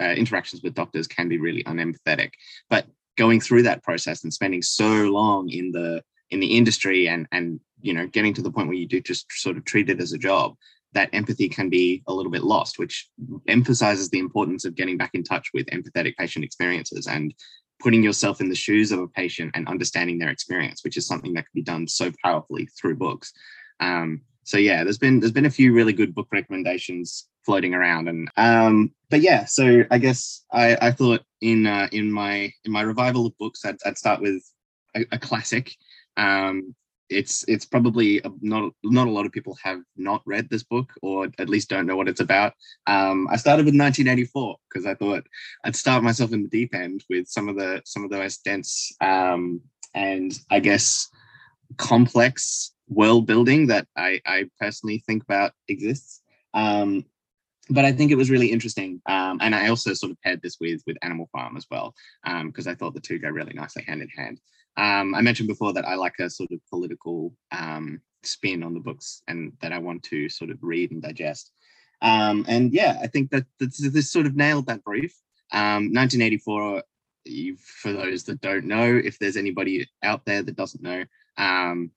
uh, 0.00 0.04
interactions 0.04 0.62
with 0.62 0.74
doctors 0.74 1.06
can 1.06 1.28
be 1.28 1.38
really 1.38 1.64
unempathetic. 1.64 2.30
But 2.68 2.86
going 3.16 3.40
through 3.40 3.62
that 3.62 3.82
process 3.82 4.24
and 4.24 4.32
spending 4.32 4.62
so 4.62 4.86
long 4.86 5.48
in 5.50 5.72
the 5.72 6.02
in 6.30 6.40
the 6.40 6.56
industry 6.56 7.08
and 7.08 7.26
and 7.32 7.60
you 7.80 7.92
know 7.92 8.06
getting 8.06 8.34
to 8.34 8.42
the 8.42 8.50
point 8.50 8.68
where 8.68 8.76
you 8.76 8.86
do 8.86 9.00
just 9.00 9.26
sort 9.32 9.56
of 9.56 9.64
treat 9.64 9.90
it 9.90 10.00
as 10.00 10.12
a 10.12 10.18
job 10.18 10.54
that 10.92 11.10
empathy 11.12 11.48
can 11.48 11.68
be 11.68 12.02
a 12.06 12.14
little 12.14 12.32
bit 12.32 12.42
lost, 12.42 12.78
which 12.78 13.08
emphasizes 13.48 14.08
the 14.08 14.18
importance 14.18 14.64
of 14.64 14.74
getting 14.74 14.96
back 14.96 15.10
in 15.12 15.22
touch 15.22 15.50
with 15.52 15.66
empathetic 15.66 16.16
patient 16.16 16.44
experiences 16.44 17.06
and 17.06 17.34
putting 17.80 18.02
yourself 18.02 18.40
in 18.40 18.48
the 18.48 18.54
shoes 18.54 18.92
of 18.92 19.00
a 19.00 19.08
patient 19.08 19.52
and 19.54 19.68
understanding 19.68 20.18
their 20.18 20.30
experience, 20.30 20.82
which 20.82 20.96
is 20.96 21.06
something 21.06 21.34
that 21.34 21.42
can 21.42 21.52
be 21.54 21.62
done 21.62 21.86
so 21.86 22.10
powerfully 22.24 22.66
through 22.78 22.96
books. 22.96 23.32
Um, 23.80 24.22
so 24.44 24.58
yeah, 24.58 24.84
there's 24.84 24.98
been 24.98 25.20
there's 25.20 25.32
been 25.32 25.46
a 25.46 25.50
few 25.50 25.72
really 25.72 25.92
good 25.92 26.14
book 26.14 26.28
recommendations 26.30 27.28
floating 27.44 27.74
around, 27.74 28.08
and 28.08 28.30
um, 28.36 28.92
but 29.10 29.20
yeah, 29.20 29.44
so 29.44 29.84
I 29.90 29.98
guess 29.98 30.44
I, 30.52 30.76
I 30.80 30.90
thought 30.92 31.22
in 31.40 31.66
uh, 31.66 31.88
in 31.90 32.12
my 32.12 32.52
in 32.64 32.72
my 32.72 32.82
revival 32.82 33.26
of 33.26 33.36
books, 33.38 33.64
I'd, 33.64 33.76
I'd 33.84 33.98
start 33.98 34.20
with 34.20 34.42
a, 34.94 35.04
a 35.12 35.18
classic. 35.18 35.74
Um, 36.16 36.74
it's 37.08 37.44
it's 37.48 37.64
probably 37.64 38.20
not 38.40 38.72
not 38.82 39.06
a 39.06 39.10
lot 39.10 39.26
of 39.26 39.32
people 39.32 39.56
have 39.62 39.80
not 39.96 40.22
read 40.26 40.48
this 40.50 40.62
book 40.62 40.92
or 41.02 41.28
at 41.38 41.48
least 41.48 41.68
don't 41.68 41.86
know 41.86 41.96
what 41.96 42.08
it's 42.08 42.20
about. 42.20 42.52
Um, 42.86 43.28
I 43.30 43.36
started 43.36 43.64
with 43.64 43.74
1984 43.74 44.56
because 44.68 44.86
I 44.86 44.94
thought 44.94 45.26
I'd 45.64 45.76
start 45.76 46.02
myself 46.02 46.32
in 46.32 46.42
the 46.42 46.48
deep 46.48 46.74
end 46.74 47.04
with 47.08 47.28
some 47.28 47.48
of 47.48 47.56
the 47.56 47.82
some 47.84 48.04
of 48.04 48.10
the 48.10 48.18
most 48.18 48.44
dense 48.44 48.92
um, 49.00 49.60
and 49.94 50.38
I 50.50 50.60
guess 50.60 51.08
complex 51.76 52.72
world 52.88 53.26
building 53.26 53.66
that 53.66 53.86
I, 53.96 54.20
I 54.24 54.44
personally 54.60 55.02
think 55.06 55.22
about 55.24 55.52
exists. 55.68 56.22
Um, 56.54 57.04
but 57.68 57.84
I 57.84 57.90
think 57.90 58.12
it 58.12 58.16
was 58.16 58.30
really 58.30 58.52
interesting, 58.52 59.02
um, 59.06 59.40
and 59.42 59.52
I 59.52 59.68
also 59.68 59.92
sort 59.92 60.12
of 60.12 60.20
paired 60.22 60.40
this 60.40 60.58
with 60.60 60.82
with 60.86 60.96
Animal 61.02 61.28
Farm 61.32 61.56
as 61.56 61.66
well 61.68 61.94
because 62.44 62.66
um, 62.68 62.70
I 62.70 62.76
thought 62.76 62.94
the 62.94 63.00
two 63.00 63.18
go 63.18 63.28
really 63.28 63.54
nicely 63.54 63.82
hand 63.82 64.02
in 64.02 64.08
hand. 64.08 64.40
Um, 64.76 65.14
I 65.14 65.20
mentioned 65.22 65.48
before 65.48 65.72
that 65.72 65.86
I 65.86 65.94
like 65.94 66.18
a 66.18 66.28
sort 66.28 66.50
of 66.52 66.60
political 66.70 67.34
um, 67.52 68.00
spin 68.22 68.62
on 68.62 68.74
the 68.74 68.80
books 68.80 69.22
and 69.28 69.52
that 69.60 69.72
I 69.72 69.78
want 69.78 70.02
to 70.04 70.28
sort 70.28 70.50
of 70.50 70.58
read 70.62 70.90
and 70.90 71.02
digest. 71.02 71.52
Um, 72.02 72.44
and 72.48 72.72
yeah, 72.72 72.98
I 73.02 73.06
think 73.06 73.30
that 73.30 73.46
this, 73.58 73.78
this 73.78 74.10
sort 74.10 74.26
of 74.26 74.36
nailed 74.36 74.66
that 74.66 74.84
brief. 74.84 75.14
1984, 75.52 76.76
um, 76.76 76.82
for 77.58 77.92
those 77.92 78.24
that 78.24 78.40
don't 78.40 78.66
know, 78.66 79.00
if 79.02 79.18
there's 79.18 79.36
anybody 79.36 79.88
out 80.02 80.24
there 80.26 80.42
that 80.42 80.56
doesn't 80.56 80.82
know, 80.82 81.04
um, 81.38 81.90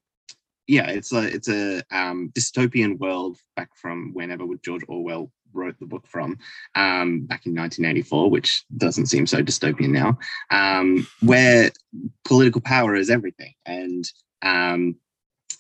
yeah, 0.68 0.90
it's 0.90 1.12
a 1.12 1.24
it's 1.24 1.50
a 1.50 1.82
um, 1.90 2.32
dystopian 2.34 3.00
world 3.00 3.38
back 3.56 3.70
from 3.76 4.12
whenever 4.14 4.46
George 4.64 4.84
Orwell 4.88 5.32
wrote 5.54 5.80
the 5.80 5.86
book 5.86 6.08
from 6.08 6.38
um, 6.76 7.22
back 7.22 7.46
in 7.46 7.56
1984, 7.56 8.30
which 8.30 8.64
doesn't 8.78 9.08
seem 9.08 9.26
so 9.26 9.42
dystopian 9.44 9.90
now, 9.90 10.18
um, 10.52 11.08
where 11.22 11.72
political 12.26 12.62
power 12.62 12.96
is 12.96 13.10
everything. 13.10 13.54
And 13.66 14.06
um, 14.42 14.96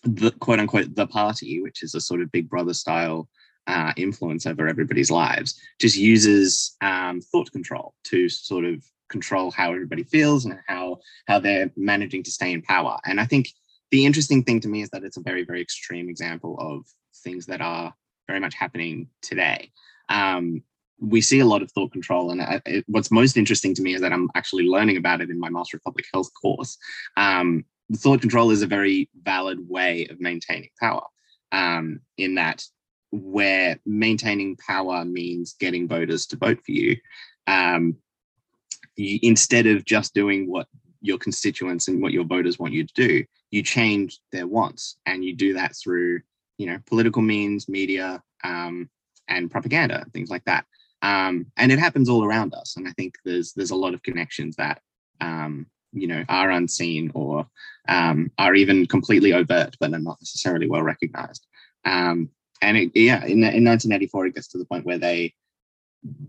the 0.04 0.32
quote 0.32 0.60
unquote 0.60 0.96
the 0.96 1.08
party, 1.08 1.62
which 1.62 1.84
is 1.84 1.96
a 1.96 2.02
sort 2.02 2.22
of 2.22 2.32
big 2.32 2.50
brother 2.50 2.74
style 2.74 3.28
uh, 3.68 3.94
influence 3.98 4.46
over 4.46 4.68
everybody's 4.68 5.12
lives, 5.12 5.60
just 5.80 5.98
uses 5.98 6.76
um, 6.82 7.22
thought 7.22 7.52
control 7.52 7.94
to 8.06 8.30
sort 8.30 8.66
of 8.66 8.84
control 9.10 9.52
how 9.52 9.74
everybody 9.74 10.04
feels 10.04 10.46
and 10.46 10.58
how 10.68 11.00
how 11.28 11.40
they're 11.40 11.72
managing 11.76 12.24
to 12.24 12.32
stay 12.32 12.52
in 12.52 12.62
power. 12.62 12.98
And 13.06 13.20
I 13.20 13.26
think 13.26 13.50
the 13.92 14.06
interesting 14.06 14.44
thing 14.44 14.60
to 14.62 14.68
me 14.68 14.82
is 14.82 14.90
that 14.90 15.04
it's 15.04 15.18
a 15.18 15.22
very 15.22 15.44
very 15.44 15.62
extreme 15.62 16.10
example 16.10 16.56
of 16.60 16.86
things 17.24 17.46
that 17.48 17.62
are 17.62 17.94
very 18.30 18.40
much 18.40 18.54
happening 18.54 19.10
today. 19.24 19.72
Um, 20.08 20.62
we 21.00 21.20
see 21.20 21.40
a 21.40 21.46
lot 21.46 21.64
of 21.64 21.72
thought 21.72 21.92
control, 21.92 22.30
and 22.30 22.42
I, 22.42 22.62
it, 22.66 22.86
what's 22.88 23.10
most 23.10 23.38
interesting 23.38 23.74
to 23.74 23.82
me 23.82 23.96
is 23.96 24.02
that 24.02 24.14
I'm 24.14 24.30
actually 24.36 24.66
learning 24.66 24.98
about 24.98 25.20
it 25.22 25.32
in 25.32 25.40
my 25.40 25.50
Master 25.50 25.78
of 25.78 25.84
Public 25.84 26.06
Health 26.14 26.30
course. 26.40 26.78
Um, 27.18 27.66
thought 27.96 28.22
control 28.22 28.52
is 28.52 28.62
a 28.62 28.68
very 28.68 29.10
valid 29.24 29.68
way 29.68 30.08
of 30.12 30.22
maintaining 30.22 30.70
power. 30.80 31.06
Um, 31.52 32.02
in 32.18 32.36
that, 32.36 32.64
where 33.12 33.80
maintaining 33.88 34.56
power 34.58 35.04
means 35.04 35.56
getting 35.60 35.88
voters 35.88 36.28
to 36.28 36.38
vote 36.38 36.60
for 36.64 36.72
you, 36.72 36.98
um, 37.48 37.96
you 38.96 39.18
instead 39.24 39.66
of 39.66 39.86
just 39.86 40.14
doing 40.14 40.48
what 40.48 40.68
your 41.02 41.18
constituents 41.18 41.88
and 41.88 42.00
what 42.00 42.12
your 42.12 42.26
voters 42.26 42.60
want 42.60 42.74
you 42.74 42.86
to 42.86 42.94
do, 42.94 43.26
you 43.50 43.64
change 43.64 44.20
their 44.32 44.46
wants, 44.46 45.00
and 45.08 45.26
you 45.26 45.36
do 45.36 45.54
that 45.54 45.76
through 45.76 46.20
you 46.60 46.66
know, 46.66 46.78
political 46.86 47.24
means, 47.24 47.68
media, 47.68 48.22
um, 48.44 48.90
and 49.30 49.50
propaganda, 49.50 50.06
things 50.14 50.30
like 50.30 50.44
that. 50.44 50.66
Um, 51.02 51.48
and 51.58 51.72
it 51.72 51.80
happens 51.80 52.10
all 52.10 52.26
around 52.26 52.54
us. 52.54 52.76
And 52.76 52.88
I 52.88 52.92
think 52.92 53.16
there's 53.24 53.54
there's 53.54 53.72
a 53.72 53.76
lot 53.76 53.94
of 53.94 54.04
connections 54.04 54.58
that 54.58 54.82
um, 55.22 55.66
you 55.94 56.08
know 56.08 56.24
are 56.28 56.52
unseen 56.52 57.12
or 57.16 57.48
um, 57.88 58.30
are 58.38 58.54
even 58.54 58.86
completely 58.86 59.34
overt, 59.34 59.76
but 59.80 59.94
are 59.94 60.00
not 60.00 60.20
necessarily 60.22 60.68
well 60.68 60.84
recognized. 60.84 61.48
Um, 61.86 62.30
and 62.62 62.76
it, 62.76 62.92
yeah, 62.94 63.24
in, 63.24 63.42
in 63.44 63.64
1984, 63.64 64.28
it 64.28 64.36
gets 64.36 64.50
to 64.50 64.58
the 64.58 64.66
point 64.66 64.86
where 64.86 64.98
they 64.98 65.34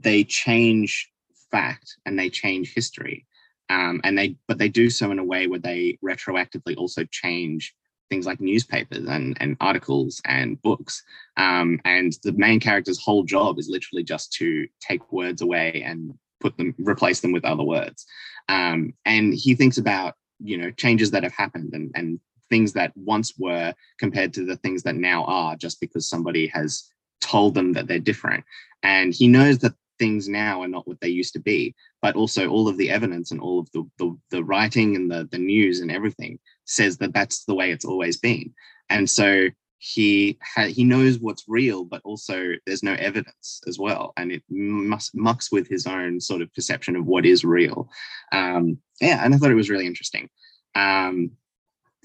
they 0.01 0.23
change 0.23 1.11
fact 1.51 1.97
and 2.07 2.17
they 2.17 2.31
change 2.31 2.73
history, 2.73 3.27
um, 3.69 4.01
and 4.05 4.17
they 4.17 4.37
but 4.47 4.59
they 4.59 4.69
do 4.69 4.91
so 4.91 5.11
in 5.11 5.19
a 5.19 5.25
way 5.25 5.49
where 5.49 5.59
they 5.59 5.99
retroactively 6.05 6.77
also 6.77 7.03
change 7.11 7.75
things 8.11 8.27
like 8.27 8.41
newspapers 8.41 9.07
and, 9.07 9.37
and 9.41 9.57
articles 9.61 10.21
and 10.27 10.61
books. 10.61 11.03
Um, 11.37 11.81
and 11.85 12.13
the 12.23 12.33
main 12.33 12.61
character's 12.61 13.03
whole 13.03 13.23
job 13.23 13.59
is 13.59 13.69
literally 13.71 14.03
just 14.03 14.33
to 14.35 14.67
take 14.81 15.13
words 15.13 15.41
away 15.41 15.83
and 15.87 16.13
put 16.41 16.57
them, 16.59 16.75
replace 16.79 17.21
them 17.21 17.33
with 17.33 17.45
other 17.45 17.63
words. 17.63 18.05
Um, 18.49 18.95
and 19.05 19.33
he 19.33 19.55
thinks 19.55 19.79
about, 19.79 20.15
you 20.41 20.59
know, 20.59 20.71
changes 20.73 21.13
that 21.13 21.23
have 21.23 21.33
happened 21.33 21.73
and, 21.73 21.91
and 21.95 22.21
things 22.51 22.73
that 22.73 22.93
once 22.97 23.35
were 23.39 23.73
compared 23.99 24.35
to 24.35 24.45
the 24.45 24.57
things 24.57 24.83
that 24.83 24.97
now 24.97 25.25
are 25.25 25.57
just 25.57 25.81
because 25.81 26.09
somebody 26.09 26.49
has 26.49 26.91
told 27.21 27.55
them 27.55 27.73
that 27.75 27.87
they're 27.87 27.99
different. 27.99 28.45
And 28.83 29.15
he 29.15 29.29
knows 29.29 29.59
that 29.59 29.75
things 29.99 30.29
now 30.29 30.63
are 30.63 30.69
not 30.69 30.89
what 30.89 30.99
they 31.01 31.09
used 31.09 31.35
to 31.35 31.39
be, 31.39 31.75
but 32.01 32.17
also 32.17 32.49
all 32.49 32.67
of 32.67 32.79
the 32.79 32.91
evidence 32.91 33.31
and 33.31 33.41
all 33.41 33.61
of 33.61 33.71
the, 33.73 33.89
the, 33.99 34.19
the 34.31 34.43
writing 34.43 34.97
and 34.97 35.11
the, 35.11 35.29
the 35.31 35.39
news 35.39 35.81
and 35.81 35.93
everything 35.93 36.39
says 36.71 36.99
that 36.99 37.13
that's 37.13 37.45
the 37.45 37.55
way 37.55 37.71
it's 37.71 37.85
always 37.85 38.17
been. 38.17 38.55
And 38.89 39.11
so 39.11 39.49
he 39.79 40.39
ha- 40.43 40.67
he 40.67 40.85
knows 40.85 41.19
what's 41.19 41.45
real, 41.49 41.85
but 41.85 42.03
also 42.05 42.53
there's 42.67 42.83
no 42.83 42.93
evidence 42.93 43.63
as 43.67 43.79
well, 43.79 44.13
and 44.17 44.31
it 44.31 44.43
must 44.49 45.15
mucks 45.15 45.51
with 45.51 45.69
his 45.69 45.87
own 45.87 46.21
sort 46.21 46.43
of 46.43 46.53
perception 46.55 46.97
of 46.97 47.07
what 47.07 47.27
is 47.27 47.45
real. 47.45 47.89
Um, 48.31 48.79
yeah, 49.01 49.25
and 49.25 49.35
I 49.35 49.39
thought 49.39 49.51
it 49.51 49.55
was 49.55 49.71
really 49.71 49.87
interesting. 49.87 50.29
Um, 50.75 51.33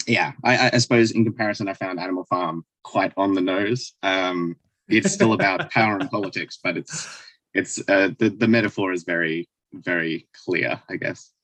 yeah, 0.07 0.31
I, 0.43 0.71
I, 0.73 0.77
suppose 0.77 1.11
in 1.11 1.25
comparison, 1.25 1.67
I 1.67 1.73
found 1.73 1.99
Animal 1.99 2.25
Farm 2.25 2.65
quite 2.83 3.13
on 3.17 3.33
the 3.33 3.41
nose. 3.41 3.93
Um, 4.03 4.55
it's 4.87 5.11
still 5.11 5.33
about 5.33 5.69
power 5.71 5.97
and 5.97 6.09
politics, 6.09 6.59
but 6.63 6.77
it's 6.77 7.23
it's 7.53 7.77
uh, 7.89 8.09
the 8.19 8.29
the 8.29 8.47
metaphor 8.47 8.93
is 8.93 9.03
very 9.03 9.49
very 9.73 10.27
clear, 10.45 10.81
I 10.89 10.95
guess 10.95 11.34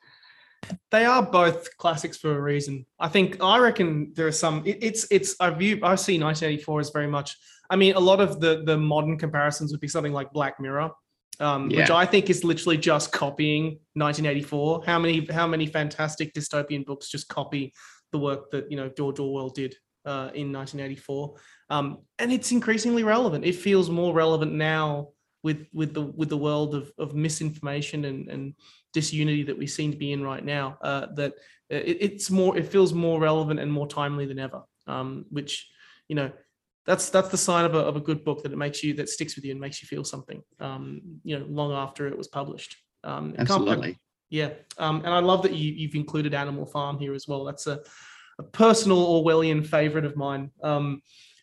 they 0.91 1.05
are 1.05 1.23
both 1.23 1.75
classics 1.77 2.17
for 2.17 2.37
a 2.37 2.41
reason. 2.41 2.85
I 2.99 3.07
think 3.07 3.37
I 3.41 3.59
reckon 3.59 4.11
there 4.15 4.27
are 4.27 4.31
some. 4.31 4.63
It, 4.65 4.77
it's 4.81 5.07
it's 5.11 5.35
I 5.39 5.49
view 5.49 5.75
I 5.83 5.95
see 5.95 6.19
1984 6.19 6.79
as 6.79 6.89
very 6.89 7.07
much. 7.07 7.37
I 7.69 7.75
mean, 7.75 7.95
a 7.95 7.99
lot 7.99 8.19
of 8.19 8.39
the 8.39 8.63
the 8.65 8.77
modern 8.77 9.17
comparisons 9.17 9.71
would 9.71 9.81
be 9.81 9.87
something 9.87 10.13
like 10.13 10.31
Black 10.33 10.59
Mirror, 10.59 10.91
um, 11.39 11.69
yeah. 11.69 11.79
which 11.79 11.89
I 11.89 12.05
think 12.05 12.29
is 12.29 12.43
literally 12.43 12.77
just 12.77 13.11
copying 13.11 13.79
1984. 13.93 14.83
How 14.85 14.99
many 14.99 15.25
how 15.25 15.47
many 15.47 15.65
fantastic 15.65 16.33
dystopian 16.33 16.85
books 16.85 17.09
just 17.09 17.27
copy 17.27 17.73
the 18.11 18.19
work 18.19 18.51
that 18.51 18.69
you 18.69 18.77
know 18.77 18.89
George 18.89 19.19
Orwell 19.19 19.49
did 19.49 19.75
uh, 20.05 20.31
in 20.33 20.51
1984, 20.51 21.35
um, 21.69 21.99
and 22.19 22.31
it's 22.31 22.51
increasingly 22.51 23.03
relevant. 23.03 23.45
It 23.45 23.55
feels 23.55 23.89
more 23.89 24.13
relevant 24.13 24.53
now 24.53 25.09
with 25.43 25.67
with 25.73 25.93
the 25.93 26.01
with 26.01 26.29
the 26.29 26.37
world 26.37 26.75
of, 26.75 26.91
of 26.97 27.15
misinformation 27.15 28.05
and 28.05 28.29
and 28.29 28.53
disunity 28.93 29.43
that 29.43 29.57
we 29.57 29.67
seem 29.67 29.91
to 29.91 29.97
be 29.97 30.11
in 30.11 30.23
right 30.23 30.43
now. 30.43 30.77
Uh, 30.81 31.07
that 31.15 31.33
it, 31.69 31.97
it's 31.99 32.29
more 32.29 32.57
it 32.57 32.67
feels 32.67 32.93
more 32.93 33.19
relevant 33.19 33.59
and 33.59 33.71
more 33.71 33.87
timely 33.87 34.25
than 34.25 34.39
ever. 34.39 34.61
Um, 34.87 35.25
which 35.29 35.69
you 36.07 36.15
know 36.15 36.31
that's 36.85 37.09
that's 37.09 37.29
the 37.29 37.37
sign 37.37 37.65
of 37.65 37.75
a, 37.75 37.79
of 37.79 37.95
a 37.95 38.01
good 38.01 38.23
book 38.23 38.43
that 38.43 38.51
it 38.51 38.57
makes 38.57 38.83
you 38.83 38.93
that 38.95 39.09
sticks 39.09 39.35
with 39.35 39.45
you 39.45 39.51
and 39.51 39.61
makes 39.61 39.81
you 39.81 39.87
feel 39.87 40.03
something. 40.03 40.41
Um, 40.59 41.01
you 41.23 41.37
know, 41.37 41.45
long 41.45 41.71
after 41.71 42.07
it 42.07 42.17
was 42.17 42.27
published. 42.27 42.77
Um, 43.03 43.35
Absolutely. 43.37 43.97
Yeah, 44.29 44.51
um, 44.77 44.99
and 44.99 45.09
I 45.09 45.19
love 45.19 45.43
that 45.43 45.53
you, 45.53 45.73
you've 45.73 45.95
included 45.95 46.33
Animal 46.33 46.65
Farm 46.65 46.97
here 46.97 47.13
as 47.13 47.27
well. 47.27 47.43
That's 47.43 47.67
a, 47.67 47.81
a 48.39 48.43
personal 48.43 49.05
Orwellian 49.05 49.65
favorite 49.65 50.05
of 50.05 50.15
mine. 50.15 50.51
Um, 50.63 51.01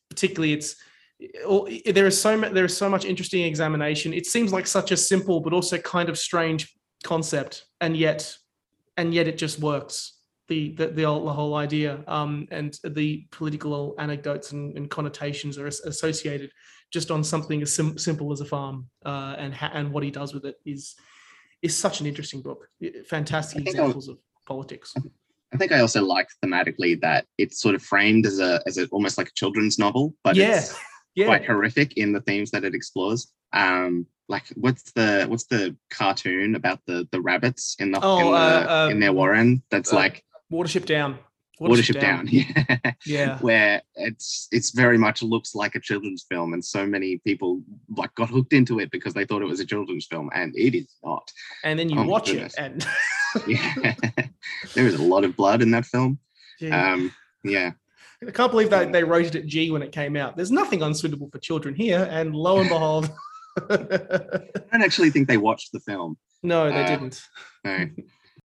particularly, 0.08 0.54
it's 0.54 0.76
there 1.18 2.06
is 2.06 2.20
so 2.20 2.36
much 2.36 2.52
there 2.52 2.64
is 2.64 2.76
so 2.76 2.88
much 2.88 3.04
interesting 3.04 3.44
examination. 3.44 4.12
It 4.12 4.26
seems 4.26 4.52
like 4.52 4.66
such 4.66 4.92
a 4.92 4.96
simple 4.96 5.40
but 5.40 5.52
also 5.52 5.78
kind 5.78 6.08
of 6.08 6.18
strange 6.18 6.74
concept 7.04 7.64
and 7.80 7.96
yet 7.96 8.34
and 8.96 9.12
yet 9.12 9.28
it 9.28 9.38
just 9.38 9.58
works. 9.58 10.14
The 10.48 10.72
the, 10.76 10.86
the, 10.86 11.02
whole, 11.02 11.26
the 11.26 11.32
whole 11.32 11.54
idea 11.56 12.02
um, 12.06 12.48
and 12.50 12.74
the 12.82 13.26
political 13.32 13.94
anecdotes 13.98 14.52
and, 14.52 14.74
and, 14.78 14.88
connotations 14.88 15.58
are 15.58 15.66
associated 15.66 16.50
just 16.90 17.10
on 17.10 17.22
something 17.22 17.60
as 17.60 17.74
sim- 17.74 17.98
simple 17.98 18.32
as 18.32 18.40
a 18.40 18.46
farm 18.46 18.86
uh, 19.04 19.34
and 19.36 19.52
ha- 19.52 19.72
and 19.74 19.92
what 19.92 20.02
he 20.02 20.10
does 20.10 20.32
with 20.32 20.46
it 20.46 20.56
is 20.64 20.94
is 21.60 21.76
such 21.76 22.00
an 22.00 22.06
interesting 22.06 22.40
book. 22.40 22.68
Fantastic 23.10 23.66
examples 23.66 24.08
of 24.08 24.18
politics. 24.46 24.94
I 25.52 25.56
think 25.56 25.72
I 25.72 25.80
also 25.80 26.02
like 26.02 26.28
thematically 26.42 26.98
that 27.02 27.26
it's 27.36 27.60
sort 27.60 27.74
of 27.74 27.82
framed 27.82 28.24
as 28.24 28.38
a 28.38 28.62
as 28.66 28.78
a 28.78 28.86
almost 28.86 29.18
like 29.18 29.28
a 29.28 29.34
children's 29.34 29.78
novel, 29.78 30.14
but 30.24 30.36
yeah. 30.36 30.62
Yeah. 31.14 31.26
quite 31.26 31.44
horrific 31.46 31.96
in 31.96 32.12
the 32.12 32.20
themes 32.20 32.50
that 32.52 32.64
it 32.64 32.74
explores. 32.74 33.32
Um, 33.52 34.06
like 34.28 34.44
what's 34.54 34.92
the 34.92 35.24
what's 35.28 35.46
the 35.46 35.74
cartoon 35.90 36.54
about 36.54 36.80
the 36.86 37.08
the 37.12 37.20
rabbits 37.20 37.76
in 37.78 37.92
the, 37.92 38.00
Oh, 38.02 38.18
in, 38.18 38.32
the 38.32 38.72
uh, 38.72 38.88
in 38.90 39.00
their 39.00 39.10
um, 39.10 39.16
warren? 39.16 39.62
That's 39.70 39.92
uh, 39.92 39.96
like 39.96 40.22
Watership 40.52 40.84
Down. 40.84 41.18
Watership 41.60 42.00
Down. 42.00 42.28
Yeah. 42.30 42.92
Yeah. 43.04 43.38
where 43.38 43.82
it's 43.96 44.48
it's 44.52 44.70
very 44.70 44.96
much 44.98 45.22
looks 45.22 45.54
like 45.54 45.74
a 45.74 45.80
children's 45.80 46.24
film 46.28 46.52
and 46.52 46.64
so 46.64 46.86
many 46.86 47.18
people 47.26 47.62
like 47.96 48.14
got 48.14 48.28
hooked 48.28 48.52
into 48.52 48.78
it 48.80 48.90
because 48.90 49.14
they 49.14 49.24
thought 49.24 49.42
it 49.42 49.46
was 49.46 49.60
a 49.60 49.66
children's 49.66 50.06
film 50.06 50.30
and 50.34 50.54
it 50.56 50.76
is 50.76 50.94
not 51.02 51.28
And 51.64 51.78
then 51.78 51.88
you 51.90 51.98
Oh 51.98 52.04
watch 52.06 52.28
it 52.30 52.54
and 52.58 52.86
yeah 53.46 53.74
there 54.74 54.86
is 54.86 54.94
a 54.94 55.02
lot 55.02 55.24
of 55.24 55.36
blood 55.36 55.62
in 55.62 55.70
that 55.72 55.84
film 55.86 56.18
Yeah. 56.60 56.92
um 56.92 57.12
yeah 57.44 57.72
I 58.26 58.30
can't 58.30 58.50
believe 58.50 58.70
that 58.70 58.92
they 58.92 59.04
rated 59.04 59.36
it 59.36 59.46
G 59.46 59.70
when 59.70 59.82
it 59.82 59.92
came 59.92 60.16
out. 60.16 60.36
There's 60.36 60.50
nothing 60.50 60.82
unsuitable 60.82 61.28
for 61.30 61.38
children 61.38 61.74
here, 61.74 62.08
and 62.10 62.34
lo 62.34 62.58
and 62.58 62.68
behold, 62.68 63.10
i 63.70 63.76
don't 64.72 64.82
actually 64.82 65.10
think 65.10 65.26
they 65.28 65.36
watched 65.36 65.72
the 65.72 65.80
film 65.80 66.16
no, 66.42 66.70
they 66.70 66.84
Uh, 66.84 66.86
didn't. 66.86 67.22
no. 67.64 67.86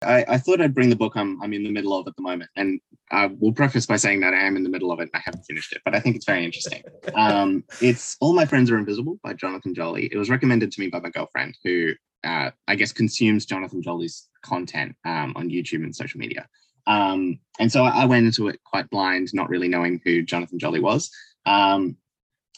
I, 0.02 0.24
I 0.28 0.38
thought 0.38 0.60
I'd 0.60 0.74
bring 0.74 0.90
the 0.90 0.96
book 0.96 1.16
I'm, 1.16 1.42
I'm 1.42 1.52
in 1.52 1.64
the 1.64 1.70
middle 1.70 1.92
of 1.98 2.06
at 2.06 2.14
the 2.14 2.22
moment. 2.22 2.50
And 2.54 2.80
I 3.10 3.26
will 3.26 3.52
preface 3.52 3.86
by 3.86 3.96
saying 3.96 4.20
that 4.20 4.34
I 4.34 4.40
am 4.40 4.56
in 4.56 4.62
the 4.62 4.68
middle 4.68 4.92
of 4.92 5.00
it 5.00 5.04
and 5.04 5.10
I 5.14 5.22
haven't 5.24 5.44
finished 5.44 5.72
it, 5.72 5.80
but 5.84 5.94
I 5.94 6.00
think 6.00 6.14
it's 6.14 6.26
very 6.26 6.44
interesting. 6.44 6.82
Um, 7.14 7.64
it's 7.80 8.16
All 8.20 8.34
My 8.34 8.44
Friends 8.44 8.70
Are 8.70 8.78
Invisible 8.78 9.18
by 9.24 9.32
Jonathan 9.32 9.74
Joly. 9.74 10.08
It 10.12 10.18
was 10.18 10.30
recommended 10.30 10.70
to 10.72 10.80
me 10.80 10.88
by 10.88 11.00
my 11.00 11.08
girlfriend, 11.08 11.56
who 11.64 11.92
uh, 12.24 12.50
I 12.68 12.74
guess 12.74 12.92
consumes 12.92 13.46
Jonathan 13.46 13.82
Joly's 13.82 14.28
content 14.42 14.94
um, 15.04 15.32
on 15.34 15.48
YouTube 15.48 15.82
and 15.82 15.96
social 15.96 16.20
media. 16.20 16.46
Um, 16.88 17.38
and 17.60 17.70
so 17.70 17.84
I 17.84 18.06
went 18.06 18.26
into 18.26 18.48
it 18.48 18.58
quite 18.64 18.90
blind, 18.90 19.28
not 19.34 19.48
really 19.48 19.68
knowing 19.68 20.00
who 20.04 20.22
Jonathan 20.22 20.58
Joly 20.58 20.80
was. 20.80 21.10
Um, 21.46 21.96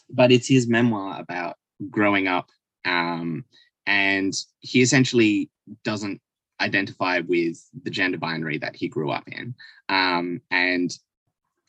but 0.09 0.31
it's 0.31 0.47
his 0.47 0.67
memoir 0.67 1.19
about 1.19 1.57
growing 1.89 2.27
up. 2.27 2.49
Um, 2.85 3.45
and 3.85 4.33
he 4.59 4.81
essentially 4.81 5.49
doesn't 5.83 6.21
identify 6.59 7.19
with 7.19 7.57
the 7.83 7.89
gender 7.89 8.17
binary 8.17 8.57
that 8.59 8.75
he 8.75 8.87
grew 8.87 9.11
up 9.11 9.27
in. 9.27 9.53
Um, 9.89 10.41
and 10.49 10.97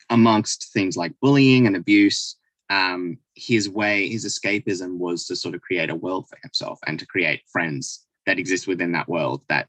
amongst 0.09 0.71
things 0.73 0.95
like 0.95 1.19
bullying 1.21 1.67
and 1.67 1.75
abuse, 1.75 2.37
um, 2.69 3.17
his 3.35 3.69
way, 3.69 4.07
his 4.07 4.25
escapism 4.25 4.97
was 4.97 5.25
to 5.27 5.35
sort 5.35 5.55
of 5.55 5.61
create 5.61 5.89
a 5.89 5.95
world 5.95 6.29
for 6.29 6.37
himself 6.41 6.79
and 6.87 6.97
to 6.99 7.05
create 7.05 7.41
friends 7.51 8.05
that 8.25 8.39
exist 8.39 8.67
within 8.67 8.93
that 8.93 9.09
world 9.09 9.41
that 9.49 9.67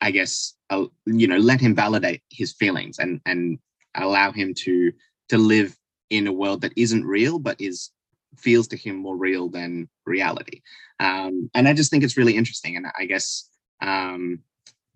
I 0.00 0.10
guess, 0.10 0.53
uh, 0.70 0.84
you 1.06 1.26
know, 1.26 1.36
let 1.38 1.60
him 1.60 1.74
validate 1.74 2.22
his 2.30 2.52
feelings 2.52 2.98
and, 2.98 3.20
and 3.26 3.58
allow 3.94 4.32
him 4.32 4.54
to, 4.54 4.92
to 5.28 5.38
live 5.38 5.76
in 6.10 6.26
a 6.26 6.32
world 6.32 6.60
that 6.62 6.72
isn't 6.76 7.04
real, 7.04 7.38
but 7.38 7.60
is 7.60 7.90
feels 8.36 8.66
to 8.68 8.76
him 8.76 8.96
more 8.96 9.16
real 9.16 9.48
than 9.48 9.88
reality. 10.06 10.60
Um, 11.00 11.50
and 11.54 11.68
I 11.68 11.72
just 11.72 11.90
think 11.90 12.02
it's 12.02 12.16
really 12.16 12.36
interesting. 12.36 12.76
And 12.76 12.86
I 12.98 13.06
guess, 13.06 13.48
um, 13.80 14.40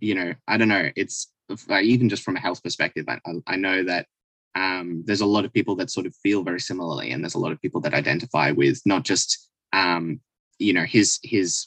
you 0.00 0.14
know, 0.14 0.34
I 0.46 0.56
don't 0.56 0.68
know, 0.68 0.90
it's 0.96 1.30
even 1.70 2.08
just 2.08 2.22
from 2.22 2.36
a 2.36 2.40
health 2.40 2.62
perspective, 2.62 3.06
I, 3.08 3.18
I- 3.26 3.54
I 3.54 3.56
know 3.56 3.84
that 3.84 4.06
um, 4.54 5.02
there's 5.06 5.20
a 5.20 5.26
lot 5.26 5.44
of 5.44 5.52
people 5.52 5.76
that 5.76 5.90
sort 5.90 6.06
of 6.06 6.14
feel 6.16 6.42
very 6.42 6.60
similarly, 6.60 7.12
and 7.12 7.22
there's 7.22 7.36
a 7.36 7.38
lot 7.38 7.52
of 7.52 7.60
people 7.60 7.80
that 7.82 7.94
identify 7.94 8.50
with 8.50 8.80
not 8.84 9.04
just, 9.04 9.48
um, 9.72 10.20
you 10.58 10.72
know, 10.72 10.84
his 10.84 11.20
his 11.22 11.66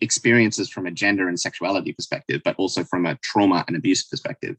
experiences 0.00 0.68
from 0.68 0.86
a 0.86 0.90
gender 0.90 1.28
and 1.28 1.38
sexuality 1.38 1.92
perspective, 1.92 2.40
but 2.44 2.56
also 2.56 2.84
from 2.84 3.06
a 3.06 3.16
trauma 3.22 3.64
and 3.66 3.76
abuse 3.76 4.04
perspective. 4.04 4.56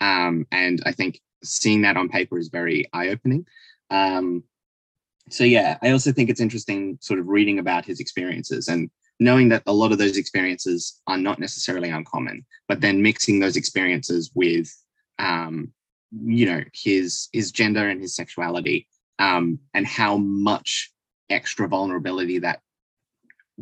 Um, 0.00 0.46
and 0.52 0.82
I 0.86 0.92
think 0.92 1.20
seeing 1.42 1.82
that 1.82 1.96
on 1.96 2.08
paper 2.08 2.38
is 2.38 2.48
very 2.48 2.86
eye 2.92 3.08
opening. 3.08 3.46
Um, 3.90 4.44
so 5.28 5.44
yeah, 5.44 5.78
I 5.82 5.90
also 5.90 6.12
think 6.12 6.30
it's 6.30 6.40
interesting 6.40 6.98
sort 7.00 7.20
of 7.20 7.28
reading 7.28 7.58
about 7.58 7.84
his 7.84 8.00
experiences 8.00 8.68
and 8.68 8.90
knowing 9.20 9.50
that 9.50 9.62
a 9.66 9.72
lot 9.72 9.92
of 9.92 9.98
those 9.98 10.16
experiences 10.16 11.00
are 11.06 11.18
not 11.18 11.38
necessarily 11.38 11.90
uncommon, 11.90 12.44
but 12.68 12.80
then 12.80 13.02
mixing 13.02 13.38
those 13.38 13.56
experiences 13.56 14.30
with, 14.34 14.68
um, 15.18 15.72
you 16.24 16.46
know, 16.46 16.62
his 16.72 17.28
his 17.32 17.52
gender 17.52 17.88
and 17.88 18.00
his 18.00 18.16
sexuality, 18.16 18.88
um, 19.18 19.58
and 19.74 19.86
how 19.86 20.16
much 20.16 20.90
extra 21.28 21.68
vulnerability 21.68 22.38
that 22.38 22.60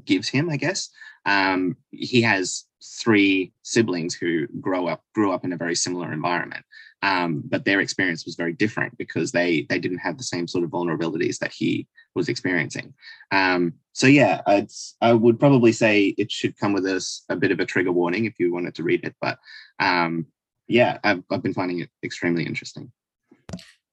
gives 0.05 0.29
him, 0.29 0.51
I 0.51 0.57
guess. 0.57 0.91
Um, 1.27 1.77
he 1.91 2.23
has 2.23 2.65
three 2.83 3.53
siblings 3.63 4.15
who 4.15 4.47
grow 4.61 4.87
up 4.87 5.03
grew 5.15 5.33
up 5.33 5.45
in 5.45 5.53
a 5.53 5.57
very 5.57 5.75
similar 5.75 6.13
environment, 6.13 6.65
um, 7.03 7.43
but 7.45 7.65
their 7.65 7.81
experience 7.81 8.25
was 8.25 8.37
very 8.37 8.53
different 8.53 8.97
because 8.99 9.33
they 9.33 9.67
they 9.69 9.79
didn't 9.79 9.99
have 9.99 10.17
the 10.17 10.25
same 10.25 10.47
sort 10.47 10.65
of 10.65 10.71
vulnerabilities 10.71 11.39
that 11.39 11.53
he 11.53 11.87
was 12.15 12.29
experiencing. 12.29 12.95
Um, 13.31 13.75
so 13.93 14.07
yeah, 14.07 14.43
I'd, 14.47 14.71
I 15.01 15.13
would 15.13 15.41
probably 15.41 15.73
say 15.73 16.15
it 16.17 16.31
should 16.31 16.57
come 16.57 16.73
with 16.73 16.87
us 16.87 17.25
a 17.29 17.37
bit 17.37 17.51
of 17.51 17.61
a 17.61 17.67
trigger 17.67 17.93
warning 17.93 18.25
if 18.25 18.39
you 18.39 18.53
wanted 18.53 18.75
to 18.77 18.85
read 18.85 19.05
it, 19.05 19.15
but 19.21 19.39
um, 19.81 20.27
yeah, 20.69 20.99
I've, 21.03 21.23
I've 21.31 21.43
been 21.43 21.55
finding 21.55 21.81
it 21.81 21.91
extremely 22.03 22.45
interesting. 22.45 22.93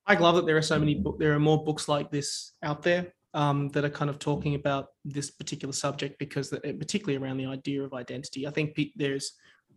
I 0.08 0.16
love 0.16 0.36
that 0.36 0.45
there 0.45 0.58
are 0.58 0.62
so 0.62 0.78
many 0.78 0.93
book. 0.93 1.18
There 1.18 1.34
are 1.34 1.39
more 1.39 1.64
books 1.64 1.88
like 1.88 2.12
this 2.12 2.51
out 2.62 2.84
there 2.84 3.14
um, 3.36 3.70
that 3.70 3.86
are 3.86 3.90
kind 3.90 4.10
of 4.10 4.18
talking 4.18 4.56
about 4.56 4.88
this 5.04 5.30
particular 5.30 5.74
subject 5.74 6.18
because, 6.18 6.50
the, 6.50 6.60
particularly 6.80 7.18
around 7.24 7.38
the 7.38 7.46
idea 7.46 7.84
of 7.84 7.94
identity, 7.94 8.48
I 8.48 8.52
think 8.52 8.80
there's 8.96 9.34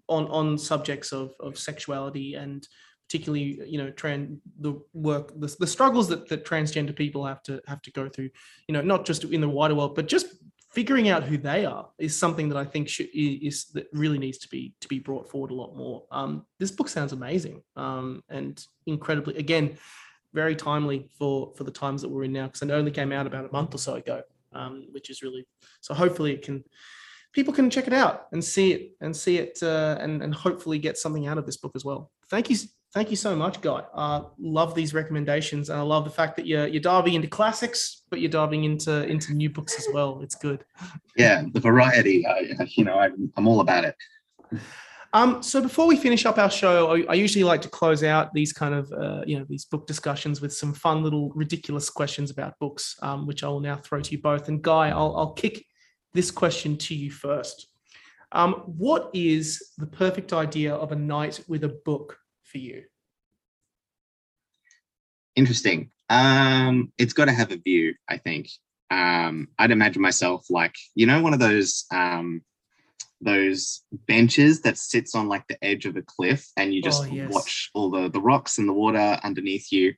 on 0.08 0.26
on 0.28 0.56
subjects 0.56 1.12
of 1.12 1.32
of 1.40 1.58
sexuality 1.58 2.34
and 2.34 2.66
particularly 3.06 3.60
you 3.66 3.76
know 3.76 3.90
trans 3.90 4.38
the 4.60 4.80
work 4.94 5.38
the, 5.38 5.54
the 5.60 5.66
struggles 5.66 6.08
that 6.08 6.28
that 6.28 6.46
transgender 6.46 6.96
people 6.96 7.26
have 7.26 7.42
to 7.42 7.60
have 7.66 7.82
to 7.82 7.92
go 7.92 8.08
through. 8.08 8.30
You 8.68 8.74
know, 8.74 8.80
not 8.80 9.04
just 9.04 9.24
in 9.24 9.40
the 9.40 9.48
wider 9.48 9.74
world, 9.74 9.96
but 9.96 10.08
just 10.08 10.28
figuring 10.70 11.08
out 11.08 11.24
who 11.24 11.36
they 11.36 11.64
are 11.64 11.88
is 11.98 12.16
something 12.16 12.48
that 12.50 12.58
I 12.58 12.64
think 12.64 12.88
should, 12.88 13.08
is 13.12 13.66
that 13.72 13.86
really 13.92 14.18
needs 14.18 14.38
to 14.38 14.48
be 14.48 14.74
to 14.80 14.88
be 14.88 15.00
brought 15.00 15.28
forward 15.30 15.50
a 15.50 15.54
lot 15.54 15.76
more. 15.76 16.04
Um, 16.12 16.46
this 16.60 16.70
book 16.70 16.88
sounds 16.88 17.12
amazing 17.12 17.62
um, 17.76 18.22
and 18.28 18.62
incredibly 18.86 19.36
again 19.36 19.78
very 20.34 20.54
timely 20.54 21.08
for 21.18 21.52
for 21.56 21.64
the 21.64 21.70
times 21.70 22.02
that 22.02 22.08
we're 22.08 22.24
in 22.24 22.32
now 22.32 22.46
because 22.46 22.62
it 22.62 22.70
only 22.70 22.90
came 22.90 23.12
out 23.12 23.26
about 23.26 23.44
a 23.44 23.52
month 23.52 23.74
or 23.74 23.78
so 23.78 23.94
ago, 23.94 24.22
um, 24.52 24.86
which 24.92 25.10
is 25.10 25.22
really 25.22 25.46
so. 25.80 25.94
Hopefully, 25.94 26.32
it 26.32 26.42
can 26.42 26.64
people 27.32 27.52
can 27.52 27.70
check 27.70 27.86
it 27.86 27.92
out 27.92 28.26
and 28.32 28.42
see 28.42 28.72
it 28.72 28.92
and 29.00 29.14
see 29.14 29.38
it 29.38 29.58
uh, 29.62 29.96
and 30.00 30.22
and 30.22 30.34
hopefully 30.34 30.78
get 30.78 30.98
something 30.98 31.26
out 31.26 31.38
of 31.38 31.46
this 31.46 31.56
book 31.56 31.72
as 31.74 31.84
well. 31.84 32.10
Thank 32.30 32.50
you. 32.50 32.56
Thank 32.94 33.10
you 33.10 33.16
so 33.16 33.36
much, 33.36 33.60
Guy. 33.60 33.82
Uh, 33.92 34.22
love 34.38 34.74
these 34.74 34.94
recommendations, 34.94 35.68
and 35.68 35.78
I 35.78 35.82
love 35.82 36.04
the 36.04 36.10
fact 36.10 36.36
that 36.36 36.46
you're 36.46 36.66
you're 36.66 36.80
diving 36.80 37.14
into 37.14 37.28
classics, 37.28 38.02
but 38.08 38.20
you're 38.20 38.30
diving 38.30 38.64
into 38.64 39.06
into 39.06 39.34
new 39.34 39.50
books 39.50 39.78
as 39.78 39.86
well. 39.92 40.20
It's 40.22 40.34
good. 40.34 40.64
Yeah, 41.16 41.44
the 41.52 41.60
variety, 41.60 42.26
I, 42.26 42.56
you 42.70 42.84
know, 42.84 42.98
I'm, 42.98 43.30
I'm 43.36 43.46
all 43.46 43.60
about 43.60 43.84
it. 43.84 43.94
Um, 45.14 45.42
so 45.42 45.62
before 45.62 45.86
we 45.86 45.96
finish 45.96 46.26
up 46.26 46.36
our 46.38 46.50
show, 46.50 46.94
I, 46.94 47.04
I 47.08 47.14
usually 47.14 47.44
like 47.44 47.62
to 47.62 47.68
close 47.68 48.04
out 48.04 48.34
these 48.34 48.52
kind 48.52 48.74
of, 48.74 48.92
uh, 48.92 49.22
you 49.26 49.38
know, 49.38 49.46
these 49.48 49.64
book 49.64 49.86
discussions 49.86 50.40
with 50.40 50.52
some 50.52 50.74
fun 50.74 51.02
little 51.02 51.30
ridiculous 51.30 51.88
questions 51.88 52.30
about 52.30 52.58
books, 52.58 52.96
um, 53.00 53.26
which 53.26 53.42
I 53.42 53.48
will 53.48 53.60
now 53.60 53.76
throw 53.76 54.00
to 54.02 54.10
you 54.10 54.20
both. 54.20 54.48
And 54.48 54.60
Guy, 54.60 54.90
I'll, 54.90 55.16
I'll 55.16 55.32
kick 55.32 55.64
this 56.12 56.30
question 56.30 56.76
to 56.76 56.94
you 56.94 57.10
first. 57.10 57.68
Um, 58.32 58.64
what 58.66 59.10
is 59.14 59.72
the 59.78 59.86
perfect 59.86 60.34
idea 60.34 60.74
of 60.74 60.92
a 60.92 60.96
night 60.96 61.40
with 61.48 61.64
a 61.64 61.80
book 61.86 62.18
for 62.42 62.58
you? 62.58 62.84
Interesting. 65.36 65.90
Um, 66.10 66.92
it's 66.98 67.14
got 67.14 67.26
to 67.26 67.32
have 67.32 67.52
a 67.52 67.56
view, 67.56 67.94
I 68.08 68.18
think. 68.18 68.50
Um, 68.90 69.48
I'd 69.58 69.70
imagine 69.70 70.02
myself 70.02 70.46
like, 70.50 70.74
you 70.94 71.06
know, 71.06 71.22
one 71.22 71.32
of 71.32 71.40
those 71.40 71.84
um, 71.92 72.42
those 73.20 73.82
benches 74.06 74.60
that 74.62 74.78
sits 74.78 75.14
on 75.14 75.28
like 75.28 75.46
the 75.48 75.62
edge 75.64 75.86
of 75.86 75.96
a 75.96 76.02
cliff 76.02 76.46
and 76.56 76.72
you 76.72 76.80
just 76.82 77.02
Oh, 77.02 77.06
yes. 77.12 77.32
watch 77.32 77.70
all 77.74 77.90
the 77.90 78.08
the 78.08 78.20
rocks 78.20 78.58
and 78.58 78.68
the 78.68 78.72
water 78.72 79.18
underneath 79.24 79.72
you. 79.72 79.94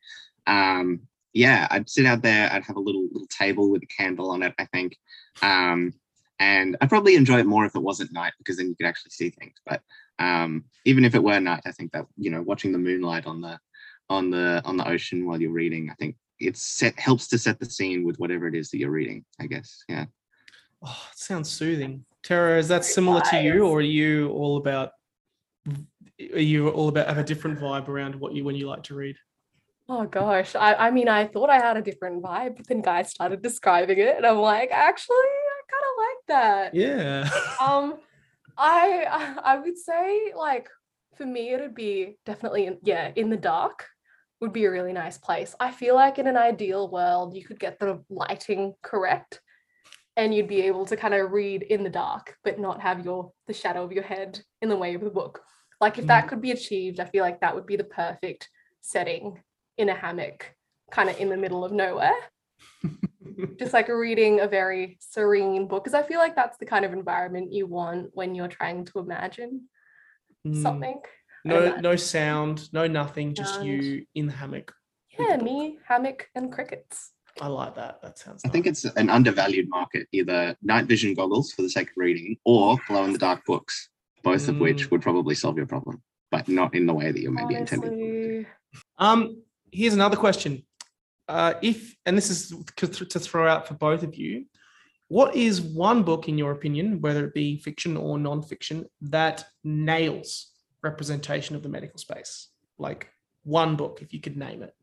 Um, 0.47 1.03
yeah, 1.33 1.69
I'd 1.71 1.89
sit 1.89 2.07
out 2.07 2.23
there, 2.23 2.51
I'd 2.53 2.65
have 2.65 2.77
a 2.77 2.81
little 2.81 3.07
little 3.13 3.29
table 3.29 3.71
with 3.71 3.83
a 3.83 3.87
candle 3.87 4.31
on 4.31 4.43
it, 4.43 4.55
I 4.59 4.65
think. 4.67 4.97
Um, 5.43 5.93
and 6.39 6.77
I'd 6.81 6.89
probably 6.89 7.15
enjoy 7.17 7.39
it 7.41 7.47
more 7.47 7.67
if 7.67 7.77
it 7.77 7.83
wasn't 7.83 8.13
night 8.13 8.33
because 8.39 8.57
then 8.57 8.69
you 8.69 8.75
could 8.75 8.87
actually 8.87 9.11
see 9.11 9.31
things. 9.31 9.55
But 9.67 9.83
um, 10.19 10.65
even 10.87 11.05
if 11.05 11.15
it 11.15 11.23
were 11.23 11.39
night, 11.39 11.63
I 11.67 11.73
think 11.73 11.93
that 11.93 12.07
you 12.17 12.31
know, 12.31 12.43
watching 12.43 12.73
the 12.73 12.79
moonlight 12.79 13.27
on 13.27 13.41
the 13.43 13.59
on 14.09 14.31
the 14.31 14.63
on 14.65 14.77
the 14.77 14.89
ocean 14.89 15.27
while 15.27 15.41
you're 15.41 15.53
reading, 15.53 15.91
I 15.91 15.95
think 15.95 16.17
it 16.39 16.57
set 16.57 16.99
helps 16.99 17.29
to 17.29 17.39
set 17.39 17.61
the 17.61 17.67
scene 17.67 18.03
with 18.05 18.17
whatever 18.19 18.49
it 18.49 18.55
is 18.55 18.71
that 18.71 18.79
you're 18.79 18.91
reading. 18.91 19.25
I 19.39 19.47
guess, 19.47 19.85
yeah. 19.89 20.07
Oh, 20.83 21.07
it 21.13 21.19
sounds 21.19 21.51
soothing. 21.51 22.07
Tara, 22.23 22.59
is 22.59 22.69
that 22.69 22.85
similar 22.85 23.21
to 23.31 23.43
you, 23.43 23.67
or 23.67 23.79
are 23.79 23.83
you 23.83 24.31
all 24.31 24.57
about? 24.57 24.93
Are 26.35 26.39
you 26.39 26.69
all 26.69 26.89
about 26.89 27.09
have 27.09 27.19
a 27.19 27.25
different 27.25 27.59
vibe 27.59 27.89
around 27.89 28.15
what 28.15 28.35
you 28.35 28.45
when 28.45 28.55
you 28.55 28.69
like 28.69 28.83
to 28.85 28.95
read? 28.95 29.17
Oh 29.89 30.05
gosh, 30.07 30.55
I, 30.55 30.75
I 30.75 30.91
mean, 30.91 31.09
I 31.09 31.27
thought 31.27 31.51
I 31.51 31.59
had 31.59 31.77
a 31.77 31.83
different 31.83 32.23
vibe, 32.23 32.57
but 32.57 32.67
then 32.69 32.81
guys 32.83 33.11
started 33.11 33.43
describing 33.43 33.99
it, 33.99 34.17
and 34.17 34.27
I'm 34.27 34.39
like, 34.39 34.71
actually, 34.71 35.17
I 35.17 35.61
kind 35.71 35.85
of 35.91 35.97
like 35.99 36.27
that. 36.29 36.75
Yeah. 36.75 37.29
Um, 37.61 37.99
I 38.57 39.35
I 39.43 39.59
would 39.59 39.79
say 39.79 40.33
like 40.37 40.69
for 41.17 41.27
me 41.27 41.53
it'd 41.53 41.75
be 41.75 42.19
definitely 42.25 42.67
in, 42.67 42.79
yeah 42.83 43.11
in 43.17 43.31
the 43.31 43.37
dark. 43.37 43.87
would 44.41 44.53
be 44.53 44.65
a 44.65 44.71
really 44.71 44.93
nice 44.93 45.19
place. 45.19 45.55
I 45.61 45.71
feel 45.71 45.95
like 45.95 46.19
in 46.19 46.27
an 46.27 46.37
ideal 46.37 46.91
world, 46.91 47.35
you 47.35 47.45
could 47.45 47.61
get 47.61 47.79
the 47.79 48.03
lighting 48.09 48.75
correct 48.83 49.41
and 50.17 50.35
you'd 50.35 50.49
be 50.49 50.63
able 50.63 50.85
to 50.87 50.97
kind 50.97 51.15
of 51.15 51.31
read 51.33 51.63
in 51.63 51.83
the 51.85 51.91
dark, 51.91 52.37
but 52.45 52.59
not 52.59 52.81
have 52.81 53.05
your 53.05 53.33
the 53.47 53.53
shadow 53.53 53.85
of 53.85 53.93
your 53.93 54.03
head 54.05 54.41
in 54.61 54.69
the 54.69 54.77
way 54.77 54.95
of 54.95 55.01
the 55.03 55.11
book. 55.11 55.41
Like 55.81 55.99
if 55.99 56.07
that 56.09 56.29
could 56.29 56.43
be 56.43 56.51
achieved, 56.51 57.01
I 57.01 57.07
feel 57.07 57.25
like 57.25 57.41
that 57.41 57.55
would 57.55 57.67
be 57.67 57.77
the 57.77 57.85
perfect 57.85 58.49
setting 58.83 59.41
in 59.79 59.89
a 59.89 59.95
hammock, 59.95 60.55
kind 60.91 61.09
of 61.09 61.19
in 61.19 61.31
the 61.31 61.37
middle 61.39 61.65
of 61.65 61.73
nowhere. 61.73 62.13
Just 63.59 63.73
like 63.73 63.89
reading 63.89 64.41
a 64.41 64.47
very 64.49 64.99
serene 65.01 65.67
book, 65.69 65.85
because 65.85 65.95
I 65.95 66.03
feel 66.07 66.19
like 66.19 66.35
that's 66.37 66.59
the 66.59 66.67
kind 66.67 66.85
of 66.85 66.93
environment 66.93 67.53
you 67.53 67.67
want 67.67 68.11
when 68.13 68.35
you're 68.35 68.49
trying 68.49 68.85
to 68.87 68.99
imagine 68.99 69.69
Mm. 70.47 70.63
something. 70.63 71.01
No, 71.45 71.77
no 71.77 71.97
sound, 71.97 72.73
no 72.73 72.87
nothing, 72.87 73.35
just 73.35 73.57
Sound. 73.57 73.67
you 73.67 74.07
in 74.15 74.27
the 74.27 74.33
hammock. 74.33 74.73
Yeah, 75.19 75.37
me, 75.37 75.79
hammock, 75.87 76.29
and 76.35 76.51
crickets. 76.51 77.13
I 77.41 77.47
like 77.47 77.75
that. 77.77 78.03
That 78.03 78.19
sounds. 78.19 78.43
I 78.45 78.49
think 78.49 78.67
it's 78.67 78.85
an 78.85 79.09
undervalued 79.09 79.69
market, 79.69 80.07
either 80.13 80.57
night 80.63 80.87
vision 80.87 81.15
goggles 81.15 81.53
for 81.53 81.63
the 81.63 81.71
sake 81.71 81.89
of 81.89 81.97
reading 81.97 82.37
or 82.45 82.77
glow 82.87 83.05
in 83.05 83.13
the 83.13 83.19
dark 83.19 83.45
books, 83.47 83.89
both 84.23 84.49
of 84.49 84.59
which 84.59 84.87
Mm. 84.87 84.91
would 84.91 85.03
probably 85.03 85.35
solve 85.35 85.57
your 85.57 85.67
problem, 85.67 86.03
but 86.31 86.49
not 86.49 86.75
in 86.75 86.87
the 86.87 86.95
way 86.95 87.11
that 87.11 87.21
you're 87.21 87.33
maybe 87.33 87.55
intending. 87.55 87.93
Honestly, 87.93 88.47
Um, 88.99 89.43
here's 89.73 89.95
another 89.95 90.17
question. 90.17 90.67
Uh, 91.29 91.55
if 91.63 91.97
and 92.07 92.17
this 92.17 92.29
is 92.29 92.53
to 92.77 92.87
throw 93.21 93.47
out 93.49 93.67
for 93.69 93.75
both 93.75 94.03
of 94.03 94.15
you, 94.17 94.47
what 95.09 95.35
is 95.35 95.61
one 95.61 96.03
book 96.03 96.29
in 96.29 96.37
your 96.39 96.53
opinion, 96.53 97.01
whether 97.01 97.25
it 97.25 97.35
be 97.35 97.59
fiction 97.59 97.97
or 97.97 98.19
non-fiction, 98.19 98.87
that 99.01 99.45
nails 99.65 100.53
representation 100.83 101.57
of 101.57 101.63
the 101.63 101.69
medical 101.69 101.99
space? 101.99 102.49
Like 102.79 103.09
one 103.45 103.77
book, 103.77 104.03
if 104.03 104.13
you 104.13 104.21
could 104.21 104.37
name 104.37 104.63
it. 104.63 104.75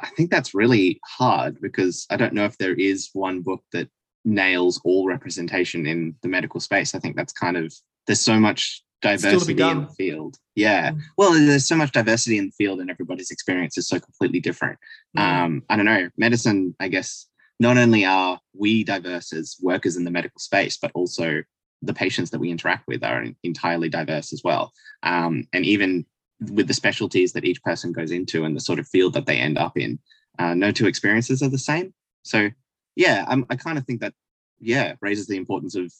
I 0.00 0.08
think 0.08 0.30
that's 0.30 0.54
really 0.54 1.00
hard 1.04 1.60
because 1.60 2.06
I 2.10 2.16
don't 2.16 2.34
know 2.34 2.44
if 2.44 2.58
there 2.58 2.74
is 2.74 3.10
one 3.12 3.42
book 3.42 3.62
that 3.72 3.88
nails 4.24 4.80
all 4.84 5.06
representation 5.06 5.86
in 5.86 6.16
the 6.22 6.28
medical 6.28 6.60
space. 6.60 6.94
I 6.94 6.98
think 6.98 7.16
that's 7.16 7.32
kind 7.32 7.56
of 7.56 7.72
there's 8.06 8.20
so 8.20 8.38
much 8.38 8.82
Still 9.04 9.40
to 9.40 9.46
be 9.46 9.54
diversity 9.54 9.62
in 9.62 9.82
the 9.82 9.92
field. 9.92 10.36
Yeah. 10.54 10.92
Mm. 10.92 11.00
Well, 11.18 11.32
there's 11.32 11.68
so 11.68 11.76
much 11.76 11.92
diversity 11.92 12.38
in 12.38 12.46
the 12.46 12.52
field 12.52 12.80
and 12.80 12.90
everybody's 12.90 13.30
experience 13.30 13.76
is 13.76 13.86
so 13.86 14.00
completely 14.00 14.40
different. 14.40 14.78
Mm. 15.16 15.20
Um, 15.20 15.62
I 15.68 15.76
don't 15.76 15.84
know. 15.84 16.08
Medicine, 16.16 16.74
I 16.80 16.88
guess, 16.88 17.26
not 17.60 17.76
only 17.76 18.04
are 18.04 18.40
we 18.54 18.82
diverse 18.82 19.32
as 19.32 19.56
workers 19.60 19.96
in 19.96 20.04
the 20.04 20.10
medical 20.10 20.38
space, 20.38 20.78
but 20.80 20.90
also 20.94 21.42
the 21.82 21.94
patients 21.94 22.30
that 22.30 22.38
we 22.38 22.50
interact 22.50 22.88
with 22.88 23.04
are 23.04 23.26
entirely 23.42 23.90
diverse 23.90 24.32
as 24.32 24.42
well. 24.42 24.72
Um, 25.02 25.46
and 25.52 25.66
even 25.66 26.06
with 26.40 26.66
the 26.68 26.74
specialties 26.74 27.32
that 27.32 27.44
each 27.44 27.62
person 27.62 27.92
goes 27.92 28.10
into 28.10 28.44
and 28.44 28.56
the 28.56 28.60
sort 28.60 28.78
of 28.78 28.88
field 28.88 29.14
that 29.14 29.26
they 29.26 29.38
end 29.38 29.58
up 29.58 29.76
in, 29.78 29.98
uh, 30.38 30.54
no 30.54 30.72
two 30.72 30.86
experiences 30.86 31.42
are 31.42 31.48
the 31.48 31.58
same. 31.58 31.94
So, 32.22 32.50
yeah, 32.96 33.24
I'm, 33.28 33.46
I 33.50 33.56
kind 33.56 33.78
of 33.78 33.84
think 33.84 34.00
that, 34.00 34.14
yeah, 34.60 34.94
raises 35.00 35.26
the 35.26 35.36
importance 35.36 35.74
of 35.74 35.92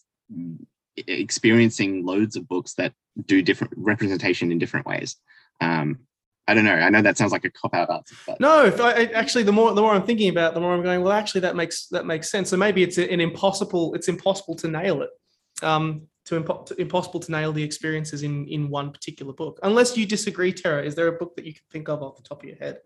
experiencing 0.97 2.05
loads 2.05 2.37
of 2.37 2.49
books 2.49 2.75
that 2.75 2.93
do 3.27 3.43
different 3.43 3.73
representation 3.77 4.51
in 4.53 4.59
different 4.59 4.87
ways. 4.87 5.17
Um, 5.61 6.01
I 6.47 6.53
don't 6.53 6.65
know. 6.65 6.75
I 6.75 6.91
know 6.91 7.01
that 7.01 7.17
sounds 7.17 7.33
like 7.33 7.45
a 7.45 7.51
cop 7.51 7.75
out 7.75 7.91
answer, 7.91 8.15
but 8.27 8.39
No, 8.39 8.67
I- 8.67 9.11
actually, 9.15 9.45
the 9.45 9.53
more 9.53 9.73
the 9.73 9.81
more 9.81 9.95
I'm 9.95 10.05
thinking 10.05 10.29
about, 10.29 10.53
it, 10.53 10.55
the 10.55 10.61
more 10.61 10.75
I'm 10.75 10.83
going. 10.83 11.01
Well, 11.03 11.13
actually, 11.13 11.41
that 11.43 11.57
makes 11.57 11.87
that 11.89 12.05
makes 12.05 12.31
sense. 12.31 12.51
So 12.51 12.59
maybe 12.59 12.83
it's 12.83 12.99
an 12.99 13.21
impossible. 13.21 13.95
It's 13.95 14.09
impossible 14.09 14.55
to 14.57 14.69
nail 14.69 15.01
it. 15.03 15.11
Um, 15.63 16.03
to, 16.27 16.41
impo- 16.41 16.65
to 16.67 16.81
impossible 16.81 17.21
to 17.21 17.31
nail 17.31 17.53
the 17.53 17.63
experiences 17.63 18.23
in 18.23 18.47
in 18.49 18.69
one 18.71 18.91
particular 18.91 19.33
book, 19.33 19.59
unless 19.63 19.97
you 19.97 20.07
disagree. 20.07 20.53
Tara, 20.53 20.83
is 20.83 20.95
there 20.95 21.09
a 21.09 21.13
book 21.13 21.37
that 21.37 21.45
you 21.45 21.53
can 21.53 21.63
think 21.71 21.89
of 21.89 22.03
off 22.03 22.17
the 22.17 22.23
top 22.23 22.43
of 22.43 22.49
your 22.49 22.57
head? 22.57 22.79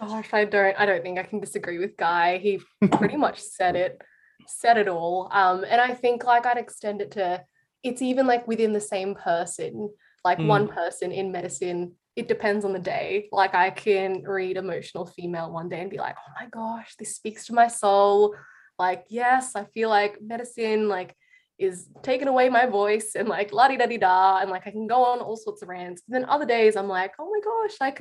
Gosh, 0.00 0.32
I 0.32 0.44
don't 0.44 0.78
I 0.78 0.86
don't 0.86 1.02
think 1.02 1.18
I 1.18 1.24
can 1.24 1.40
disagree 1.40 1.78
with 1.78 1.96
Guy. 1.96 2.38
He 2.38 2.60
pretty 2.92 3.16
much 3.16 3.40
said 3.40 3.74
it, 3.76 4.00
said 4.46 4.78
it 4.78 4.88
all. 4.88 5.28
Um, 5.32 5.64
and 5.68 5.80
I 5.80 5.94
think 5.94 6.24
like 6.24 6.46
I'd 6.46 6.58
extend 6.58 7.00
it 7.02 7.12
to 7.12 7.44
it's 7.82 8.02
even 8.02 8.26
like 8.26 8.46
within 8.48 8.72
the 8.72 8.80
same 8.80 9.14
person, 9.14 9.90
like 10.24 10.38
Mm. 10.38 10.46
one 10.46 10.68
person 10.68 11.12
in 11.12 11.30
medicine, 11.32 11.94
it 12.16 12.26
depends 12.26 12.64
on 12.64 12.72
the 12.72 12.78
day. 12.80 13.28
Like 13.32 13.54
I 13.54 13.70
can 13.70 14.22
read 14.22 14.56
emotional 14.56 15.06
female 15.06 15.52
one 15.52 15.68
day 15.68 15.80
and 15.80 15.90
be 15.90 15.98
like, 15.98 16.16
oh 16.18 16.32
my 16.40 16.48
gosh, 16.48 16.94
this 16.98 17.14
speaks 17.14 17.46
to 17.46 17.54
my 17.54 17.68
soul. 17.68 18.34
Like, 18.78 19.04
yes, 19.08 19.54
I 19.54 19.64
feel 19.64 19.88
like 19.88 20.20
medicine 20.20 20.88
like 20.88 21.14
is 21.58 21.88
taking 22.02 22.28
away 22.28 22.48
my 22.48 22.66
voice 22.66 23.14
and 23.16 23.28
like 23.28 23.52
la 23.52 23.68
di 23.68 23.76
da 23.76 23.86
di 23.86 23.98
da 23.98 24.38
and 24.38 24.50
like 24.50 24.66
I 24.66 24.70
can 24.70 24.86
go 24.86 25.04
on 25.04 25.18
all 25.20 25.36
sorts 25.36 25.62
of 25.62 25.68
rants. 25.68 26.02
And 26.06 26.14
then 26.14 26.28
other 26.28 26.46
days 26.46 26.76
I'm 26.76 26.88
like, 26.88 27.12
oh 27.18 27.30
my 27.30 27.40
gosh, 27.40 27.76
like 27.80 28.00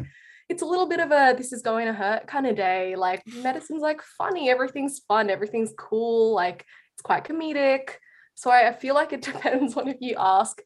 it's 0.49 0.61
a 0.61 0.65
little 0.65 0.87
bit 0.87 0.99
of 0.99 1.11
a 1.11 1.33
this 1.37 1.51
is 1.51 1.61
going 1.61 1.87
to 1.87 1.93
hurt 1.93 2.27
kind 2.27 2.45
of 2.47 2.55
day. 2.55 2.95
Like 2.95 3.21
medicine's 3.25 3.81
like 3.81 4.01
funny, 4.17 4.49
everything's 4.49 4.99
fun, 5.07 5.29
everything's 5.29 5.73
cool, 5.77 6.33
like 6.35 6.65
it's 6.93 7.01
quite 7.01 7.23
comedic. 7.25 7.89
So 8.35 8.51
I, 8.51 8.69
I 8.69 8.73
feel 8.73 8.95
like 8.95 9.13
it 9.13 9.21
depends 9.33 9.75
on 9.75 9.87
if 9.87 9.97
you 9.99 10.15
ask, 10.17 10.61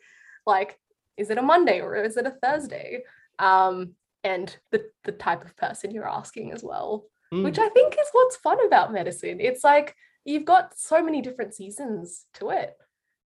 like, 0.45 0.77
is 1.17 1.29
it 1.29 1.37
a 1.37 1.41
Monday 1.41 1.79
or 1.79 1.95
is 1.95 2.17
it 2.17 2.25
a 2.25 2.35
Thursday? 2.43 3.03
Um, 3.39 3.95
and 4.23 4.55
the 4.71 4.85
the 5.03 5.13
type 5.13 5.43
of 5.45 5.55
person 5.57 5.91
you're 5.91 6.07
asking 6.09 6.51
as 6.51 6.63
well, 6.63 7.05
Mm. 7.33 7.45
which 7.45 7.57
I 7.57 7.69
think 7.69 7.93
is 7.93 8.07
what's 8.11 8.35
fun 8.35 8.57
about 8.65 8.91
medicine. 8.91 9.39
It's 9.39 9.63
like 9.63 9.95
you've 10.25 10.45
got 10.45 10.77
so 10.77 11.03
many 11.03 11.21
different 11.21 11.53
seasons 11.53 12.25
to 12.35 12.49
it. 12.49 12.75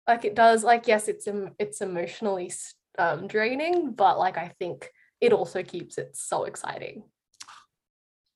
Like 0.07 0.25
it 0.25 0.35
does, 0.35 0.63
like 0.63 0.87
yes, 0.87 1.07
it's 1.07 1.27
it's 1.59 1.81
emotionally 1.81 2.51
um, 2.97 3.27
draining, 3.27 3.91
but 3.91 4.19
like 4.19 4.37
I 4.37 4.53
think 4.59 4.91
it 5.19 5.33
also 5.33 5.63
keeps 5.63 5.97
it 5.97 6.15
so 6.15 6.45
exciting. 6.45 7.03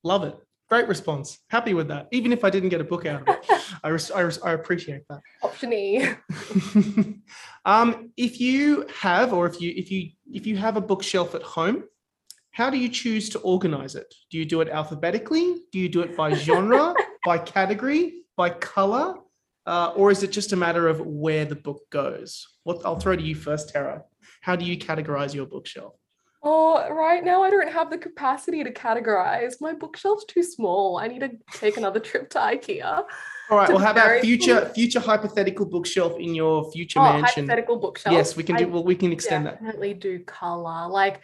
Love 0.03 0.23
it. 0.23 0.37
Great 0.69 0.87
response. 0.87 1.39
Happy 1.49 1.73
with 1.73 1.87
that. 1.89 2.07
Even 2.11 2.31
if 2.31 2.43
I 2.43 2.49
didn't 2.49 2.69
get 2.69 2.81
a 2.81 2.85
book 2.85 3.05
out 3.05 3.27
of 3.27 3.35
it, 3.35 3.61
I 3.83 3.89
res- 3.89 4.11
I, 4.11 4.21
res- 4.21 4.41
I 4.41 4.53
appreciate 4.53 5.03
that. 5.09 5.21
Option 5.43 5.73
E. 5.73 6.07
um, 7.65 8.11
if 8.17 8.39
you 8.39 8.85
have, 9.01 9.33
or 9.33 9.45
if 9.45 9.59
you 9.61 9.73
if 9.75 9.91
you 9.91 10.11
if 10.31 10.47
you 10.47 10.57
have 10.57 10.77
a 10.77 10.81
bookshelf 10.81 11.35
at 11.35 11.43
home, 11.43 11.83
how 12.51 12.69
do 12.69 12.77
you 12.77 12.89
choose 12.89 13.29
to 13.29 13.39
organize 13.39 13.95
it? 13.95 14.13
Do 14.31 14.37
you 14.37 14.45
do 14.45 14.61
it 14.61 14.69
alphabetically? 14.69 15.57
Do 15.71 15.79
you 15.79 15.89
do 15.89 16.01
it 16.01 16.15
by 16.15 16.33
genre, 16.47 16.95
by 17.23 17.37
category, 17.37 18.24
by 18.35 18.49
color, 18.49 19.15
uh, 19.65 19.93
or 19.95 20.11
is 20.11 20.23
it 20.23 20.31
just 20.31 20.53
a 20.53 20.55
matter 20.55 20.87
of 20.87 20.99
where 21.01 21.45
the 21.45 21.55
book 21.55 21.81
goes? 21.89 22.47
What 22.63 22.81
I'll 22.85 22.99
throw 22.99 23.15
to 23.15 23.21
you 23.23 23.35
first, 23.35 23.69
Tara. 23.69 24.03
How 24.41 24.55
do 24.55 24.65
you 24.65 24.77
categorize 24.77 25.33
your 25.33 25.45
bookshelf? 25.45 25.93
Oh, 26.47 26.87
right 26.93 27.23
now 27.23 27.41
I 27.41 27.49
don't 27.49 27.71
have 27.71 27.89
the 27.89 27.97
capacity 27.97 28.63
to 28.63 28.71
categorize. 28.71 29.55
My 29.59 29.73
bookshelf's 29.73 30.25
too 30.25 30.43
small. 30.43 30.97
I 30.97 31.07
need 31.07 31.21
to 31.21 31.31
take 31.53 31.77
another 31.77 31.99
trip 31.99 32.29
to 32.31 32.37
IKEA. 32.39 33.03
All 33.49 33.57
right. 33.57 33.69
Well, 33.69 33.79
how 33.79 33.91
about 33.91 34.21
future 34.21 34.69
future 34.75 34.99
hypothetical 34.99 35.65
bookshelf 35.65 36.19
in 36.19 36.35
your 36.35 36.71
future 36.71 36.99
Oh, 36.99 37.03
mansion? 37.03 37.45
hypothetical 37.47 37.77
bookshelf. 37.77 38.13
Yes, 38.13 38.35
we 38.35 38.43
can 38.43 38.57
do. 38.57 38.63
I 38.63 38.67
Well, 38.67 38.83
we 38.83 38.95
can 38.95 39.11
extend 39.11 39.47
that. 39.47 39.53
definitely 39.53 39.95
do 39.95 40.19
color. 40.25 40.87
Like, 40.87 41.21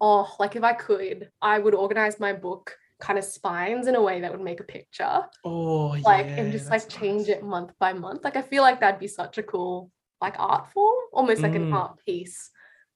oh, 0.00 0.34
like 0.38 0.56
if 0.56 0.62
I 0.62 0.72
could, 0.72 1.30
I 1.42 1.58
would 1.58 1.74
organize 1.74 2.18
my 2.18 2.32
book 2.32 2.74
kind 3.04 3.18
of 3.18 3.24
spines 3.24 3.86
in 3.86 3.94
a 3.96 4.02
way 4.02 4.20
that 4.20 4.32
would 4.32 4.40
make 4.40 4.60
a 4.60 4.64
picture. 4.64 5.26
Oh, 5.44 5.88
Like, 6.02 6.26
yeah, 6.26 6.40
and 6.40 6.52
just 6.52 6.70
like 6.70 6.88
change 6.88 7.28
nice. 7.28 7.36
it 7.36 7.42
month 7.44 7.72
by 7.78 7.92
month. 7.92 8.24
Like, 8.24 8.36
I 8.36 8.42
feel 8.42 8.62
like 8.62 8.80
that'd 8.80 8.98
be 9.00 9.08
such 9.08 9.38
a 9.38 9.42
cool 9.42 9.90
like 10.20 10.36
art 10.38 10.72
form, 10.72 10.96
almost 11.12 11.42
like 11.42 11.54
an 11.54 11.66
Mm. 11.66 11.74
art 11.74 11.98
piece, 12.06 12.50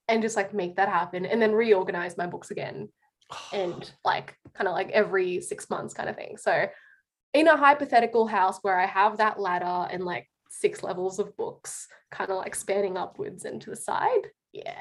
and 0.08 0.22
just 0.22 0.34
like 0.36 0.54
make 0.54 0.76
that 0.76 0.88
happen, 0.88 1.26
and 1.26 1.40
then 1.42 1.52
reorganize 1.52 2.16
my 2.16 2.26
books 2.26 2.50
again 2.50 2.88
and 3.52 3.92
like 4.04 4.34
kind 4.54 4.66
of 4.66 4.72
like 4.72 4.90
every 4.90 5.40
six 5.42 5.68
months 5.68 5.92
kind 5.92 6.08
of 6.08 6.16
thing. 6.16 6.38
So 6.38 6.68
in 7.34 7.46
a 7.48 7.56
hypothetical 7.56 8.26
house 8.26 8.58
where 8.62 8.80
I 8.80 8.86
have 8.86 9.18
that 9.18 9.38
ladder 9.38 9.88
and 9.92 10.02
like 10.04 10.26
six 10.48 10.82
levels 10.82 11.18
of 11.18 11.36
books 11.36 11.86
kind 12.10 12.30
of 12.30 12.38
like 12.38 12.54
spanning 12.54 12.96
upwards 12.96 13.44
and 13.44 13.60
to 13.60 13.70
the 13.70 13.76
side. 13.76 14.28
Yeah, 14.52 14.80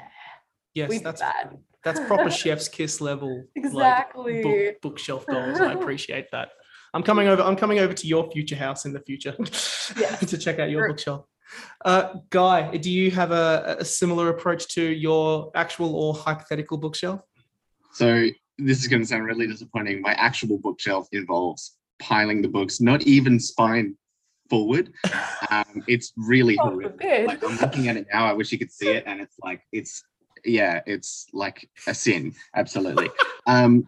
yes, 0.72 1.02
that's 1.02 1.20
that. 1.20 1.52
That's 1.84 2.00
proper 2.00 2.30
chef's 2.30 2.68
kiss 2.68 3.00
level. 3.00 3.44
like, 3.56 3.64
Exactly. 3.64 4.42
book, 4.42 4.80
bookshelf 4.82 5.26
goals. 5.26 5.60
I 5.60 5.72
appreciate 5.72 6.26
that. 6.32 6.50
I'm 6.94 7.02
coming 7.02 7.28
over. 7.28 7.42
I'm 7.42 7.56
coming 7.56 7.78
over 7.78 7.92
to 7.92 8.06
your 8.06 8.30
future 8.30 8.56
house 8.56 8.84
in 8.84 8.92
the 8.92 9.00
future 9.00 9.34
Yes. 9.38 10.20
to 10.30 10.38
check 10.38 10.58
out 10.58 10.70
your 10.70 10.82
Sure. 10.82 10.88
bookshelf. 10.88 11.24
Uh, 11.84 12.14
Guy, 12.30 12.76
do 12.76 12.90
you 12.90 13.10
have 13.10 13.30
a, 13.30 13.76
a 13.80 13.84
similar 13.84 14.28
approach 14.30 14.68
to 14.74 14.82
your 14.82 15.50
actual 15.54 15.94
or 15.94 16.14
hypothetical 16.14 16.76
bookshelf? 16.78 17.20
So 17.92 18.28
this 18.58 18.80
is 18.80 18.88
going 18.88 19.02
to 19.02 19.06
sound 19.08 19.24
really 19.24 19.46
disappointing. 19.46 20.00
My 20.02 20.12
actual 20.14 20.58
bookshelf 20.58 21.08
involves 21.12 21.76
piling 22.00 22.42
the 22.42 22.48
books, 22.48 22.80
not 22.80 23.02
even 23.02 23.38
spine 23.40 23.96
forward. 24.50 24.92
Um, 25.50 25.82
it's 25.86 26.12
really 26.16 26.56
God 26.56 26.72
horrific. 26.72 27.26
Like 27.26 27.42
I'm 27.42 27.56
looking 27.56 27.88
at 27.88 27.96
it 27.96 28.06
now. 28.12 28.26
I 28.26 28.32
wish 28.34 28.52
you 28.52 28.58
could 28.58 28.70
see 28.72 28.88
it, 28.90 29.04
and 29.06 29.18
it's 29.20 29.36
like 29.42 29.62
it's 29.72 30.02
yeah, 30.48 30.80
it's 30.86 31.26
like 31.32 31.68
a 31.86 31.94
sin. 31.94 32.34
Absolutely. 32.54 33.08
Um, 33.46 33.86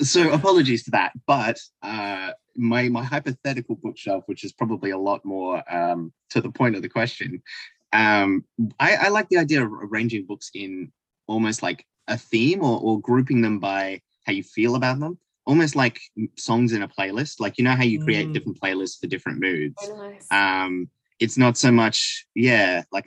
so 0.00 0.30
apologies 0.32 0.84
to 0.84 0.90
that, 0.92 1.12
but 1.26 1.58
uh, 1.82 2.32
my 2.56 2.88
my 2.88 3.04
hypothetical 3.04 3.76
bookshelf, 3.76 4.24
which 4.26 4.44
is 4.44 4.52
probably 4.52 4.90
a 4.90 4.98
lot 4.98 5.24
more 5.24 5.62
um, 5.72 6.12
to 6.30 6.40
the 6.40 6.50
point 6.50 6.76
of 6.76 6.82
the 6.82 6.88
question, 6.88 7.42
um, 7.92 8.44
I, 8.80 8.96
I 8.96 9.08
like 9.08 9.28
the 9.28 9.38
idea 9.38 9.64
of 9.64 9.72
arranging 9.72 10.26
books 10.26 10.50
in 10.54 10.92
almost 11.26 11.62
like 11.62 11.84
a 12.08 12.16
theme 12.16 12.62
or, 12.62 12.80
or 12.80 13.00
grouping 13.00 13.40
them 13.42 13.58
by 13.58 14.00
how 14.24 14.32
you 14.32 14.42
feel 14.42 14.74
about 14.76 14.98
them 15.00 15.18
almost 15.46 15.76
like 15.76 16.00
songs 16.36 16.72
in 16.72 16.82
a 16.82 16.88
playlist 16.88 17.38
like 17.40 17.56
you 17.58 17.64
know 17.64 17.70
how 17.76 17.84
you 17.84 17.98
create 18.00 18.30
Mm. 18.30 18.32
different 18.32 18.60
playlists 18.60 18.98
for 19.00 19.06
different 19.06 19.38
moods 19.40 19.76
Oh, 19.80 19.96
nice. 19.96 20.26
um 20.30 20.90
it's 21.20 21.38
not 21.38 21.56
so 21.56 21.70
much 21.70 22.26
yeah 22.34 22.82
like 22.92 23.06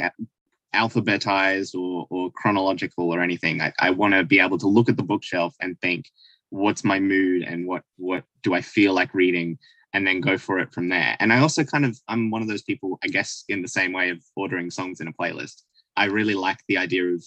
alphabetized 0.74 1.76
or 1.76 2.08
or 2.10 2.32
chronological 2.32 3.14
or 3.14 3.22
anything. 3.22 3.62
I, 3.62 3.74
I 3.80 3.90
want 3.90 4.14
to 4.14 4.24
be 4.24 4.40
able 4.40 4.58
to 4.60 4.68
look 4.68 4.90
at 4.90 4.98
the 4.98 5.04
bookshelf 5.04 5.56
and 5.62 5.80
think 5.82 6.10
what's 6.50 6.84
my 6.84 7.00
mood 7.00 7.44
and 7.44 7.68
what 7.68 7.84
what 7.98 8.24
do 8.44 8.54
i 8.54 8.62
feel 8.62 8.94
like 8.94 9.14
reading? 9.14 9.58
And 9.92 10.06
then 10.06 10.22
go 10.22 10.38
for 10.38 10.60
it 10.60 10.72
from 10.72 10.90
there. 10.90 11.16
And 11.20 11.34
i 11.34 11.40
also 11.40 11.64
kind 11.64 11.86
of 11.86 11.98
i'm 12.08 12.30
one 12.30 12.42
of 12.42 12.48
those 12.48 12.62
people 12.62 13.00
i 13.04 13.08
guess 13.08 13.44
in 13.50 13.62
the 13.62 13.68
same 13.68 13.94
way 13.94 14.10
of 14.10 14.20
ordering 14.36 14.70
songs 14.70 15.02
in 15.02 15.08
a 15.08 15.14
playlist. 15.14 15.64
I 15.96 16.06
really 16.06 16.36
like 16.36 16.60
the 16.68 16.78
idea 16.78 17.06
of 17.06 17.24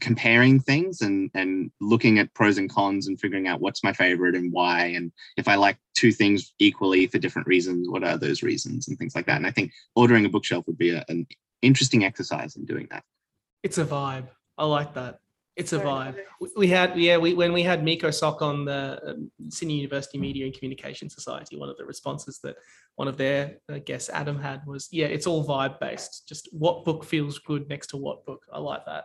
comparing 0.00 0.60
things 0.60 1.00
and 1.00 1.30
and 1.34 1.70
looking 1.80 2.18
at 2.18 2.32
pros 2.34 2.58
and 2.58 2.68
cons 2.68 3.06
and 3.06 3.18
figuring 3.18 3.48
out 3.48 3.60
what's 3.60 3.82
my 3.82 3.92
favorite 3.92 4.34
and 4.34 4.52
why. 4.52 4.86
And 4.86 5.12
if 5.36 5.48
i 5.48 5.54
like 5.54 5.78
two 5.94 6.12
things 6.12 6.52
equally 6.58 7.06
for 7.06 7.18
different 7.18 7.48
reasons 7.48 7.88
what 7.88 8.04
are 8.04 8.16
those 8.16 8.42
reasons 8.42 8.88
and 8.88 8.98
things 8.98 9.14
like 9.14 9.26
that. 9.26 9.36
And 9.36 9.46
i 9.46 9.50
think 9.50 9.72
ordering 9.94 10.24
a 10.24 10.30
bookshelf 10.30 10.66
would 10.66 10.78
be 10.78 10.90
a, 10.90 11.04
an 11.08 11.26
interesting 11.62 12.04
exercise 12.04 12.56
in 12.56 12.64
doing 12.64 12.86
that 12.90 13.04
It's 13.62 13.78
a 13.78 13.84
vibe. 13.84 14.28
I 14.56 14.64
like 14.64 14.94
that. 14.94 15.18
It's 15.56 15.72
a 15.72 15.80
vibe. 15.80 16.16
We- 16.40 16.48
We 16.56 16.68
had, 16.68 16.96
yeah, 16.96 17.16
we 17.24 17.34
when 17.34 17.52
we 17.52 17.62
had 17.64 17.82
Miko 17.82 18.10
Sock 18.12 18.42
on 18.42 18.64
the 18.64 18.80
um, 19.08 19.30
Sydney 19.50 19.74
University 19.76 20.16
Media 20.18 20.44
and 20.46 20.54
Communication 20.54 21.10
Society, 21.10 21.56
one 21.56 21.68
of 21.68 21.76
the 21.76 21.84
responses 21.84 22.38
that 22.44 22.56
one 22.94 23.08
of 23.08 23.16
their 23.16 23.40
uh, 23.68 23.78
guests, 23.88 24.08
Adam, 24.20 24.38
had 24.40 24.60
was, 24.66 24.88
yeah, 24.92 25.06
it's 25.06 25.26
all 25.26 25.44
vibe 25.44 25.80
based. 25.80 26.28
Just 26.28 26.48
what 26.52 26.84
book 26.84 27.04
feels 27.04 27.38
good 27.40 27.68
next 27.68 27.88
to 27.88 27.96
what 27.96 28.24
book. 28.24 28.42
I 28.52 28.58
like 28.60 28.84
that. 28.86 29.04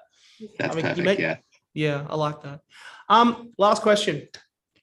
that's 0.60 0.74
I 0.74 0.76
mean, 0.78 0.86
you 0.86 0.89
perfect 0.91 1.06
make- 1.06 1.20
yeah 1.20 1.38
Yeah, 1.74 2.06
I 2.14 2.16
like 2.16 2.39
that. 2.43 2.60
Um, 3.10 3.51
last 3.58 3.82
question. 3.82 4.28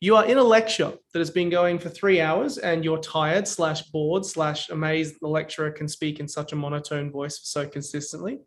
You 0.03 0.17
are 0.17 0.25
in 0.25 0.39
a 0.39 0.43
lecture 0.43 0.95
that 1.13 1.19
has 1.19 1.31
been 1.31 1.51
going 1.51 1.79
for 1.79 1.91
three 1.91 2.23
hours 2.23 2.57
and 2.57 2.83
you're 2.83 3.01
tired 3.01 3.47
slash 3.47 3.83
bored 3.83 4.25
slash 4.25 4.71
amazed 4.71 5.17
the 5.21 5.29
lecturer 5.29 5.71
can 5.71 5.89
speak 5.89 6.21
in 6.21 6.27
such 6.27 6.53
a 6.53 6.57
monotone 6.57 7.11
voice 7.11 7.41
so 7.43 7.69
consistently. 7.69 8.39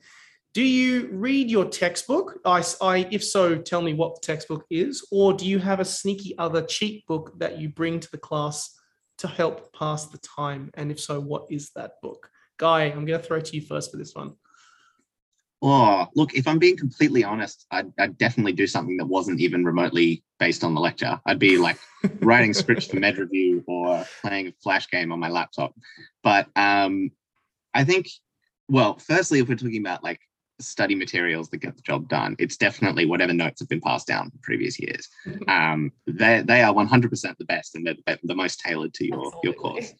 Do 0.55 0.63
you 0.63 1.09
read 1.11 1.51
your 1.51 1.65
textbook? 1.65 2.39
I, 2.43 2.63
I, 2.81 3.07
if 3.11 3.23
so, 3.23 3.55
tell 3.55 3.83
me 3.83 3.93
what 3.93 4.15
the 4.15 4.25
textbook 4.25 4.65
is, 4.71 5.07
or 5.11 5.33
do 5.33 5.47
you 5.47 5.59
have 5.59 5.79
a 5.79 5.85
sneaky 5.85 6.35
other 6.39 6.63
cheat 6.63 7.05
book 7.05 7.37
that 7.37 7.59
you 7.59 7.69
bring 7.69 7.99
to 7.99 8.09
the 8.09 8.17
class 8.17 8.75
to 9.19 9.27
help 9.27 9.71
pass 9.73 10.07
the 10.07 10.19
time? 10.19 10.71
And 10.73 10.91
if 10.91 10.99
so, 10.99 11.19
what 11.19 11.45
is 11.51 11.69
that 11.75 12.01
book? 12.01 12.31
Guy, 12.57 12.85
I'm 12.85 13.05
going 13.05 13.19
to 13.19 13.25
throw 13.25 13.39
to 13.39 13.55
you 13.55 13.61
first 13.61 13.91
for 13.91 13.97
this 13.97 14.15
one. 14.15 14.33
Oh, 15.65 16.07
look, 16.13 16.33
if 16.33 16.45
I'm 16.45 16.59
being 16.59 16.75
completely 16.75 17.23
honest, 17.23 17.65
I'd, 17.71 17.93
I'd 17.97 18.17
definitely 18.17 18.51
do 18.51 18.67
something 18.67 18.97
that 18.97 19.05
wasn't 19.05 19.39
even 19.39 19.63
remotely 19.63 20.21
based 20.37 20.61
on 20.61 20.75
the 20.75 20.81
lecture. 20.81 21.21
I'd 21.25 21.39
be 21.39 21.57
like 21.57 21.77
writing 22.19 22.53
scripts 22.53 22.87
for 22.87 22.97
Med 22.97 23.17
Revue 23.17 23.63
or 23.65 24.05
playing 24.21 24.47
a 24.47 24.53
Flash 24.61 24.89
game 24.89 25.13
on 25.13 25.21
my 25.21 25.29
laptop. 25.29 25.73
But 26.21 26.49
um, 26.57 27.11
I 27.73 27.85
think, 27.85 28.09
well, 28.67 28.99
firstly, 28.99 29.39
if 29.39 29.47
we're 29.47 29.55
talking 29.55 29.79
about 29.79 30.03
like 30.03 30.19
study 30.59 30.95
materials 30.95 31.49
that 31.49 31.59
get 31.59 31.77
the 31.77 31.81
job 31.81 32.09
done, 32.09 32.35
it's 32.39 32.57
definitely 32.57 33.05
whatever 33.05 33.31
notes 33.31 33.61
have 33.61 33.69
been 33.69 33.79
passed 33.79 34.07
down 34.07 34.31
from 34.31 34.39
previous 34.43 34.77
years. 34.77 35.07
Um, 35.47 35.91
they, 36.07 36.41
they 36.41 36.61
are 36.61 36.73
100% 36.73 37.37
the 37.37 37.45
best 37.45 37.75
and 37.75 37.87
they're 37.87 38.17
the, 38.23 38.35
most 38.35 38.59
tailored 38.59 38.93
to 38.95 39.05
your, 39.05 39.31
your 39.43 39.53
course. 39.53 39.93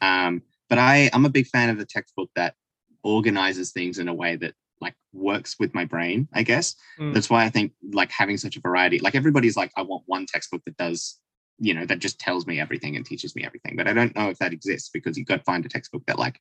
Um, 0.00 0.42
but 0.68 0.78
I, 0.78 1.08
I'm 1.12 1.24
a 1.24 1.30
big 1.30 1.46
fan 1.46 1.70
of 1.70 1.78
the 1.78 1.86
textbook 1.86 2.30
that 2.34 2.54
organizes 3.02 3.72
things 3.72 3.98
in 3.98 4.08
a 4.08 4.14
way 4.14 4.36
that 4.36 4.54
like 4.80 4.94
works 5.12 5.56
with 5.58 5.74
my 5.74 5.84
brain, 5.84 6.28
I 6.34 6.42
guess. 6.42 6.74
Mm. 7.00 7.14
That's 7.14 7.30
why 7.30 7.44
I 7.44 7.50
think 7.50 7.72
like 7.92 8.10
having 8.10 8.36
such 8.36 8.56
a 8.56 8.60
variety, 8.60 8.98
like 8.98 9.14
everybody's 9.14 9.56
like, 9.56 9.72
I 9.76 9.82
want 9.82 10.04
one 10.06 10.26
textbook 10.26 10.62
that 10.66 10.76
does, 10.76 11.18
you 11.58 11.74
know, 11.74 11.86
that 11.86 12.00
just 12.00 12.18
tells 12.18 12.46
me 12.46 12.60
everything 12.60 12.96
and 12.96 13.04
teaches 13.04 13.34
me 13.34 13.44
everything. 13.44 13.76
But 13.76 13.88
I 13.88 13.92
don't 13.92 14.14
know 14.14 14.28
if 14.28 14.38
that 14.38 14.52
exists 14.52 14.90
because 14.92 15.16
you've 15.16 15.28
got 15.28 15.38
to 15.38 15.44
find 15.44 15.64
a 15.64 15.68
textbook 15.68 16.04
that 16.06 16.18
like 16.18 16.40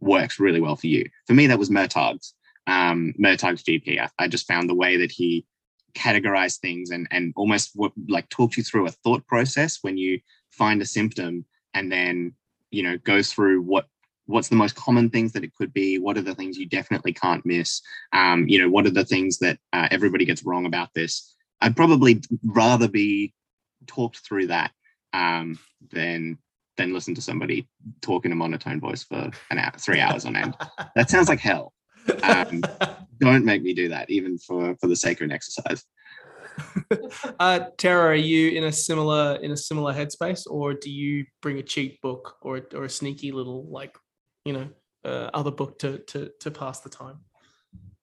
works 0.00 0.38
really 0.38 0.60
well 0.60 0.76
for 0.76 0.86
you. 0.86 1.08
For 1.26 1.34
me, 1.34 1.46
that 1.48 1.58
was 1.58 1.70
Murtagh's, 1.70 2.34
um, 2.66 3.14
Murtagh's 3.18 3.62
GP. 3.62 4.00
I, 4.00 4.08
I 4.18 4.28
just 4.28 4.46
found 4.46 4.68
the 4.68 4.74
way 4.74 4.96
that 4.96 5.10
he 5.10 5.46
categorized 5.94 6.60
things 6.60 6.90
and 6.90 7.06
and 7.10 7.32
almost 7.36 7.72
what, 7.74 7.92
like 8.08 8.28
talked 8.28 8.56
you 8.56 8.62
through 8.62 8.86
a 8.86 8.90
thought 8.90 9.26
process 9.26 9.78
when 9.82 9.96
you 9.98 10.18
find 10.50 10.80
a 10.80 10.86
symptom 10.86 11.44
and 11.74 11.90
then 11.90 12.34
you 12.70 12.82
know 12.82 12.96
go 12.98 13.22
through 13.22 13.60
what 13.62 13.86
what's 14.26 14.48
the 14.48 14.56
most 14.56 14.74
common 14.76 15.10
things 15.10 15.32
that 15.32 15.44
it 15.44 15.54
could 15.54 15.72
be? 15.72 15.98
What 15.98 16.16
are 16.16 16.22
the 16.22 16.34
things 16.34 16.58
you 16.58 16.66
definitely 16.66 17.12
can't 17.12 17.44
miss? 17.44 17.80
Um, 18.12 18.48
you 18.48 18.58
know 18.58 18.68
what 18.68 18.86
are 18.86 18.90
the 18.90 19.04
things 19.04 19.38
that 19.38 19.58
uh, 19.72 19.88
everybody 19.90 20.24
gets 20.24 20.44
wrong 20.44 20.66
about 20.66 20.88
this? 20.94 21.34
I'd 21.60 21.76
probably 21.76 22.22
rather 22.44 22.88
be 22.88 23.34
talked 23.86 24.18
through 24.18 24.48
that 24.48 24.72
um, 25.12 25.58
than 25.90 26.38
than 26.76 26.94
listen 26.94 27.14
to 27.14 27.20
somebody 27.20 27.68
talk 28.00 28.24
in 28.24 28.32
a 28.32 28.34
monotone 28.34 28.80
voice 28.80 29.02
for 29.02 29.30
an 29.50 29.58
hour 29.58 29.72
three 29.78 30.00
hours 30.00 30.24
on 30.24 30.36
end. 30.36 30.56
That 30.96 31.10
sounds 31.10 31.28
like 31.28 31.40
hell. 31.40 31.72
Um, 32.22 32.62
don't 33.20 33.44
make 33.44 33.62
me 33.62 33.74
do 33.74 33.88
that 33.90 34.10
even 34.10 34.38
for 34.38 34.76
for 34.76 34.86
the 34.86 34.96
sake 34.96 35.20
of 35.20 35.26
an 35.26 35.32
exercise. 35.32 35.84
Uh, 37.40 37.60
Tara, 37.78 38.10
are 38.10 38.14
you 38.14 38.50
in 38.50 38.64
a 38.64 38.72
similar 38.72 39.36
in 39.42 39.50
a 39.52 39.56
similar 39.56 39.92
headspace, 39.92 40.46
or 40.48 40.74
do 40.74 40.90
you 40.90 41.24
bring 41.40 41.58
a 41.58 41.62
cheat 41.62 42.00
book 42.02 42.36
or 42.42 42.60
or 42.74 42.84
a 42.84 42.90
sneaky 42.90 43.32
little 43.32 43.66
like 43.70 43.96
you 44.44 44.52
know 44.52 44.68
uh, 45.04 45.30
other 45.34 45.50
book 45.50 45.78
to 45.80 45.98
to 45.98 46.30
to 46.40 46.50
pass 46.50 46.80
the 46.80 46.90
time? 46.90 47.18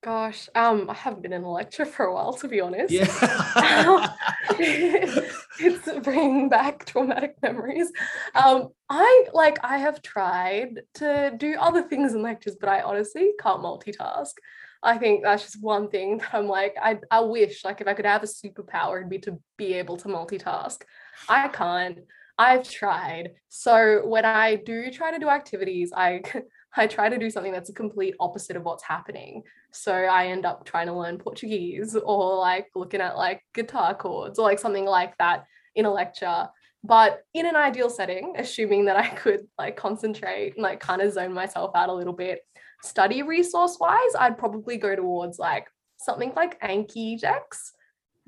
Gosh, 0.01 0.47
um, 0.55 0.89
I 0.89 0.93
haven't 0.93 1.23
been 1.23 1.33
in 1.33 1.43
a 1.43 1.51
lecture 1.51 1.85
for 1.85 2.05
a 2.05 2.13
while, 2.13 2.31
to 2.31 2.47
be 2.47 2.61
honest. 2.61 2.93
Yeah. 2.93 3.05
it's 4.51 5.89
bringing 6.03 6.47
back 6.47 6.85
traumatic 6.85 7.35
memories. 7.41 7.91
Um, 8.33 8.69
I 8.89 9.25
like 9.33 9.59
I 9.61 9.77
have 9.77 10.01
tried 10.01 10.83
to 10.95 11.33
do 11.35 11.57
other 11.59 11.81
things 11.81 12.13
in 12.13 12.21
lectures, 12.21 12.55
but 12.57 12.69
I 12.69 12.81
honestly 12.81 13.31
can't 13.41 13.61
multitask. 13.61 14.35
I 14.81 14.97
think 14.97 15.23
that's 15.23 15.43
just 15.43 15.61
one 15.61 15.89
thing 15.89 16.19
that 16.19 16.33
I'm 16.33 16.47
like, 16.47 16.75
I, 16.81 16.99
I 17.11 17.19
wish 17.19 17.65
like 17.65 17.81
if 17.81 17.87
I 17.87 17.93
could 17.93 18.05
have 18.05 18.23
a 18.23 18.27
superpower, 18.27 18.99
it'd 18.99 19.09
be 19.09 19.19
to 19.19 19.37
be 19.57 19.73
able 19.73 19.97
to 19.97 20.07
multitask. 20.07 20.81
I 21.27 21.49
can't. 21.49 21.99
I've 22.39 22.67
tried. 22.67 23.31
So 23.49 24.01
when 24.07 24.23
I 24.23 24.55
do 24.55 24.89
try 24.91 25.11
to 25.11 25.19
do 25.19 25.27
activities, 25.29 25.91
I 25.95 26.23
I 26.77 26.85
try 26.87 27.09
to 27.09 27.17
do 27.17 27.29
something 27.31 27.51
that's 27.51 27.71
a 27.71 27.73
complete 27.73 28.15
opposite 28.19 28.55
of 28.55 28.63
what's 28.63 28.83
happening. 28.83 29.41
So 29.71 29.91
I 29.91 30.27
end 30.27 30.45
up 30.45 30.65
trying 30.65 30.85
to 30.85 30.93
learn 30.93 31.17
Portuguese 31.17 31.95
or 31.95 32.37
like 32.37 32.67
looking 32.75 33.01
at 33.01 33.17
like 33.17 33.41
guitar 33.55 33.95
chords 33.95 34.37
or 34.37 34.43
like 34.43 34.59
something 34.59 34.85
like 34.85 35.17
that 35.17 35.45
in 35.75 35.85
a 35.85 35.91
lecture. 35.91 36.47
But 36.83 37.23
in 37.33 37.47
an 37.47 37.55
ideal 37.55 37.89
setting, 37.89 38.35
assuming 38.37 38.85
that 38.85 38.97
I 38.97 39.07
could 39.15 39.47
like 39.57 39.77
concentrate 39.77 40.53
and 40.55 40.63
like 40.63 40.79
kind 40.79 41.01
of 41.01 41.11
zone 41.11 41.33
myself 41.33 41.71
out 41.75 41.89
a 41.89 41.93
little 41.93 42.13
bit, 42.13 42.41
study 42.83 43.23
resource 43.23 43.77
wise, 43.79 44.15
I'd 44.17 44.37
probably 44.37 44.77
go 44.77 44.95
towards 44.95 45.39
like 45.39 45.67
something 45.97 46.31
like 46.35 46.61
Anki 46.61 47.19
Jex, 47.19 47.73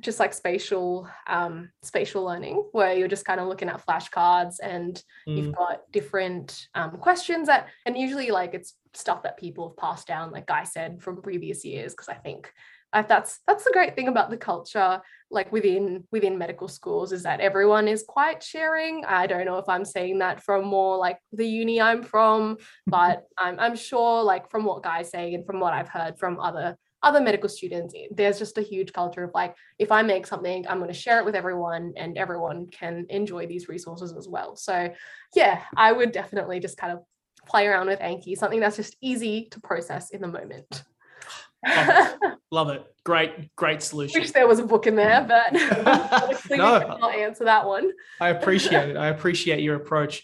just 0.02 0.20
like 0.20 0.34
spatial 0.34 1.08
um 1.28 1.70
spatial 1.84 2.24
learning 2.26 2.64
where 2.72 2.94
you're 2.94 3.08
just 3.08 3.26
kind 3.26 3.40
of 3.40 3.48
looking 3.48 3.70
at 3.70 3.86
flashcards 3.86 4.56
and 4.62 5.04
Mm, 5.28 5.38
you've 5.38 5.56
got 5.56 5.82
different 5.92 6.68
um, 6.74 6.92
questions 6.98 7.48
that 7.48 7.68
and 7.86 7.98
usually 7.98 8.32
like 8.32 8.54
it's 8.54 8.76
stuff 8.94 9.24
that 9.24 9.38
people 9.38 9.70
have 9.70 9.78
passed 9.78 10.08
down 10.08 10.32
like 10.32 10.48
guy 10.48 10.64
said 10.64 11.02
from 11.02 11.22
previous 11.22 11.64
years 11.64 11.94
because 11.94 12.10
i 12.10 12.16
think 12.16 12.52
I, 12.94 13.04
that's 13.04 13.40
that's 13.48 13.64
the 13.64 13.72
great 13.72 13.96
thing 13.96 14.08
about 14.08 14.30
the 14.30 14.38
culture 14.38 15.02
like 15.30 15.52
within 15.52 16.04
within 16.12 16.38
medical 16.38 16.68
schools 16.68 17.14
is 17.14 17.24
that 17.24 17.40
everyone 17.40 17.88
is 17.88 18.04
quite 18.06 18.44
sharing. 18.44 19.06
I 19.06 19.28
don't 19.28 19.46
know 19.46 19.60
if 19.60 19.70
i'm 19.70 19.86
saying 19.86 20.20
that 20.20 20.44
from 20.44 20.66
more 20.66 20.98
like 20.98 21.20
the 21.32 21.48
uni 21.48 21.80
i'm 21.80 22.04
from 22.04 22.58
but 22.88 23.24
i'm, 23.38 23.60
I'm 23.60 23.76
sure 23.76 24.24
like 24.24 24.50
from 24.50 24.66
what 24.66 24.84
guys 24.84 25.10
saying 25.12 25.36
and 25.36 25.46
from 25.46 25.60
what 25.60 25.74
i've 25.74 25.90
heard 25.90 26.18
from 26.18 26.40
other 26.40 26.76
other 27.04 27.20
medical 27.20 27.50
students 27.50 27.94
there's 28.12 28.38
just 28.38 28.58
a 28.58 28.62
huge 28.62 28.94
culture 28.94 29.24
of 29.24 29.32
like 29.34 29.56
if 29.80 29.92
i 29.92 30.02
make 30.02 30.28
something 30.28 30.66
i'm 30.68 30.78
going 30.78 30.88
to 30.88 30.94
share 30.94 31.18
it 31.20 31.26
with 31.26 31.36
everyone 31.36 31.94
and 31.98 32.18
everyone 32.18 32.68
can 32.68 33.06
enjoy 33.10 33.48
these 33.48 33.68
resources 33.68 34.16
as 34.16 34.28
well 34.28 34.56
so 34.56 34.90
yeah 35.36 35.64
i 35.76 35.92
would 35.92 36.12
definitely 36.12 36.60
just 36.60 36.78
kind 36.78 36.94
of 36.94 37.00
play 37.48 37.66
around 37.68 37.88
with 37.88 38.00
anki 38.00 38.36
something 38.38 38.60
that's 38.60 38.76
just 38.78 38.96
easy 39.02 39.48
to 39.50 39.60
process 39.62 40.12
in 40.12 40.22
the 40.22 40.28
moment 40.28 40.84
Love 41.66 42.18
Love 42.54 42.70
it. 42.70 42.84
Great, 43.04 43.56
great 43.56 43.82
solution. 43.90 44.20
wish 44.20 44.32
there 44.32 44.48
was 44.48 44.60
a 44.60 44.66
book 44.66 44.88
in 44.88 44.96
there 44.96 45.24
but 45.28 45.52
No. 46.50 46.80
cannot 46.80 47.16
answer 47.16 47.46
that 47.46 47.66
one 47.66 47.92
I 48.20 48.30
appreciate 48.30 48.90
it. 48.90 48.98
I 48.98 49.08
appreciate 49.08 49.62
your 49.62 49.76
approach 49.76 50.24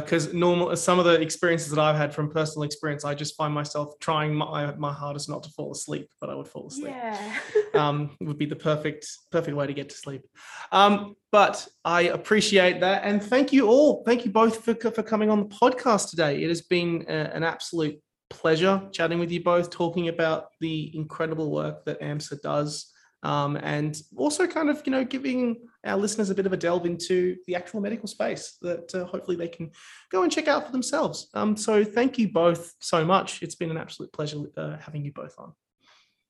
because 0.00 0.32
normal 0.32 0.76
some 0.76 0.98
of 0.98 1.04
the 1.04 1.20
experiences 1.20 1.70
that 1.70 1.80
I've 1.80 1.96
had 1.96 2.14
from 2.14 2.30
personal 2.30 2.62
experience, 2.62 3.04
I 3.04 3.14
just 3.14 3.36
find 3.36 3.52
myself 3.52 3.98
trying 4.00 4.34
my, 4.34 4.72
my 4.76 4.92
hardest 4.92 5.28
not 5.28 5.42
to 5.42 5.50
fall 5.50 5.72
asleep, 5.72 6.08
but 6.20 6.30
I 6.30 6.34
would 6.34 6.46
fall 6.46 6.68
asleep. 6.68 6.94
yeah 6.96 7.32
um, 7.74 8.16
would 8.20 8.38
be 8.38 8.46
the 8.46 8.56
perfect 8.56 9.06
perfect 9.30 9.56
way 9.56 9.66
to 9.66 9.74
get 9.74 9.88
to 9.88 9.96
sleep. 9.96 10.22
Um, 10.70 11.16
but 11.30 11.66
I 11.84 12.02
appreciate 12.02 12.80
that, 12.80 13.02
and 13.04 13.22
thank 13.22 13.52
you 13.52 13.66
all. 13.68 14.02
Thank 14.04 14.24
you 14.24 14.30
both 14.30 14.64
for 14.64 14.74
for 14.74 15.02
coming 15.02 15.30
on 15.30 15.40
the 15.40 15.46
podcast 15.46 16.10
today. 16.10 16.42
It 16.42 16.48
has 16.48 16.62
been 16.62 17.04
a- 17.08 17.34
an 17.34 17.42
absolute 17.42 17.98
pleasure 18.30 18.82
chatting 18.92 19.18
with 19.18 19.30
you 19.30 19.42
both, 19.42 19.70
talking 19.70 20.08
about 20.08 20.46
the 20.60 20.94
incredible 20.96 21.50
work 21.50 21.84
that 21.84 22.00
AMSA 22.00 22.40
does 22.40 22.92
um, 23.22 23.56
and 23.56 24.00
also 24.16 24.46
kind 24.46 24.68
of 24.68 24.82
you 24.84 24.92
know 24.92 25.04
giving 25.04 25.56
our 25.84 25.96
listeners 25.96 26.30
a 26.30 26.34
bit 26.34 26.46
of 26.46 26.52
a 26.52 26.56
delve 26.56 26.86
into 26.86 27.36
the 27.46 27.54
actual 27.54 27.80
medical 27.80 28.08
space 28.08 28.56
that 28.62 28.94
uh, 28.94 29.04
hopefully 29.04 29.36
they 29.36 29.48
can 29.48 29.70
go 30.10 30.22
and 30.22 30.32
check 30.32 30.48
out 30.48 30.66
for 30.66 30.72
themselves. 30.72 31.28
Um, 31.34 31.56
so 31.56 31.84
thank 31.84 32.18
you 32.18 32.28
both 32.30 32.74
so 32.80 33.04
much. 33.04 33.42
It's 33.42 33.54
been 33.54 33.70
an 33.70 33.78
absolute 33.78 34.12
pleasure 34.12 34.44
uh, 34.56 34.76
having 34.78 35.04
you 35.04 35.12
both 35.12 35.34
on. 35.38 35.52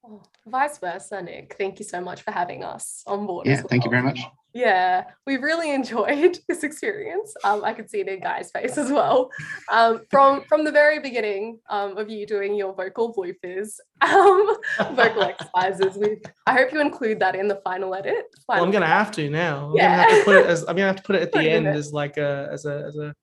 Oh, 0.04 0.22
vice 0.46 0.78
versa, 0.78 1.22
Nick. 1.22 1.54
Thank 1.56 1.78
you 1.78 1.84
so 1.84 2.00
much 2.00 2.22
for 2.22 2.32
having 2.32 2.64
us 2.64 3.02
on 3.06 3.26
board. 3.26 3.46
Yeah, 3.46 3.54
as 3.54 3.62
thank 3.62 3.84
you 3.84 3.90
very 3.90 4.02
much. 4.02 4.20
Yeah, 4.54 5.04
we've 5.26 5.42
really 5.42 5.72
enjoyed 5.72 6.38
this 6.48 6.62
experience. 6.62 7.34
Um, 7.42 7.64
I 7.64 7.72
could 7.72 7.88
see 7.88 8.00
it 8.00 8.08
in 8.08 8.20
Guy's 8.20 8.50
face 8.50 8.76
as 8.76 8.90
well. 8.90 9.30
Um, 9.70 10.02
from 10.10 10.44
from 10.44 10.64
the 10.64 10.70
very 10.70 10.98
beginning 10.98 11.58
um, 11.70 11.96
of 11.96 12.10
you 12.10 12.26
doing 12.26 12.54
your 12.54 12.74
vocal 12.74 13.14
bloopers, 13.14 13.78
um, 14.02 14.56
vocal 14.94 15.22
exercises. 15.54 15.96
We, 15.96 16.18
I 16.46 16.52
hope 16.54 16.72
you 16.72 16.80
include 16.80 17.20
that 17.20 17.34
in 17.34 17.48
the 17.48 17.60
final 17.64 17.94
edit. 17.94 18.26
Well, 18.48 18.62
I'm 18.62 18.70
gonna 18.70 18.86
have 18.86 19.10
to 19.12 19.30
now. 19.30 19.70
I'm 19.70 19.76
Yeah. 19.76 20.02
gonna 20.02 20.10
have 20.10 20.18
to 20.18 20.24
put 20.24 20.36
it 20.36 20.46
as 20.46 20.62
I'm 20.62 20.76
gonna 20.76 20.86
have 20.86 20.96
to 20.96 21.02
put 21.02 21.16
it 21.16 21.22
at 21.22 21.32
the 21.32 21.50
end 21.50 21.66
as 21.66 21.92
like 21.92 22.18
a 22.18 22.48
as 22.52 22.66
a 22.66 22.84
as 22.86 22.96
a 22.96 23.14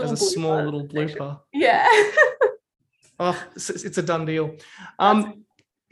as 0.00 0.10
little 0.10 0.12
a 0.12 0.16
small 0.16 0.62
little 0.64 0.86
blooper. 0.86 1.40
Yeah. 1.52 1.88
Oh, 3.20 3.40
it's, 3.54 3.70
it's 3.70 3.96
a 3.96 4.02
done 4.02 4.26
deal. 4.26 4.56
Um, 4.98 5.43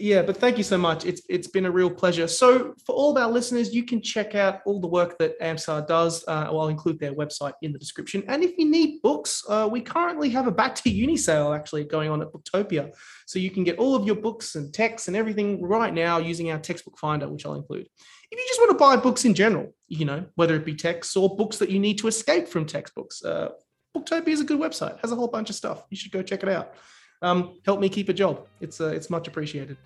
yeah, 0.02 0.20
but 0.20 0.36
thank 0.36 0.58
you 0.58 0.64
so 0.64 0.76
much. 0.76 1.06
It's 1.06 1.22
it's 1.28 1.46
been 1.46 1.64
a 1.64 1.70
real 1.70 1.88
pleasure. 1.88 2.26
So 2.26 2.74
for 2.84 2.92
all 2.92 3.16
of 3.16 3.22
our 3.22 3.30
listeners, 3.30 3.72
you 3.72 3.84
can 3.84 4.02
check 4.02 4.34
out 4.34 4.60
all 4.66 4.80
the 4.80 4.88
work 4.88 5.16
that 5.18 5.40
AMSA 5.40 5.86
does. 5.86 6.24
Uh, 6.26 6.48
I'll 6.48 6.66
include 6.66 6.98
their 6.98 7.14
website 7.14 7.52
in 7.62 7.72
the 7.72 7.78
description. 7.78 8.24
And 8.26 8.42
if 8.42 8.58
you 8.58 8.68
need 8.68 9.00
books, 9.00 9.44
uh, 9.48 9.68
we 9.70 9.80
currently 9.80 10.28
have 10.30 10.48
a 10.48 10.50
back 10.50 10.74
to 10.74 10.90
uni 10.90 11.16
sale 11.16 11.52
actually 11.52 11.84
going 11.84 12.10
on 12.10 12.20
at 12.20 12.32
Booktopia. 12.32 12.92
So 13.26 13.38
you 13.38 13.48
can 13.48 13.62
get 13.62 13.78
all 13.78 13.94
of 13.94 14.04
your 14.04 14.16
books 14.16 14.56
and 14.56 14.74
texts 14.74 15.06
and 15.06 15.16
everything 15.16 15.62
right 15.62 15.94
now 15.94 16.18
using 16.18 16.50
our 16.50 16.58
textbook 16.58 16.98
finder, 16.98 17.28
which 17.28 17.46
I'll 17.46 17.54
include. 17.54 17.86
If 18.32 18.38
you 18.40 18.44
just 18.48 18.60
want 18.60 18.72
to 18.72 18.78
buy 18.78 18.96
books 18.96 19.24
in 19.24 19.34
general, 19.34 19.72
you 19.86 20.04
know, 20.04 20.26
whether 20.34 20.56
it 20.56 20.64
be 20.64 20.74
texts 20.74 21.16
or 21.16 21.36
books 21.36 21.58
that 21.58 21.70
you 21.70 21.78
need 21.78 21.98
to 21.98 22.08
escape 22.08 22.48
from 22.48 22.66
textbooks, 22.66 23.24
uh, 23.24 23.50
Booktopia 23.96 24.28
is 24.28 24.40
a 24.40 24.44
good 24.44 24.58
website. 24.58 24.98
Has 24.98 25.12
a 25.12 25.16
whole 25.16 25.28
bunch 25.28 25.48
of 25.48 25.54
stuff. 25.54 25.84
You 25.90 25.96
should 25.96 26.10
go 26.10 26.22
check 26.22 26.42
it 26.42 26.48
out 26.48 26.74
um, 27.22 27.58
help 27.64 27.80
me 27.80 27.88
keep 27.88 28.08
a 28.08 28.12
job. 28.12 28.46
It's 28.60 28.80
uh, 28.80 28.88
it's 28.88 29.08
much 29.08 29.28
appreciated. 29.28 29.78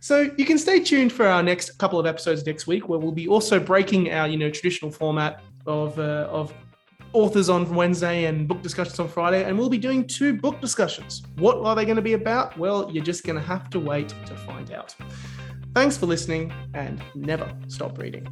So 0.00 0.30
you 0.36 0.44
can 0.44 0.58
stay 0.58 0.80
tuned 0.80 1.12
for 1.12 1.26
our 1.26 1.42
next 1.42 1.78
couple 1.78 1.98
of 1.98 2.06
episodes 2.06 2.46
next 2.46 2.66
week, 2.66 2.88
where 2.88 2.98
we'll 2.98 3.12
be 3.12 3.28
also 3.28 3.60
breaking 3.60 4.12
our 4.12 4.26
you 4.26 4.36
know 4.36 4.50
traditional 4.50 4.90
format 4.90 5.42
of 5.66 5.98
uh, 5.98 6.28
of 6.30 6.52
authors 7.12 7.48
on 7.48 7.72
Wednesday 7.74 8.24
and 8.26 8.46
book 8.46 8.62
discussions 8.62 8.98
on 8.98 9.08
Friday, 9.08 9.44
and 9.44 9.58
we'll 9.58 9.68
be 9.68 9.78
doing 9.78 10.06
two 10.06 10.34
book 10.34 10.60
discussions. 10.60 11.22
What 11.36 11.58
are 11.58 11.74
they 11.74 11.84
going 11.84 11.96
to 11.96 12.02
be 12.02 12.14
about? 12.14 12.56
Well, 12.58 12.90
you're 12.92 13.04
just 13.04 13.24
going 13.24 13.36
to 13.36 13.46
have 13.46 13.70
to 13.70 13.80
wait 13.80 14.08
to 14.26 14.36
find 14.36 14.70
out. 14.72 14.94
Thanks 15.74 15.96
for 15.96 16.06
listening, 16.06 16.52
and 16.74 17.02
never 17.14 17.52
stop 17.68 17.98
reading. 17.98 18.26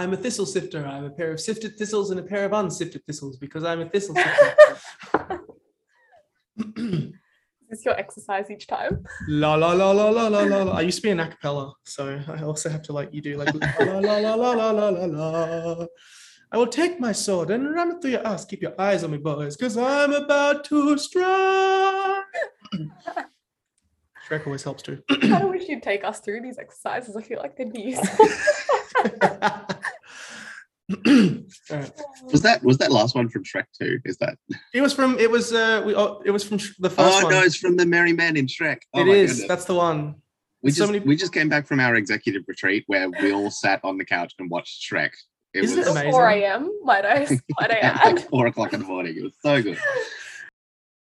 I'm 0.00 0.14
a 0.14 0.16
thistle 0.16 0.46
sifter. 0.46 0.86
I'm 0.86 1.04
a 1.04 1.10
pair 1.10 1.30
of 1.30 1.40
sifted 1.40 1.76
thistles 1.76 2.10
and 2.10 2.18
a 2.18 2.22
pair 2.22 2.46
of 2.46 2.54
unsifted 2.54 3.04
thistles 3.06 3.36
because 3.36 3.64
I'm 3.64 3.82
a 3.82 3.88
thistle 3.90 4.14
sifter. 4.14 4.54
Is 6.56 7.68
this 7.68 7.84
your 7.84 7.94
exercise 7.98 8.50
each 8.50 8.66
time? 8.66 9.04
la 9.28 9.56
la 9.56 9.72
la 9.72 9.90
la 9.90 10.08
la 10.08 10.28
la 10.28 10.40
la. 10.44 10.62
la. 10.62 10.72
I 10.72 10.80
used 10.80 10.96
to 10.96 11.02
be 11.02 11.10
an 11.10 11.18
acapella, 11.18 11.74
so 11.84 12.18
I 12.28 12.42
also 12.42 12.70
have 12.70 12.80
to 12.84 12.94
like 12.94 13.12
you 13.12 13.20
do 13.20 13.36
like 13.36 13.52
la 13.78 13.98
la 13.98 14.16
la 14.16 14.34
la 14.34 14.52
la 14.52 14.70
la 14.70 14.88
la 14.88 15.04
la. 15.04 15.86
I 16.50 16.56
will 16.56 16.66
take 16.66 16.98
my 16.98 17.12
sword 17.12 17.50
and 17.50 17.70
ram 17.74 17.90
it 17.90 18.00
through 18.00 18.12
your 18.12 18.26
ass. 18.26 18.46
Keep 18.46 18.62
your 18.62 18.80
eyes 18.80 19.04
on 19.04 19.10
me, 19.10 19.18
boys, 19.18 19.54
because 19.54 19.76
I'm 19.76 20.14
about 20.14 20.64
to 20.64 20.96
strike. 20.96 22.24
Shrek 24.26 24.46
always 24.46 24.62
helps 24.62 24.82
too. 24.82 25.02
I 25.10 25.44
wish 25.44 25.68
you'd 25.68 25.82
take 25.82 26.04
us 26.04 26.20
through 26.20 26.40
these 26.40 26.58
exercises. 26.58 27.14
I 27.16 27.22
feel 27.22 27.38
like 27.38 27.56
they'd 27.56 27.72
be 27.72 27.82
useful. 27.82 28.26
All 30.90 31.76
right. 31.78 31.92
Was 32.32 32.42
that 32.42 32.62
was 32.62 32.78
that 32.78 32.90
last 32.90 33.14
one 33.14 33.28
from 33.28 33.44
Shrek 33.44 33.64
2? 33.80 34.00
Is 34.04 34.16
that? 34.18 34.36
It 34.74 34.80
was 34.80 34.92
from 34.92 35.18
it 35.18 35.30
was 35.30 35.52
uh 35.52 35.82
we 35.84 35.94
oh, 35.94 36.20
it 36.24 36.30
was 36.30 36.44
from 36.44 36.58
Sh- 36.58 36.72
the 36.78 36.90
first 36.90 37.20
Oh 37.20 37.24
one. 37.24 37.32
no, 37.32 37.40
it's 37.42 37.56
from 37.56 37.76
the 37.76 37.86
Merry 37.86 38.12
Men 38.12 38.36
in 38.36 38.46
Shrek. 38.46 38.78
Oh 38.94 39.02
It 39.02 39.06
my 39.06 39.12
is. 39.12 39.30
goodness. 39.32 39.48
That's 39.48 39.64
the 39.66 39.74
one. 39.74 40.16
we 40.62 40.70
so 40.70 40.82
just 40.82 40.92
many- 40.92 41.04
we 41.04 41.16
just 41.16 41.32
came 41.32 41.48
back 41.48 41.66
from 41.66 41.80
our 41.80 41.94
executive 41.94 42.42
retreat 42.48 42.84
where 42.86 43.08
we 43.10 43.32
all 43.32 43.50
sat 43.50 43.80
on 43.84 43.98
the 43.98 44.04
couch 44.04 44.34
and 44.38 44.50
watched 44.50 44.82
Shrek. 44.90 45.10
It 45.54 45.64
Isn't 45.64 45.78
was 45.78 45.86
it 45.88 45.90
amazing? 45.90 46.12
4 46.12 46.28
a.m. 46.28 46.70
Might 46.84 47.04
I, 47.04 47.18
might 47.60 47.70
I 47.72 47.78
at 47.78 48.06
add? 48.06 48.16
like 48.16 48.28
four 48.30 48.46
o'clock 48.46 48.72
in 48.72 48.80
the 48.80 48.86
morning. 48.86 49.16
It 49.16 49.22
was 49.24 49.32
so 49.42 49.60
good. 49.62 49.78